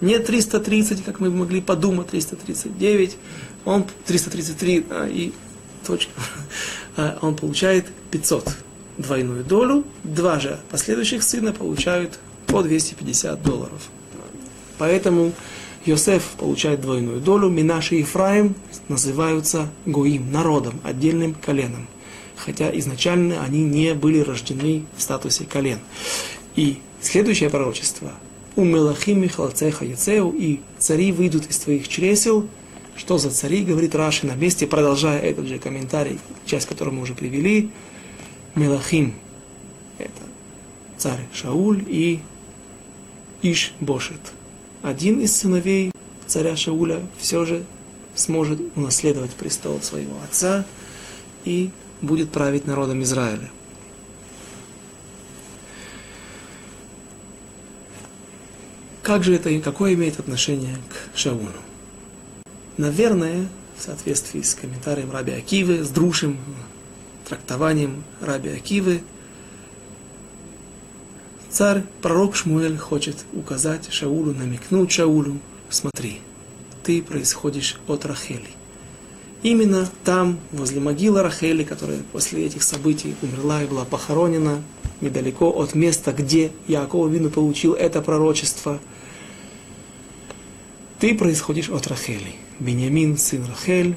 не 0.00 0.18
330, 0.18 1.04
как 1.04 1.18
мы 1.18 1.30
могли 1.30 1.60
подумать, 1.60 2.08
339, 2.08 3.16
он 3.64 3.86
333 4.06 4.86
а, 4.90 5.08
и 5.08 5.32
точка. 5.86 6.12
А, 6.96 7.16
он 7.22 7.36
получает 7.36 7.86
500 8.10 8.48
двойную 8.96 9.44
долю, 9.44 9.84
два 10.02 10.40
же 10.40 10.58
последующих 10.70 11.22
сына 11.22 11.52
получают 11.52 12.18
по 12.46 12.62
250 12.62 13.40
долларов. 13.42 13.88
Поэтому 14.78 15.32
Йосеф 15.84 16.22
получает 16.38 16.80
двойную 16.80 17.20
долю, 17.20 17.48
Минаши 17.48 17.96
и 17.96 17.98
Ефраим 18.00 18.54
называются 18.88 19.68
Гоим, 19.86 20.30
народом, 20.32 20.80
отдельным 20.82 21.34
коленом. 21.34 21.86
Хотя 22.36 22.76
изначально 22.78 23.42
они 23.42 23.62
не 23.64 23.94
были 23.94 24.20
рождены 24.20 24.84
в 24.96 25.02
статусе 25.02 25.44
колен. 25.44 25.80
И 26.56 26.78
следующее 27.00 27.50
пророчество. 27.50 28.12
У 28.56 28.64
Мелахим 28.64 29.20
Михалцеха 29.20 29.84
Яцеу 29.84 30.30
и 30.30 30.60
цари 30.78 31.12
выйдут 31.12 31.46
из 31.46 31.58
твоих 31.58 31.88
чресел. 31.88 32.48
Что 32.98 33.16
за 33.16 33.30
цари, 33.30 33.64
говорит 33.64 33.94
Раши 33.94 34.26
на 34.26 34.34
месте, 34.34 34.66
продолжая 34.66 35.20
этот 35.20 35.46
же 35.46 35.58
комментарий, 35.58 36.18
часть 36.44 36.66
которого 36.66 36.92
мы 36.92 37.02
уже 37.02 37.14
привели. 37.14 37.70
Мелахим– 38.54 39.14
это 39.98 40.22
царь 40.98 41.26
Шауль 41.32 41.82
и 41.86 42.20
Иш 43.40 43.72
Бошет– 43.80 44.20
один 44.82 45.20
из 45.20 45.36
сыновей 45.36 45.92
царя 46.26 46.56
Шауля 46.56 47.06
все 47.18 47.44
же 47.44 47.64
сможет 48.14 48.60
унаследовать 48.76 49.32
престол 49.32 49.80
своего 49.82 50.16
отца 50.22 50.64
и 51.44 51.70
будет 52.00 52.30
править 52.30 52.66
народом 52.66 53.02
Израиля. 53.02 53.50
Как 59.02 59.24
же 59.24 59.34
это, 59.34 59.58
какое 59.60 59.94
имеет 59.94 60.20
отношение 60.20 60.76
к 60.88 61.16
Шаулю? 61.18 61.52
Наверное, 62.78 63.48
в 63.76 63.82
соответствии 63.82 64.40
с 64.40 64.54
комментарием 64.54 65.10
Раби 65.10 65.32
Акивы, 65.32 65.82
с 65.82 65.88
дружим 65.88 66.38
трактованием 67.28 68.04
Раби 68.20 68.50
Акивы, 68.50 69.02
царь, 71.50 71.82
пророк 72.02 72.36
Шмуэль 72.36 72.78
хочет 72.78 73.16
указать 73.32 73.92
Шаулу, 73.92 74.32
намекнуть 74.32 74.92
Шаулу, 74.92 75.40
смотри, 75.68 76.20
ты 76.84 77.02
происходишь 77.02 77.80
от 77.88 78.06
Рахели. 78.06 78.46
Именно 79.42 79.88
там, 80.04 80.38
возле 80.52 80.78
могилы 80.78 81.22
Рахели, 81.22 81.64
которая 81.64 82.04
после 82.12 82.46
этих 82.46 82.62
событий 82.62 83.16
умерла 83.22 83.60
и 83.60 83.66
была 83.66 83.86
похоронена, 83.86 84.62
недалеко 85.00 85.50
от 85.50 85.74
места, 85.74 86.12
где 86.12 86.52
Яков 86.68 87.10
Вину 87.10 87.28
получил 87.28 87.74
это 87.74 88.02
пророчество, 88.02 88.78
ты 91.00 91.16
происходишь 91.16 91.70
от 91.70 91.88
Рахели. 91.88 92.36
Бениамин, 92.60 93.16
сын 93.16 93.44
Рахель, 93.46 93.94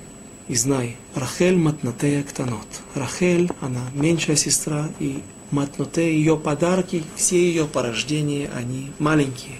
и 0.48 0.56
знай, 0.56 0.98
Рахель 1.16 1.58
матнатея 1.58 2.24
ктанот. 2.24 2.68
Рахель, 2.94 3.50
она 3.60 3.82
меньшая 3.94 4.36
сестра, 4.36 4.90
и 5.00 5.22
матноте, 5.50 6.14
ее 6.14 6.38
подарки, 6.38 7.04
все 7.16 7.38
ее 7.38 7.66
порождения, 7.66 8.50
они 8.56 8.92
маленькие. 9.00 9.56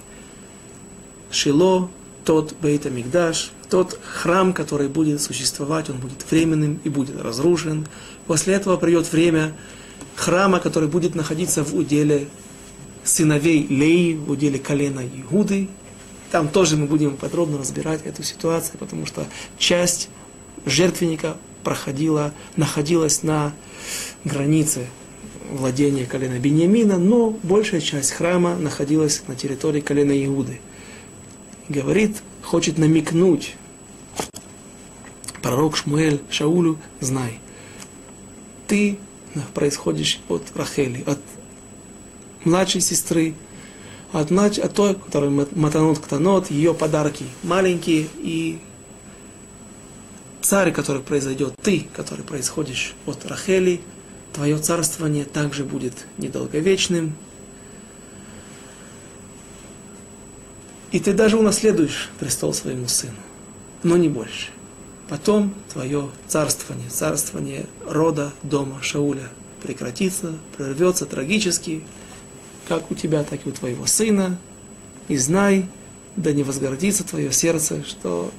Шило, 1.32 1.90
тот 2.26 2.56
Бейт 2.62 2.86
Мигдаш, 2.86 3.52
тот 3.70 4.00
храм, 4.04 4.54
который 4.54 4.88
будет 4.88 5.22
существовать, 5.22 5.90
он 5.90 5.98
будет 5.98 6.30
временным 6.30 6.80
и 6.84 6.90
будет 6.90 7.20
разрушен. 7.20 7.88
После 8.28 8.54
этого 8.54 8.78
придет 8.78 9.12
время 9.12 9.56
храма, 10.16 10.60
который 10.60 10.90
будет 10.90 11.16
находиться 11.16 11.64
в 11.64 11.74
уделе 11.76 12.28
сыновей 13.04 13.66
Леи, 13.68 14.14
в 14.14 14.30
уделе 14.32 14.60
колена 14.60 15.02
Иуды. 15.02 15.70
Там 16.32 16.48
тоже 16.48 16.78
мы 16.78 16.86
будем 16.88 17.18
подробно 17.18 17.58
разбирать 17.58 18.06
эту 18.06 18.24
ситуацию, 18.24 18.78
потому 18.80 19.06
что 19.06 19.28
часть 19.58 20.10
жертвенника 20.66 21.36
проходила, 21.64 22.34
находилась 22.56 23.22
на 23.22 23.54
границе 24.24 24.88
владения 25.52 26.06
колена 26.06 26.40
Бениамина, 26.40 26.98
но 26.98 27.32
большая 27.44 27.82
часть 27.82 28.12
храма 28.12 28.56
находилась 28.56 29.24
на 29.28 29.36
территории 29.36 29.82
колена 29.82 30.14
Иуды. 30.26 30.62
Говорит, 31.68 32.18
хочет 32.44 32.78
намекнуть 32.78 33.56
пророк 35.42 35.76
Шмуэль 35.76 36.22
Шаулю, 36.30 36.78
знай, 37.02 37.40
ты 38.68 38.98
происходишь 39.54 40.22
от 40.30 40.44
Рахели, 40.56 41.04
от 41.06 41.20
младшей 42.46 42.80
сестры, 42.80 43.34
от, 44.14 44.32
от 44.32 44.74
той, 44.74 44.96
которая 44.96 45.30
матанот 45.30 46.00
ктанот, 46.00 46.52
ее 46.52 46.74
подарки 46.74 47.26
маленькие, 47.44 48.08
и 48.18 48.60
царь, 50.42 50.72
который 50.72 51.02
произойдет, 51.02 51.54
ты, 51.62 51.88
который 51.96 52.24
происходишь 52.26 52.94
от 53.06 53.26
Рахели, 53.26 53.82
твое 54.34 54.58
царствование 54.58 55.26
также 55.26 55.64
будет 55.64 55.94
недолговечным, 56.18 57.14
и 60.92 61.00
ты 61.00 61.14
даже 61.14 61.38
унаследуешь 61.38 62.10
престол 62.20 62.54
своему 62.54 62.88
сыну, 62.88 63.14
но 63.84 63.98
не 63.98 64.10
больше. 64.10 64.50
Потом 65.08 65.54
твое 65.72 66.10
царствование, 66.28 66.90
царствование 66.90 67.66
рода 67.86 68.32
дома 68.44 68.82
Шауля 68.82 69.30
прекратится, 69.62 70.34
прервется 70.58 71.06
трагически, 71.06 71.84
как 72.72 72.90
у 72.90 72.96
тебя, 72.96 73.24
так 73.24 73.46
и 73.46 73.50
у 73.50 73.52
твоего 73.52 73.86
сына. 73.86 74.38
И 75.10 75.18
знай, 75.18 75.66
да 76.16 76.32
не 76.32 76.42
возгордится 76.42 77.04
твое 77.04 77.30
сердце, 77.34 77.84
что 77.84 78.32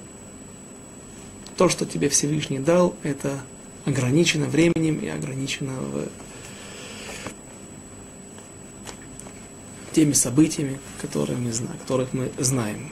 то, 1.59 1.69
что 1.69 1.85
тебе 1.85 2.09
Всевышний 2.09 2.59
дал, 2.59 2.97
это 3.03 3.41
ограничено 3.85 4.47
временем 4.47 5.01
и 5.01 5.09
ограничено 5.09 5.75
в 5.75 6.09
теми 9.93 10.15
событиями, 10.15 10.81
которые 11.03 11.37
мы 11.37 11.53
знаем, 11.53 11.79
которых 11.81 12.15
мы 12.15 12.31
знаем. 12.39 12.91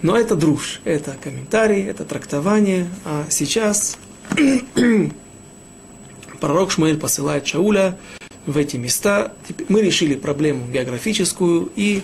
Но 0.00 0.16
это 0.16 0.36
друж, 0.36 0.80
это 0.84 1.16
комментарий, 1.20 1.82
это 1.82 2.04
трактование. 2.04 2.88
А 3.04 3.26
сейчас 3.30 3.98
пророк 6.40 6.70
Шмуэль 6.70 7.00
посылает 7.00 7.48
Шауля 7.48 7.98
в 8.46 8.56
эти 8.56 8.76
места. 8.76 9.32
Мы 9.68 9.82
решили 9.82 10.14
проблему 10.14 10.70
географическую, 10.70 11.70
и 11.76 12.02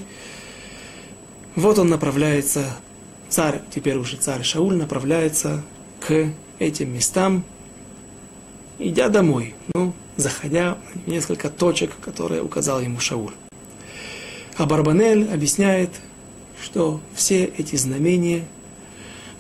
вот 1.56 1.78
он 1.78 1.88
направляется, 1.88 2.76
царь, 3.28 3.62
теперь 3.74 3.96
уже 3.96 4.16
царь 4.16 4.42
Шауль, 4.42 4.76
направляется 4.76 5.64
к 6.00 6.32
этим 6.58 6.92
местам, 6.92 7.44
идя 8.78 9.08
домой, 9.08 9.54
ну, 9.74 9.92
заходя 10.16 10.78
в 10.94 11.08
несколько 11.08 11.50
точек, 11.50 11.92
которые 12.00 12.42
указал 12.42 12.80
ему 12.80 13.00
Шауль. 13.00 13.34
А 14.56 14.66
Барбанель 14.66 15.28
объясняет, 15.32 15.90
что 16.62 17.00
все 17.14 17.44
эти 17.44 17.76
знамения 17.76 18.44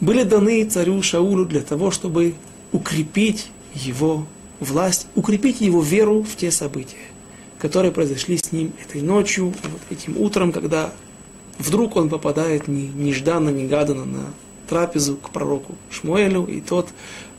были 0.00 0.22
даны 0.22 0.64
царю 0.64 1.02
Шаулю 1.02 1.44
для 1.44 1.60
того, 1.60 1.90
чтобы 1.90 2.34
укрепить 2.70 3.48
его 3.74 4.26
власть, 4.60 5.06
укрепить 5.14 5.60
его 5.60 5.82
веру 5.82 6.22
в 6.22 6.36
те 6.36 6.50
события, 6.50 6.96
которые 7.58 7.92
произошли 7.92 8.36
с 8.36 8.52
ним 8.52 8.72
этой 8.82 9.02
ночью, 9.02 9.46
вот 9.46 9.80
этим 9.90 10.16
утром, 10.18 10.52
когда 10.52 10.92
вдруг 11.58 11.96
он 11.96 12.08
попадает 12.08 12.68
не, 12.68 12.88
нежданно, 12.88 13.50
негаданно 13.50 14.04
на 14.04 14.26
трапезу 14.68 15.16
к 15.16 15.30
пророку 15.30 15.76
Шмуэлю, 15.90 16.44
и 16.44 16.60
тот 16.60 16.88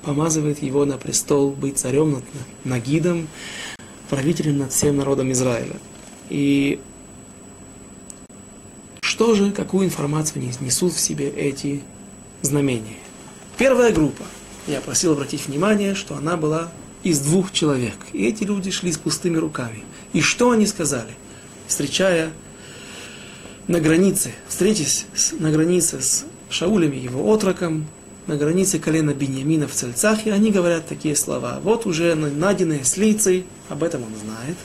помазывает 0.02 0.62
его 0.64 0.86
на 0.86 0.98
престол 0.98 1.52
быть 1.52 1.78
царем 1.78 2.14
над 2.14 2.24
Нагидом, 2.64 3.28
правителем 4.10 4.58
над 4.58 4.72
всем 4.72 4.98
народом 4.98 5.32
Израиля. 5.32 5.76
И 6.30 6.80
что 9.02 9.36
же, 9.36 9.52
какую 9.52 9.86
информацию 9.86 10.42
несут 10.62 10.94
в 10.94 11.00
себе 11.00 11.30
эти 11.30 11.82
знамения? 12.42 12.98
Первая 13.58 13.92
группа. 13.92 14.24
Я 14.68 14.82
просил 14.82 15.14
обратить 15.14 15.48
внимание, 15.48 15.96
что 15.96 16.16
она 16.16 16.38
была 16.38 16.72
из 17.04 17.20
двух 17.20 17.52
человек. 17.52 17.96
И 18.14 18.26
эти 18.26 18.44
люди 18.44 18.72
шли 18.72 18.92
с 18.92 18.98
пустыми 18.98 19.38
руками. 19.38 19.84
И 20.14 20.22
что 20.22 20.52
они 20.52 20.66
сказали? 20.66 21.16
Встречая 21.68 22.32
на 23.68 23.80
границе, 23.80 24.34
встретясь 24.48 25.06
на 25.40 25.52
границе 25.52 26.02
с 26.02 26.26
Шаулем 26.50 26.92
и 26.92 26.98
его 26.98 27.32
отроком, 27.32 27.86
на 28.28 28.36
границе 28.36 28.78
колена 28.80 29.14
Беньямина 29.14 29.68
в 29.68 29.74
Цельцах, 29.74 30.28
и 30.28 30.30
они 30.30 30.52
говорят 30.52 30.88
такие 30.88 31.16
слова. 31.16 31.60
Вот 31.64 31.86
уже 31.86 32.14
найденные 32.16 32.84
с 32.84 32.96
лицей, 32.96 33.46
об 33.70 33.84
этом 33.84 34.04
он 34.04 34.12
знает. 34.24 34.56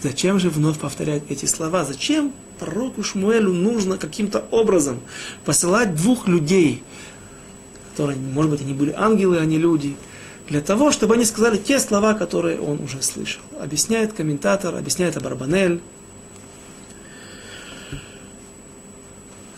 Зачем 0.00 0.40
же 0.40 0.50
вновь 0.50 0.78
повторять 0.78 1.22
эти 1.28 1.44
слова? 1.46 1.84
Зачем 1.84 2.32
пророку 2.58 3.02
Шмуэлю 3.02 3.52
нужно 3.52 3.98
каким-то 3.98 4.44
образом 4.50 5.00
посылать 5.44 5.94
двух 5.94 6.26
людей, 6.26 6.82
которые, 7.90 8.18
может 8.18 8.50
быть, 8.50 8.62
они 8.62 8.72
были 8.72 8.92
ангелы, 8.96 9.38
а 9.38 9.44
не 9.44 9.58
люди, 9.58 9.96
для 10.48 10.60
того, 10.60 10.90
чтобы 10.90 11.14
они 11.14 11.24
сказали 11.24 11.56
те 11.56 11.78
слова, 11.78 12.14
которые 12.14 12.60
он 12.60 12.80
уже 12.82 13.02
слышал. 13.02 13.42
Объясняет 13.60 14.12
комментатор, 14.12 14.74
объясняет 14.74 15.16
Абарбанель. 15.16 15.80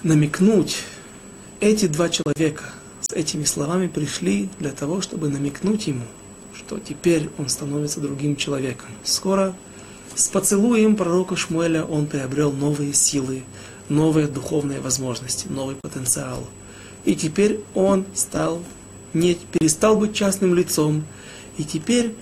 Намекнуть 0.03 0.82
эти 1.61 1.87
два 1.87 2.11
человека 2.11 2.64
с 3.01 3.12
этими 3.12 3.45
словами 3.45 3.87
пришли 3.87 4.49
для 4.59 4.70
того, 4.70 5.01
чтобы 5.01 5.28
намекнуть 5.28 5.87
ему, 5.87 6.05
что 6.55 6.78
теперь 6.78 7.30
он 7.39 7.49
становится 7.49 8.01
другим 8.01 8.37
человеком. 8.37 8.89
Скоро 9.03 9.55
с 10.14 10.28
поцелуем 10.28 10.95
пророка 10.95 11.37
Шмуэля 11.37 11.85
он 11.85 12.07
приобрел 12.07 12.53
новые 12.53 12.93
силы, 12.93 13.43
новые 13.89 14.28
духовные 14.28 14.80
возможности, 14.80 15.49
новый 15.49 15.76
потенциал. 15.76 16.47
И 17.05 17.16
теперь 17.16 17.61
он 17.74 18.05
стал, 18.14 18.62
не 19.15 19.35
перестал 19.35 19.97
быть 19.97 20.15
частным 20.15 20.55
лицом, 20.55 21.05
и 21.57 21.65
теперь 21.65 22.15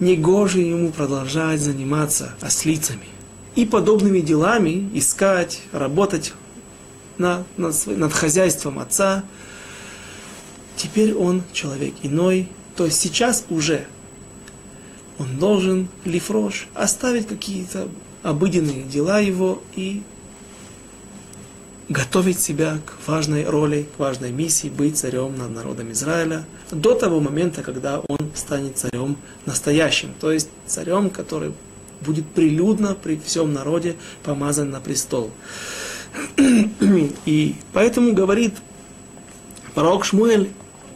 негоже 0.00 0.60
ему 0.60 0.90
продолжать 0.90 1.60
заниматься 1.60 2.34
ослицами 2.40 3.06
и 3.54 3.64
подобными 3.64 4.20
делами, 4.20 4.90
искать, 4.94 5.62
работать 5.72 6.32
над, 7.18 7.44
над, 7.56 7.86
над 7.86 8.12
хозяйством 8.12 8.78
отца. 8.78 9.24
Теперь 10.76 11.14
он 11.14 11.42
человек 11.52 11.94
иной, 12.02 12.48
то 12.76 12.84
есть 12.84 13.00
сейчас 13.00 13.44
уже 13.48 13.86
он 15.18 15.38
должен 15.38 15.88
лифрош 16.04 16.68
оставить 16.74 17.26
какие-то 17.26 17.88
обыденные 18.22 18.82
дела 18.82 19.20
его 19.20 19.62
и 19.74 20.02
готовить 21.88 22.40
себя 22.40 22.78
к 22.84 23.08
важной 23.08 23.44
роли, 23.44 23.86
к 23.96 23.98
важной 23.98 24.32
миссии 24.32 24.68
быть 24.68 24.98
царем 24.98 25.36
над 25.36 25.50
народом 25.50 25.92
Израиля 25.92 26.44
до 26.70 26.94
того 26.94 27.20
момента, 27.20 27.62
когда 27.62 28.00
он 28.00 28.18
станет 28.34 28.76
царем 28.76 29.16
настоящим, 29.44 30.14
то 30.20 30.32
есть 30.32 30.48
царем, 30.66 31.10
который 31.10 31.52
будет 32.00 32.26
прилюдно 32.26 32.94
при 32.94 33.16
всем 33.16 33.52
народе 33.52 33.96
помазан 34.24 34.70
на 34.70 34.80
престол. 34.80 35.30
И 37.24 37.54
поэтому 37.72 38.12
говорит 38.12 38.54
пророк 39.74 40.04
Шмуэль, 40.04 40.50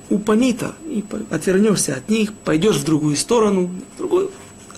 упанита, 0.08 0.74
и 0.86 1.04
отвернешься 1.30 1.94
от 1.94 2.08
них, 2.08 2.32
пойдешь 2.32 2.76
в 2.76 2.84
другую 2.84 3.16
сторону, 3.16 3.70
в 3.94 3.98
другую, 3.98 4.30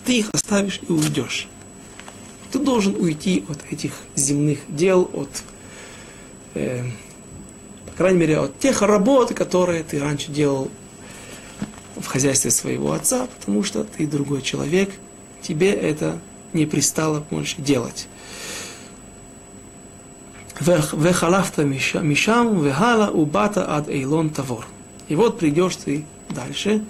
ты 0.05 0.19
их 0.19 0.31
оставишь 0.33 0.81
и 0.87 0.93
уйдешь. 0.93 1.49
Ты 2.51 2.59
должен 2.59 2.95
уйти 2.97 3.45
от 3.49 3.59
этих 3.71 3.93
земных 4.15 4.59
дел, 4.69 5.09
от, 5.15 5.29
э, 6.55 6.85
по 7.87 7.93
крайней 7.93 8.19
мере, 8.19 8.39
от 8.39 8.59
тех 8.59 8.83
работ, 8.83 9.35
которые 9.35 9.83
ты 9.83 10.01
раньше 10.01 10.31
делал 10.31 10.71
в 11.97 12.07
хозяйстве 12.07 12.51
своего 12.51 12.93
отца, 12.93 13.29
потому 13.39 13.63
что 13.63 13.85
ты 13.85 14.07
другой 14.07 14.43
человек, 14.43 14.91
тебе 15.43 15.73
это 15.73 16.19
не 16.53 16.67
пристало 16.67 17.25
больше 17.31 17.61
делать. 17.61 18.09
Вехалафта 20.61 21.65
мишам, 21.65 22.63
вехала 22.63 23.11
убата 23.11 23.75
ад 23.77 23.89
эйлон 23.89 24.31
тавор. 24.31 24.67
И 25.09 25.15
вот 25.15 25.39
придешь 25.39 25.77
ты 25.77 26.05
дальше 26.31 26.83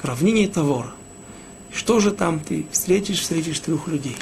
к 0.00 0.04
равнине 0.04 0.48
Тавора. 0.48 0.92
Что 1.72 2.00
же 2.00 2.12
там 2.12 2.40
ты 2.40 2.66
встретишь? 2.72 3.20
Встретишь 3.20 3.60
трех 3.60 3.88
людей. 3.88 4.16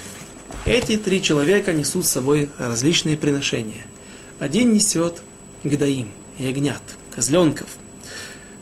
Эти 0.64 0.96
три 0.96 1.22
человека 1.22 1.72
несут 1.72 2.06
с 2.06 2.10
собой 2.10 2.50
различные 2.58 3.16
приношения. 3.16 3.85
Один 4.38 4.74
несет 4.74 5.22
гдаим, 5.64 6.10
ягнят, 6.38 6.82
козленков. 7.14 7.68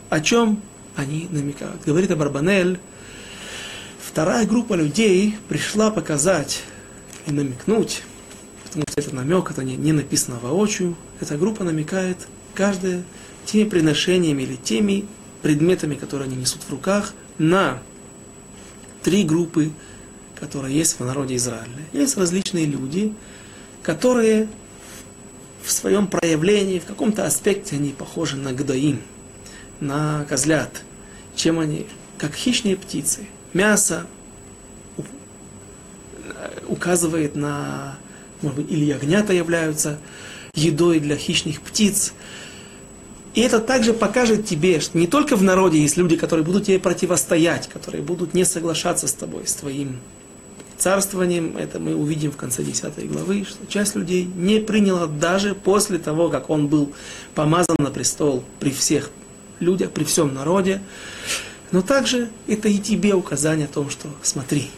О 0.09 0.21
чем 0.21 0.63
они 0.95 1.27
намекают? 1.31 1.83
Говорит 1.85 2.13
Абарбанель, 2.13 2.79
вторая 3.99 4.47
группа 4.47 4.75
людей 4.75 5.37
пришла 5.49 5.91
показать 5.91 6.63
и 7.27 7.33
намекнуть, 7.33 8.03
потому 8.65 8.85
что 8.89 9.01
это 9.01 9.15
намек, 9.15 9.51
это 9.51 9.65
не, 9.65 9.77
не 9.77 9.93
написано 9.93 10.39
воочию, 10.39 10.97
эта 11.21 11.37
группа 11.37 11.65
намекает 11.65 12.19
каждое 12.55 13.03
теми 13.45 13.69
приношениями 13.69 14.43
или 14.43 14.55
теми 14.55 15.07
предметами, 15.43 15.97
которые 15.97 16.27
они 16.27 16.37
несут 16.37 16.63
в 16.63 16.71
руках, 16.71 17.13
на 17.39 17.83
три 19.03 19.25
группы, 19.25 19.73
которые 20.39 20.77
есть 20.77 21.01
в 21.01 21.05
народе 21.05 21.35
Израиля. 21.35 21.69
Есть 21.93 22.17
различные 22.17 22.67
люди, 22.67 23.13
которые 23.83 24.49
в 25.65 25.73
своем 25.73 26.07
проявлении, 26.07 26.79
в 26.79 26.85
каком-то 26.85 27.25
аспекте 27.25 27.77
они 27.77 27.91
похожи 27.91 28.37
на 28.37 28.53
гдаим, 28.53 29.01
на 29.81 30.25
козлят. 30.29 30.83
Чем 31.35 31.59
они? 31.59 31.87
Как 32.19 32.35
хищные 32.35 32.77
птицы. 32.77 33.27
Мясо 33.53 34.07
указывает 36.69 37.35
на, 37.35 37.97
может 38.43 38.59
быть, 38.59 38.71
или 38.71 38.85
ягнята 38.85 39.33
являются 39.33 39.99
едой 40.55 41.01
для 41.01 41.17
хищных 41.17 41.61
птиц. 41.61 42.13
И 43.35 43.41
это 43.41 43.59
также 43.59 43.93
покажет 43.93 44.47
тебе, 44.47 44.81
что 44.81 44.97
не 44.97 45.07
только 45.07 45.37
в 45.37 45.43
народе 45.43 45.81
есть 45.81 45.97
люди, 45.97 46.17
которые 46.17 46.45
будут 46.45 46.67
тебе 46.67 46.79
противостоять, 46.79 47.69
которые 47.69 48.03
будут 48.03 48.35
не 48.35 48.45
соглашаться 48.45 49.09
с 49.09 49.13
тобой, 49.13 49.47
с 49.47 49.55
твоим 49.55 49.99
царствованием. 50.79 51.57
Это 51.57 51.79
мы 51.79 51.95
увидим 51.95 52.31
в 52.31 52.37
конце 52.37 52.63
10 52.63 53.11
главы, 53.11 53.45
что 53.45 53.67
часть 53.67 53.95
людей 53.95 54.25
не 54.25 54.61
приняла 54.61 55.07
даже 55.07 55.55
после 55.55 55.99
того, 55.99 56.29
как 56.29 56.51
он 56.51 56.69
был 56.69 56.93
помазан 57.35 57.77
на 57.79 57.91
престол 57.91 58.45
при 58.61 58.71
всех 58.71 59.11
людях, 59.61 59.91
при 59.91 60.05
всем 60.05 60.35
народе. 60.35 60.81
Но 61.73 61.83
также 61.83 62.31
это 62.47 62.69
и 62.69 62.79
тебе 62.79 63.15
указание 63.15 63.67
о 63.67 63.73
том, 63.73 63.91
что 63.91 64.09
смотри, 64.23 64.71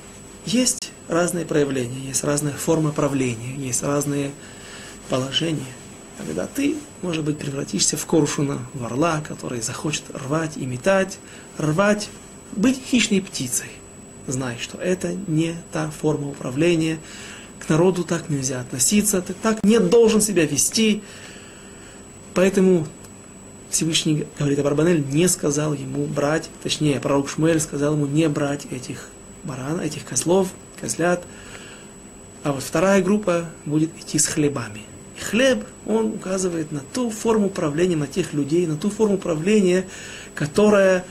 есть 0.45 0.93
разные 1.09 1.45
проявления, 1.45 2.09
есть 2.09 2.25
разные 2.25 2.55
формы 2.55 2.93
правления, 2.93 3.55
есть 3.57 3.83
разные 3.83 4.31
положения– 5.09 5.65
когда 6.17 6.47
ты, 6.47 6.77
может 7.03 7.25
быть, 7.25 7.39
превратишься 7.39 7.97
в 7.97 8.07
коршуна, 8.07 8.59
в 8.75 8.85
орла, 8.85 9.21
который 9.21 9.61
захочет 9.61 10.05
рвать 10.15 10.57
и 10.57 10.67
метать, 10.67 11.19
рвать, 11.59 12.09
быть 12.53 12.81
хищной 12.83 13.21
птицей. 13.21 13.71
Знай, 14.27 14.57
что 14.61 14.79
это 14.79 15.15
не 15.27 15.55
та 15.73 15.91
форма 15.91 16.29
управления, 16.29 16.99
к 17.59 17.69
народу 17.69 18.05
так 18.05 18.29
нельзя 18.29 18.61
относиться, 18.61 19.23
ты 19.23 19.35
так 19.35 19.63
не 19.65 19.79
должен 19.79 20.21
себя 20.21 20.47
вести. 20.47 21.03
Поэтому 22.35 22.87
Всевышний, 23.71 24.27
говорит 24.39 24.59
Абарбанель, 24.59 25.05
не 25.09 25.29
сказал 25.29 25.73
ему 25.73 26.05
брать, 26.07 26.51
точнее, 26.63 27.01
пророк 27.01 27.29
Шмуэль 27.29 27.61
сказал 27.61 27.95
ему 27.95 28.07
не 28.07 28.29
брать 28.29 28.67
этих 28.71 29.09
баран, 29.45 29.81
этих 29.81 30.05
козлов, 30.05 30.49
козлят. 30.81 31.25
А 32.43 32.53
вот 32.53 32.63
вторая 32.63 33.03
группа 33.03 33.47
будет 33.65 33.91
идти 33.99 34.19
с 34.19 34.27
хлебами– 34.27 34.83
Хлеб, 35.21 35.65
он 35.87 36.07
указывает 36.07 36.73
на 36.73 36.81
ту 36.81 37.11
форму 37.11 37.49
правления, 37.49 37.97
на 37.97 38.07
тех 38.07 38.33
людей, 38.33 38.67
на 38.67 38.77
ту 38.77 38.91
форму 38.91 39.17
правления, 39.17 39.87
которая 40.35 41.05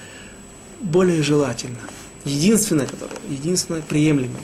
более 0.79 1.23
желательна. 1.23 1.79
Единственная, 2.25 2.87
которая, 2.87 3.17
единственная 3.29 3.81
приемлемая. 3.81 4.43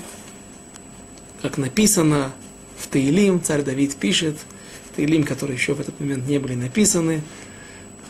Как 1.41 1.57
написано 1.57 2.31
в 2.77 2.87
Таилим, 2.87 3.41
царь 3.41 3.63
Давид 3.63 3.95
пишет, 3.95 4.37
Таилим, 4.95 5.23
которые 5.23 5.57
еще 5.57 5.73
в 5.73 5.79
этот 5.79 5.99
момент 5.99 6.27
не 6.27 6.37
были 6.37 6.53
написаны, 6.53 7.21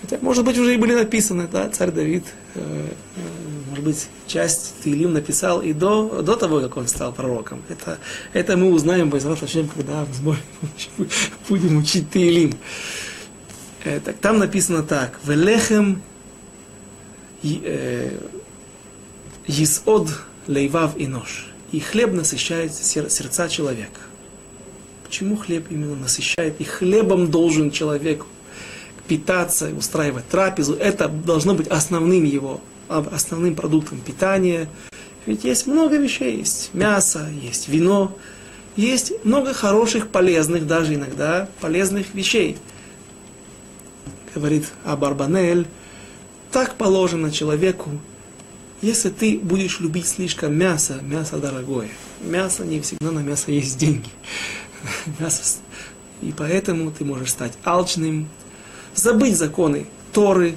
хотя, 0.02 0.18
может 0.22 0.44
быть, 0.44 0.58
уже 0.58 0.74
и 0.74 0.78
были 0.78 0.94
написаны, 0.94 1.48
да, 1.50 1.70
царь 1.70 1.92
Давид 1.92 2.26
э, 2.56 2.90
э, 3.16 3.22
может 3.72 3.86
быть, 3.86 4.08
часть 4.28 4.76
Таилим 4.84 5.14
написал 5.14 5.62
и 5.62 5.72
до, 5.72 6.22
до 6.22 6.36
того, 6.36 6.60
как 6.60 6.76
он 6.76 6.88
стал 6.88 7.14
пророком. 7.14 7.62
Это, 7.70 8.00
это 8.34 8.58
мы 8.58 8.70
узнаем, 8.70 9.10
Байзрат 9.10 9.40
когда 9.40 10.06
будем 11.50 11.78
учить 11.78 12.10
Таилим. 12.12 12.54
Так, 13.84 14.18
там 14.18 14.40
написано 14.40 14.84
так. 14.84 15.20
Велехем 15.24 16.02
э, 17.44 18.18
Исод 19.48 20.10
лейвав 20.48 20.98
и 20.98 21.08
нож. 21.08 21.48
И 21.72 21.80
хлеб 21.80 22.14
насыщает 22.14 22.74
сердца 22.74 23.48
человека. 23.50 24.02
Почему 25.04 25.38
хлеб 25.38 25.68
именно 25.70 25.96
насыщает? 25.96 26.60
И 26.60 26.64
хлебом 26.64 27.32
должен 27.32 27.72
человек 27.72 28.26
питаться, 29.08 29.70
устраивать 29.76 30.28
трапезу. 30.28 30.74
Это 30.74 31.08
должно 31.08 31.54
быть 31.54 31.68
основным 31.68 32.24
его 32.24 32.62
основным 32.88 33.56
продуктом 33.56 34.00
питания. 34.02 34.68
Ведь 35.26 35.44
есть 35.44 35.68
много 35.68 35.98
вещей, 35.98 36.38
есть 36.38 36.72
мясо, 36.74 37.28
есть 37.42 37.68
вино, 37.68 38.18
есть 38.76 39.14
много 39.24 39.54
хороших, 39.54 40.10
полезных, 40.10 40.68
даже 40.68 40.96
иногда 40.96 41.48
полезных 41.60 42.14
вещей. 42.14 42.58
Говорит 44.34 44.66
Абарбанель, 44.84 45.68
так 46.52 46.76
положено 46.76 47.32
человеку, 47.32 47.92
если 48.82 49.10
ты 49.10 49.38
будешь 49.38 49.80
любить 49.80 50.08
слишком 50.08 50.56
мясо, 50.58 51.00
мясо 51.02 51.38
дорогое. 51.38 51.90
Мясо 52.22 52.66
не 52.66 52.82
всегда 52.82 53.12
на 53.12 53.20
мясо 53.20 53.52
есть 53.52 53.78
деньги. 53.78 54.10
Мясо, 55.20 55.60
и 56.22 56.34
поэтому 56.36 56.92
ты 56.92 57.06
можешь 57.06 57.32
стать 57.32 57.54
алчным, 57.64 58.28
забыть 58.96 59.38
законы 59.38 59.86
Торы, 60.12 60.56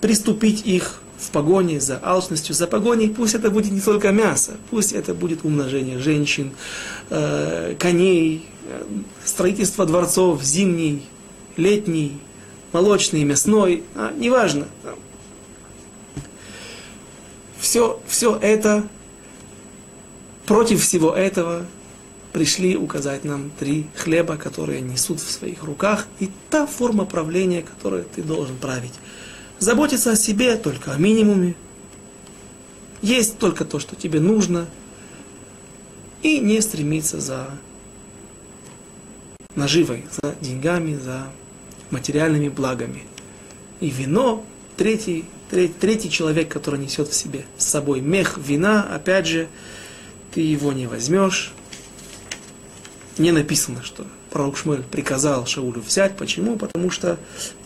приступить 0.00 0.66
их 0.66 1.00
в 1.18 1.30
погоне 1.30 1.80
за 1.80 2.00
алчностью, 2.02 2.54
за 2.54 2.66
погоней, 2.66 3.08
пусть 3.08 3.34
это 3.34 3.50
будет 3.50 3.70
не 3.70 3.80
только 3.80 4.10
мясо, 4.10 4.56
пусть 4.70 4.92
это 4.92 5.14
будет 5.14 5.44
умножение 5.44 5.98
женщин, 5.98 6.52
э, 7.10 7.76
коней, 7.78 8.44
э, 8.68 8.82
строительство 9.24 9.86
дворцов, 9.86 10.42
зимний, 10.42 11.02
летний, 11.56 12.18
молочный, 12.72 13.22
мясной, 13.24 13.84
а, 13.94 14.12
неважно. 14.12 14.66
Все, 17.72 17.98
все 18.06 18.36
это, 18.36 18.86
против 20.44 20.82
всего 20.82 21.10
этого 21.14 21.64
пришли 22.34 22.76
указать 22.76 23.24
нам 23.24 23.50
три 23.58 23.86
хлеба, 23.96 24.36
которые 24.36 24.82
несут 24.82 25.20
в 25.20 25.30
своих 25.30 25.64
руках, 25.64 26.06
и 26.20 26.28
та 26.50 26.66
форма 26.66 27.06
правления, 27.06 27.62
которую 27.62 28.04
ты 28.04 28.22
должен 28.22 28.58
править 28.58 28.92
заботиться 29.58 30.10
о 30.10 30.16
себе 30.16 30.56
только 30.56 30.92
о 30.92 30.98
минимуме, 30.98 31.54
есть 33.00 33.38
только 33.38 33.64
то, 33.64 33.78
что 33.78 33.96
тебе 33.96 34.20
нужно, 34.20 34.66
и 36.22 36.40
не 36.40 36.60
стремиться 36.60 37.20
за 37.20 37.48
наживой, 39.54 40.04
за 40.22 40.34
деньгами, 40.42 40.96
за 40.96 41.26
материальными 41.90 42.50
благами. 42.50 43.04
И 43.80 43.88
вино, 43.88 44.44
третий, 44.76 45.24
третий, 45.52 46.10
человек, 46.10 46.48
который 46.48 46.80
несет 46.80 47.08
в 47.08 47.14
себе 47.14 47.44
с 47.56 47.66
собой 47.66 48.00
мех 48.00 48.38
вина, 48.38 48.82
опять 48.82 49.26
же, 49.26 49.48
ты 50.32 50.40
его 50.40 50.72
не 50.72 50.86
возьмешь. 50.86 51.52
Не 53.18 53.30
написано, 53.30 53.82
что 53.82 54.06
пророк 54.30 54.56
Шмель 54.56 54.82
приказал 54.82 55.46
Шаулю 55.46 55.82
взять. 55.82 56.16
Почему? 56.16 56.56
Потому 56.56 56.90
что 56.90 57.18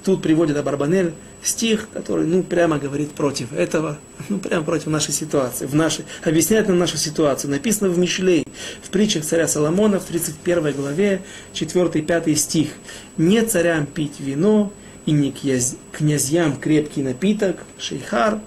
тут 0.05 0.21
приводит 0.21 0.57
Абарбанель 0.57 1.15
стих, 1.43 1.89
который, 1.93 2.27
ну, 2.27 2.43
прямо 2.43 2.79
говорит 2.79 3.13
против 3.13 3.53
этого, 3.53 3.99
ну, 4.29 4.39
прямо 4.39 4.65
против 4.65 4.89
нашей 4.89 5.13
ситуации, 5.13 5.67
в 5.67 5.75
нашей, 5.75 6.05
объясняет 6.25 6.67
нам 6.67 6.79
нашу 6.79 6.97
ситуацию. 6.97 7.53
Написано 7.53 7.89
в 7.89 7.99
Мишлей, 7.99 8.45
в 8.83 8.91
притчах 8.91 9.25
царя 9.25 9.47
Соломона, 9.47 10.01
в 10.01 10.05
31 10.05 10.73
главе, 10.73 11.23
4-5 11.55 12.35
стих. 12.35 12.71
«Не 13.17 13.43
царям 13.43 13.87
пить 13.87 14.19
вино, 14.19 14.73
и 15.07 15.13
не 15.13 15.33
князь, 15.33 15.77
князьям 15.93 16.57
крепкий 16.57 17.03
напиток, 17.03 17.65
шейхар, 17.79 18.41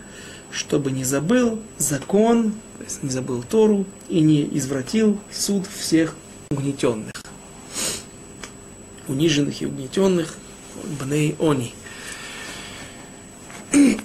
чтобы 0.51 0.91
не 0.91 1.05
забыл 1.05 1.59
закон, 1.77 2.53
то 2.77 2.83
есть 2.83 3.01
не 3.01 3.09
забыл 3.09 3.43
Тору 3.43 3.85
и 4.09 4.19
не 4.19 4.47
извратил 4.57 5.17
суд 5.31 5.65
всех 5.67 6.15
угнетенных. 6.51 7.13
Униженных 9.07 9.61
и 9.61 9.65
угнетенных 9.65 10.35
Бней 10.99 11.35
Они. 11.39 11.73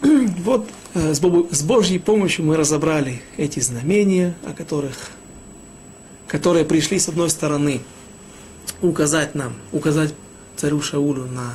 Вот 0.44 0.68
э, 0.92 1.14
с 1.14 1.62
Божьей 1.62 1.98
помощью 1.98 2.44
мы 2.44 2.56
разобрали 2.56 3.22
эти 3.38 3.60
знамения, 3.60 4.36
о 4.44 4.52
которых, 4.52 5.10
которые 6.28 6.66
пришли 6.66 6.98
с 6.98 7.08
одной 7.08 7.30
стороны 7.30 7.80
указать 8.82 9.34
нам, 9.34 9.54
указать 9.72 10.14
царю 10.56 10.82
Шаулю 10.82 11.24
на 11.24 11.54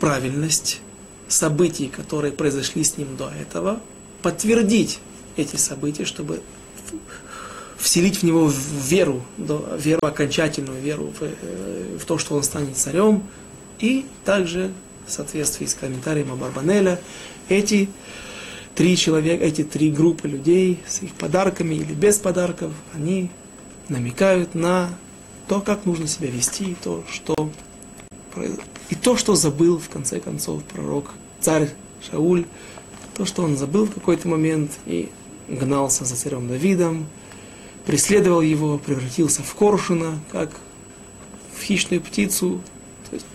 правильность 0.00 0.80
событий, 1.28 1.88
которые 1.88 2.32
произошли 2.32 2.84
с 2.84 2.96
ним 2.96 3.16
до 3.16 3.30
этого, 3.30 3.80
подтвердить 4.22 5.00
эти 5.36 5.56
события, 5.56 6.04
чтобы 6.04 6.42
вселить 7.78 8.18
в 8.18 8.22
него 8.22 8.50
веру, 8.50 9.22
веру 9.36 10.00
окончательную, 10.02 10.80
веру 10.80 11.12
в, 11.18 11.22
э, 11.22 11.98
в 12.00 12.04
то, 12.04 12.18
что 12.18 12.34
он 12.34 12.42
станет 12.42 12.76
царем, 12.76 13.22
и 13.78 14.06
также 14.24 14.72
в 15.06 15.10
соответствии 15.10 15.66
с 15.66 15.74
комментарием 15.74 16.32
Абарбанеля, 16.32 17.00
эти 17.48 17.90
три 18.74 18.96
человека, 18.96 19.44
эти 19.44 19.64
три 19.64 19.90
группы 19.90 20.28
людей 20.28 20.80
с 20.86 21.02
их 21.02 21.12
подарками 21.14 21.74
или 21.74 21.92
без 21.92 22.16
подарков, 22.18 22.72
они 22.94 23.30
намекают 23.88 24.54
на 24.54 24.90
то, 25.48 25.60
как 25.60 25.84
нужно 25.84 26.06
себя 26.06 26.30
вести, 26.30 26.76
то, 26.82 27.04
что, 27.10 27.50
и 28.90 28.94
то, 28.94 29.16
что 29.16 29.34
забыл 29.34 29.78
в 29.78 29.88
конце 29.88 30.20
концов 30.20 30.62
пророк, 30.64 31.10
царь 31.40 31.70
Шауль, 32.10 32.44
то, 33.14 33.24
что 33.24 33.42
он 33.42 33.56
забыл 33.56 33.86
в 33.86 33.94
какой-то 33.94 34.28
момент 34.28 34.72
и 34.86 35.10
гнался 35.48 36.04
за 36.04 36.16
царем 36.16 36.48
Давидом, 36.48 37.06
преследовал 37.86 38.40
его, 38.40 38.78
превратился 38.78 39.42
в 39.42 39.54
коршуна, 39.54 40.18
как 40.30 40.50
в 41.56 41.62
хищную 41.62 42.00
птицу, 42.00 42.60
есть, 43.12 43.26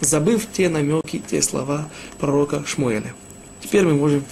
забыв 0.00 0.46
те 0.52 0.68
намеки, 0.68 1.22
те 1.26 1.42
слова 1.42 1.88
пророка 2.18 2.64
Шмуэля. 2.66 3.14
Теперь 3.60 3.84
мы 3.84 3.94
можем 3.94 4.24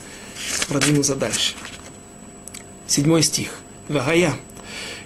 продвинуться 0.69 1.15
дальше. 1.15 1.55
Седьмой 2.87 3.23
стих. 3.23 3.61
Вагая. 3.89 4.35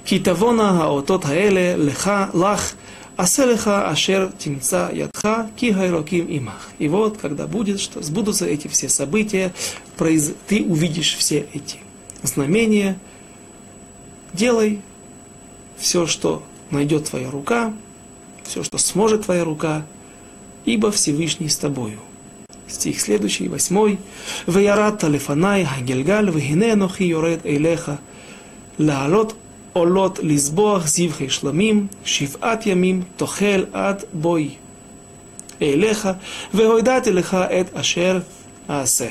Китавона 0.04 0.78
хаотот 0.78 1.24
хаэле 1.24 1.76
леха 1.76 2.30
лах 2.32 2.72
Аселеха 3.16 3.88
ашер 3.88 4.32
тимца 4.38 4.90
ядха 4.92 5.48
ки 5.56 5.72
хайроким 5.72 6.26
имах. 6.26 6.70
И 6.78 6.88
вот, 6.88 7.18
когда 7.18 7.46
будет, 7.46 7.80
что 7.80 8.02
сбудутся 8.02 8.46
эти 8.46 8.66
все 8.68 8.88
события, 8.88 9.52
ты 9.96 10.64
увидишь 10.64 11.14
все 11.16 11.46
эти 11.52 11.78
знамения, 12.22 12.98
делай 14.32 14.80
все, 15.76 16.06
что 16.06 16.42
найдет 16.70 17.08
твоя 17.08 17.30
рука, 17.30 17.72
все, 18.42 18.64
что 18.64 18.78
сможет 18.78 19.24
твоя 19.24 19.44
рука, 19.44 19.86
ибо 20.64 20.90
Всевышний 20.90 21.48
с 21.48 21.56
тобою. 21.56 22.00
Стих 22.66 23.00
следующий, 23.00 23.48
восьмой. 23.48 23.98
«Ваярат 24.46 24.98
талифанай 24.98 25.64
хагельгаль 25.64 26.30
вегине 26.30 26.74
нохи 26.74 27.04
йоред 27.04 27.46
эйлеха 27.46 28.00
лаалот 28.78 29.36
עולות 29.73 30.19
לזבוח 30.23 30.87
זבחי 30.87 31.29
שלמים, 31.29 31.87
שבעת 32.05 32.65
ימים 32.65 33.01
תאכל 33.17 33.63
עד 33.73 34.03
בואי 34.13 34.49
אליך, 35.61 36.09
והודעתי 36.53 37.11
לך 37.11 37.33
את 37.33 37.75
אשר 37.75 38.19
אעשה. 38.69 39.09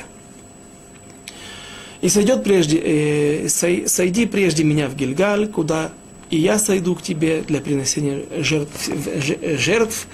И 2.01 2.07
сойдет 2.07 2.45
прежде, 2.45 2.77
э, 2.77 3.85
сойди 3.87 4.25
прежде 4.25 4.63
меня 4.63 4.87
в 4.87 4.95
Гильгаль, 4.95 5.47
куда 5.47 5.91
и 6.29 6.37
я 6.37 6.59
сойду 6.59 6.95
к 6.95 7.01
тебе 7.01 7.41
для 7.41 7.59
принесения 7.59 8.21
жертв, 8.41 8.89
жертв 9.57 10.07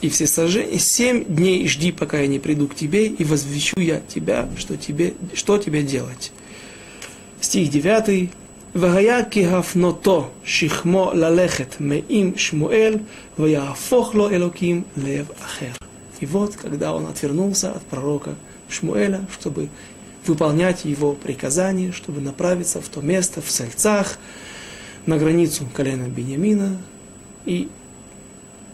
и 0.00 0.08
все 0.08 0.26
сожжения. 0.26 0.78
Семь 0.78 1.24
дней 1.24 1.68
жди, 1.68 1.92
пока 1.92 2.18
я 2.20 2.26
не 2.26 2.38
приду 2.38 2.66
к 2.66 2.74
тебе, 2.74 3.06
и 3.06 3.22
возвещу 3.22 3.78
я 3.80 4.00
тебя, 4.00 4.48
что 4.56 4.76
тебе, 4.76 5.14
что 5.34 5.58
тебе 5.58 5.82
делать. 5.82 6.32
Стих 7.40 7.70
9. 7.70 8.30
והיה 8.74 9.24
כהפנותו 9.30 10.28
שכמו 10.44 11.10
ללכת 11.14 11.76
מעם 11.80 12.32
שמואל, 12.36 12.94
ויהפוך 13.38 14.14
לו 14.14 14.30
אלוקים 14.30 14.82
лев 14.96 15.30
אחר. 15.44 15.72
И 16.20 16.26
вот, 16.26 16.54
когда 16.54 16.94
он 16.94 17.06
отвернулся 17.06 17.72
от 17.72 17.82
пророка 17.82 18.34
Шмуэля, 18.68 19.26
чтобы 19.32 19.70
выполнять 20.26 20.84
его 20.84 21.12
приказания, 21.12 21.92
чтобы 21.92 22.20
направиться 22.20 22.80
в 22.80 22.88
то 22.88 23.00
место, 23.00 23.40
в 23.40 23.50
Сальцах, 23.50 24.18
на 25.06 25.16
границу 25.16 25.66
колена 25.72 26.08
Бениамина, 26.08 26.76
и 27.46 27.68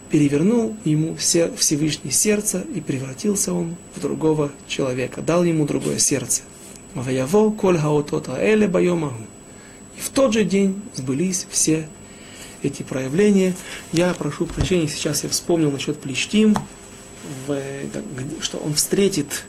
перевернул 0.09 0.75
ему 0.83 1.15
Всевышний 1.15 2.11
сердце, 2.11 2.65
и 2.75 2.81
превратился 2.81 3.53
он 3.53 3.75
в 3.95 4.01
другого 4.01 4.51
человека, 4.67 5.21
дал 5.21 5.45
ему 5.45 5.65
другое 5.65 5.99
сердце. 5.99 6.41
Ваяво 6.93 7.51
коль 7.51 7.77
хаотота 7.77 8.37
эле 8.41 8.67
байомаху. 8.67 9.15
И 9.21 9.30
в 10.02 10.10
тот 10.10 10.32
же 10.32 10.44
день 10.44 10.80
сбылись 10.94 11.46
все 11.50 11.88
эти 12.62 12.82
проявления. 12.82 13.54
Я 13.92 14.12
прошу 14.14 14.46
прощения, 14.46 14.88
сейчас 14.88 15.24
я 15.24 15.30
вспомнил 15.30 15.70
насчет 15.70 15.98
Плештим, 15.98 16.56
что 18.40 18.58
он 18.58 18.74
встретит 18.74 19.44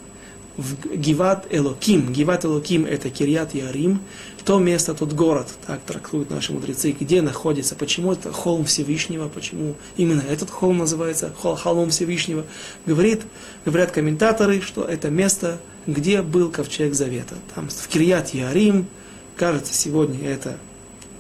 в 0.57 0.95
Гиват 0.95 1.47
Элоким. 1.49 2.13
Гиват 2.13 2.45
Элоким 2.45 2.85
это 2.85 3.09
Кирьят 3.09 3.55
Ярим, 3.55 3.99
то 4.45 4.59
место, 4.59 4.93
тот 4.93 5.13
город, 5.13 5.47
так 5.65 5.81
трактуют 5.81 6.29
наши 6.29 6.53
мудрецы, 6.53 6.91
где 6.91 7.21
находится, 7.21 7.75
почему 7.75 8.11
это 8.11 8.31
холм 8.31 8.65
Всевышнего, 8.65 9.29
почему 9.29 9.75
именно 9.97 10.21
этот 10.21 10.49
холм 10.49 10.79
называется 10.79 11.33
хол, 11.35 11.55
холмом 11.55 11.89
Всевышнего. 11.89 12.45
Говорит, 12.85 13.21
говорят 13.65 13.91
комментаторы, 13.91 14.61
что 14.61 14.83
это 14.83 15.09
место, 15.09 15.59
где 15.87 16.21
был 16.21 16.51
ковчег 16.51 16.93
Завета. 16.93 17.35
Там 17.55 17.69
в 17.69 17.87
Кирьят 17.87 18.33
Ярим, 18.33 18.87
Кажется, 19.35 19.73
сегодня 19.73 20.29
это 20.29 20.57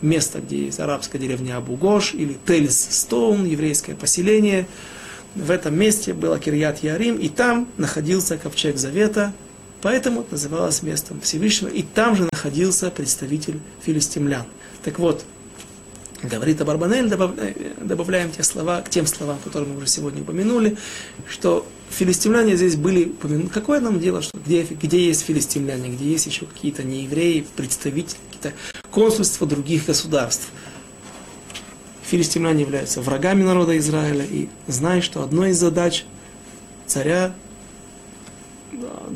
место, 0.01 0.39
где 0.39 0.65
есть 0.65 0.79
арабская 0.79 1.17
деревня 1.17 1.57
Абугош 1.57 2.13
или 2.13 2.37
Тельс 2.45 2.79
Стоун, 2.91 3.45
еврейское 3.45 3.95
поселение. 3.95 4.67
В 5.35 5.49
этом 5.49 5.75
месте 5.75 6.13
был 6.13 6.37
Кирьят 6.37 6.83
Ярим, 6.83 7.17
и 7.17 7.29
там 7.29 7.67
находился 7.77 8.37
ковчег 8.37 8.77
Завета, 8.77 9.33
поэтому 9.81 10.21
это 10.21 10.33
называлось 10.33 10.83
местом 10.83 11.21
Всевышнего, 11.21 11.69
и 11.69 11.81
там 11.81 12.15
же 12.15 12.27
находился 12.31 12.91
представитель 12.91 13.59
филистимлян. 13.83 14.45
Так 14.83 14.99
вот, 14.99 15.25
говорит 16.23 16.61
Абарбанель, 16.61 17.09
добавляем 17.09 18.31
те 18.31 18.43
слова, 18.43 18.81
к 18.81 18.89
тем 18.89 19.05
словам, 19.05 19.37
которые 19.43 19.69
мы 19.69 19.77
уже 19.77 19.87
сегодня 19.87 20.21
упомянули, 20.21 20.77
что 21.29 21.65
филистимляне 21.89 22.55
здесь 22.55 22.75
были, 22.75 23.13
какое 23.53 23.79
нам 23.79 23.99
дело, 23.99 24.21
что 24.21 24.37
где, 24.37 24.63
где 24.63 25.05
есть 25.05 25.23
филистимляне, 25.23 25.89
где 25.89 26.05
есть 26.05 26.25
еще 26.25 26.45
какие-то 26.45 26.83
неевреи, 26.83 27.45
представители, 27.55 28.17
какие-то 28.31 28.57
консульства 28.91 29.45
других 29.45 29.85
государств. 29.85 30.49
Филистимляне 32.03 32.61
являются 32.61 33.01
врагами 33.01 33.43
народа 33.43 33.77
Израиля, 33.77 34.25
и 34.25 34.47
знай, 34.67 35.01
что 35.01 35.23
одной 35.23 35.51
из 35.51 35.57
задач 35.57 36.05
царя, 36.85 37.33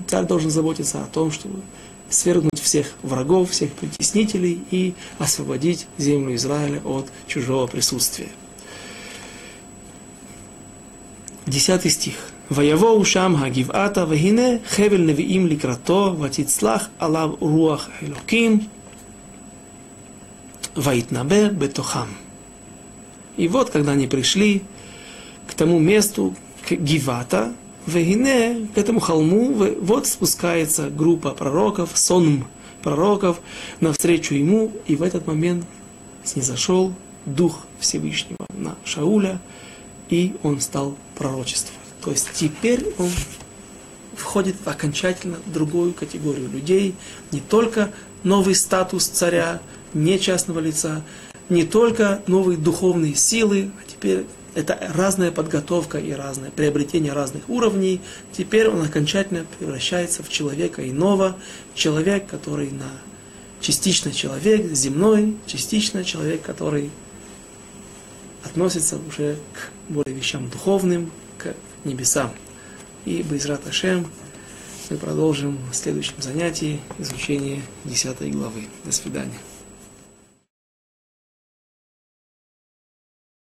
царь 0.07 0.25
должен 0.25 0.49
заботиться 0.49 1.03
о 1.03 1.07
том, 1.07 1.31
чтобы 1.31 1.61
свергнуть 2.09 2.59
всех 2.59 2.87
врагов, 3.03 3.51
всех 3.51 3.71
притеснителей 3.73 4.61
и 4.71 4.93
освободить 5.19 5.87
землю 5.97 6.35
Израиля 6.35 6.81
от 6.83 7.07
чужого 7.27 7.67
присутствия. 7.67 8.29
Десятый 11.45 11.91
стих. 11.91 12.15
«Ваявоу 12.49 13.03
шам 13.03 13.35
хагивата 13.37 14.05
вагине 14.05 14.61
хевель 14.69 15.05
невиим 15.05 15.47
ликрато 15.47 16.11
ватицлах 16.11 16.89
алав 16.97 17.41
руах 17.41 17.89
элоким 18.01 18.69
ваитнабе 20.75 21.49
бетохам». 21.49 22.07
И 23.35 23.47
вот, 23.47 23.69
когда 23.69 23.91
они 23.91 24.07
пришли 24.07 24.63
к 25.47 25.53
тому 25.53 25.79
месту, 25.79 26.35
к 26.67 26.71
Гивата, 26.71 27.53
Вегине, 27.87 28.67
к 28.75 28.77
этому 28.77 28.99
холму, 28.99 29.53
вот 29.81 30.07
спускается 30.07 30.89
группа 30.89 31.31
пророков, 31.31 31.91
сонм 31.95 32.45
пророков, 32.83 33.39
навстречу 33.79 34.35
ему, 34.35 34.71
и 34.85 34.95
в 34.95 35.03
этот 35.03 35.25
момент 35.25 35.65
снизошел 36.23 36.93
Дух 37.25 37.65
Всевышнего 37.79 38.45
на 38.53 38.75
Шауля, 38.85 39.41
и 40.09 40.35
он 40.43 40.59
стал 40.61 40.95
пророчествовать. 41.15 41.79
То 42.03 42.11
есть 42.11 42.29
теперь 42.33 42.85
он 42.97 43.09
входит 44.15 44.55
в 44.63 44.67
окончательно 44.67 45.37
другую 45.45 45.93
категорию 45.93 46.49
людей, 46.49 46.95
не 47.31 47.39
только 47.39 47.91
новый 48.23 48.55
статус 48.55 49.07
царя, 49.07 49.61
не 49.93 50.19
частного 50.19 50.59
лица, 50.59 51.03
не 51.49 51.63
только 51.63 52.21
новые 52.27 52.57
духовные 52.57 53.15
силы, 53.15 53.71
а 53.79 53.89
теперь 53.89 54.25
это 54.57 54.91
разная 54.95 55.31
подготовка 55.31 55.99
и 55.99 56.11
разное 56.13 56.49
приобретение 56.49 57.13
разных 57.13 57.47
уровней. 57.47 58.01
Теперь 58.31 58.67
он 58.69 58.81
окончательно 58.81 59.45
превращается 59.59 60.23
в 60.23 60.29
человека 60.29 60.89
иного, 60.89 61.37
человек, 61.75 62.25
который 62.25 62.71
на 62.71 62.89
частично 63.61 64.11
человек 64.11 64.65
земной, 64.73 65.37
частично 65.45 66.03
человек, 66.03 66.41
который 66.41 66.89
относится 68.43 68.97
уже 69.07 69.37
к 69.53 69.91
более 69.93 70.15
вещам 70.15 70.49
духовным, 70.49 71.11
к 71.37 71.53
небесам. 71.83 72.31
И 73.05 73.21
Байзрат 73.21 73.67
Ашем 73.67 74.07
мы 74.89 74.97
продолжим 74.97 75.59
в 75.71 75.75
следующем 75.75 76.15
занятии 76.19 76.79
изучение 76.97 77.61
10 77.85 78.31
главы. 78.31 78.67
До 78.83 78.91
свидания. 78.91 79.37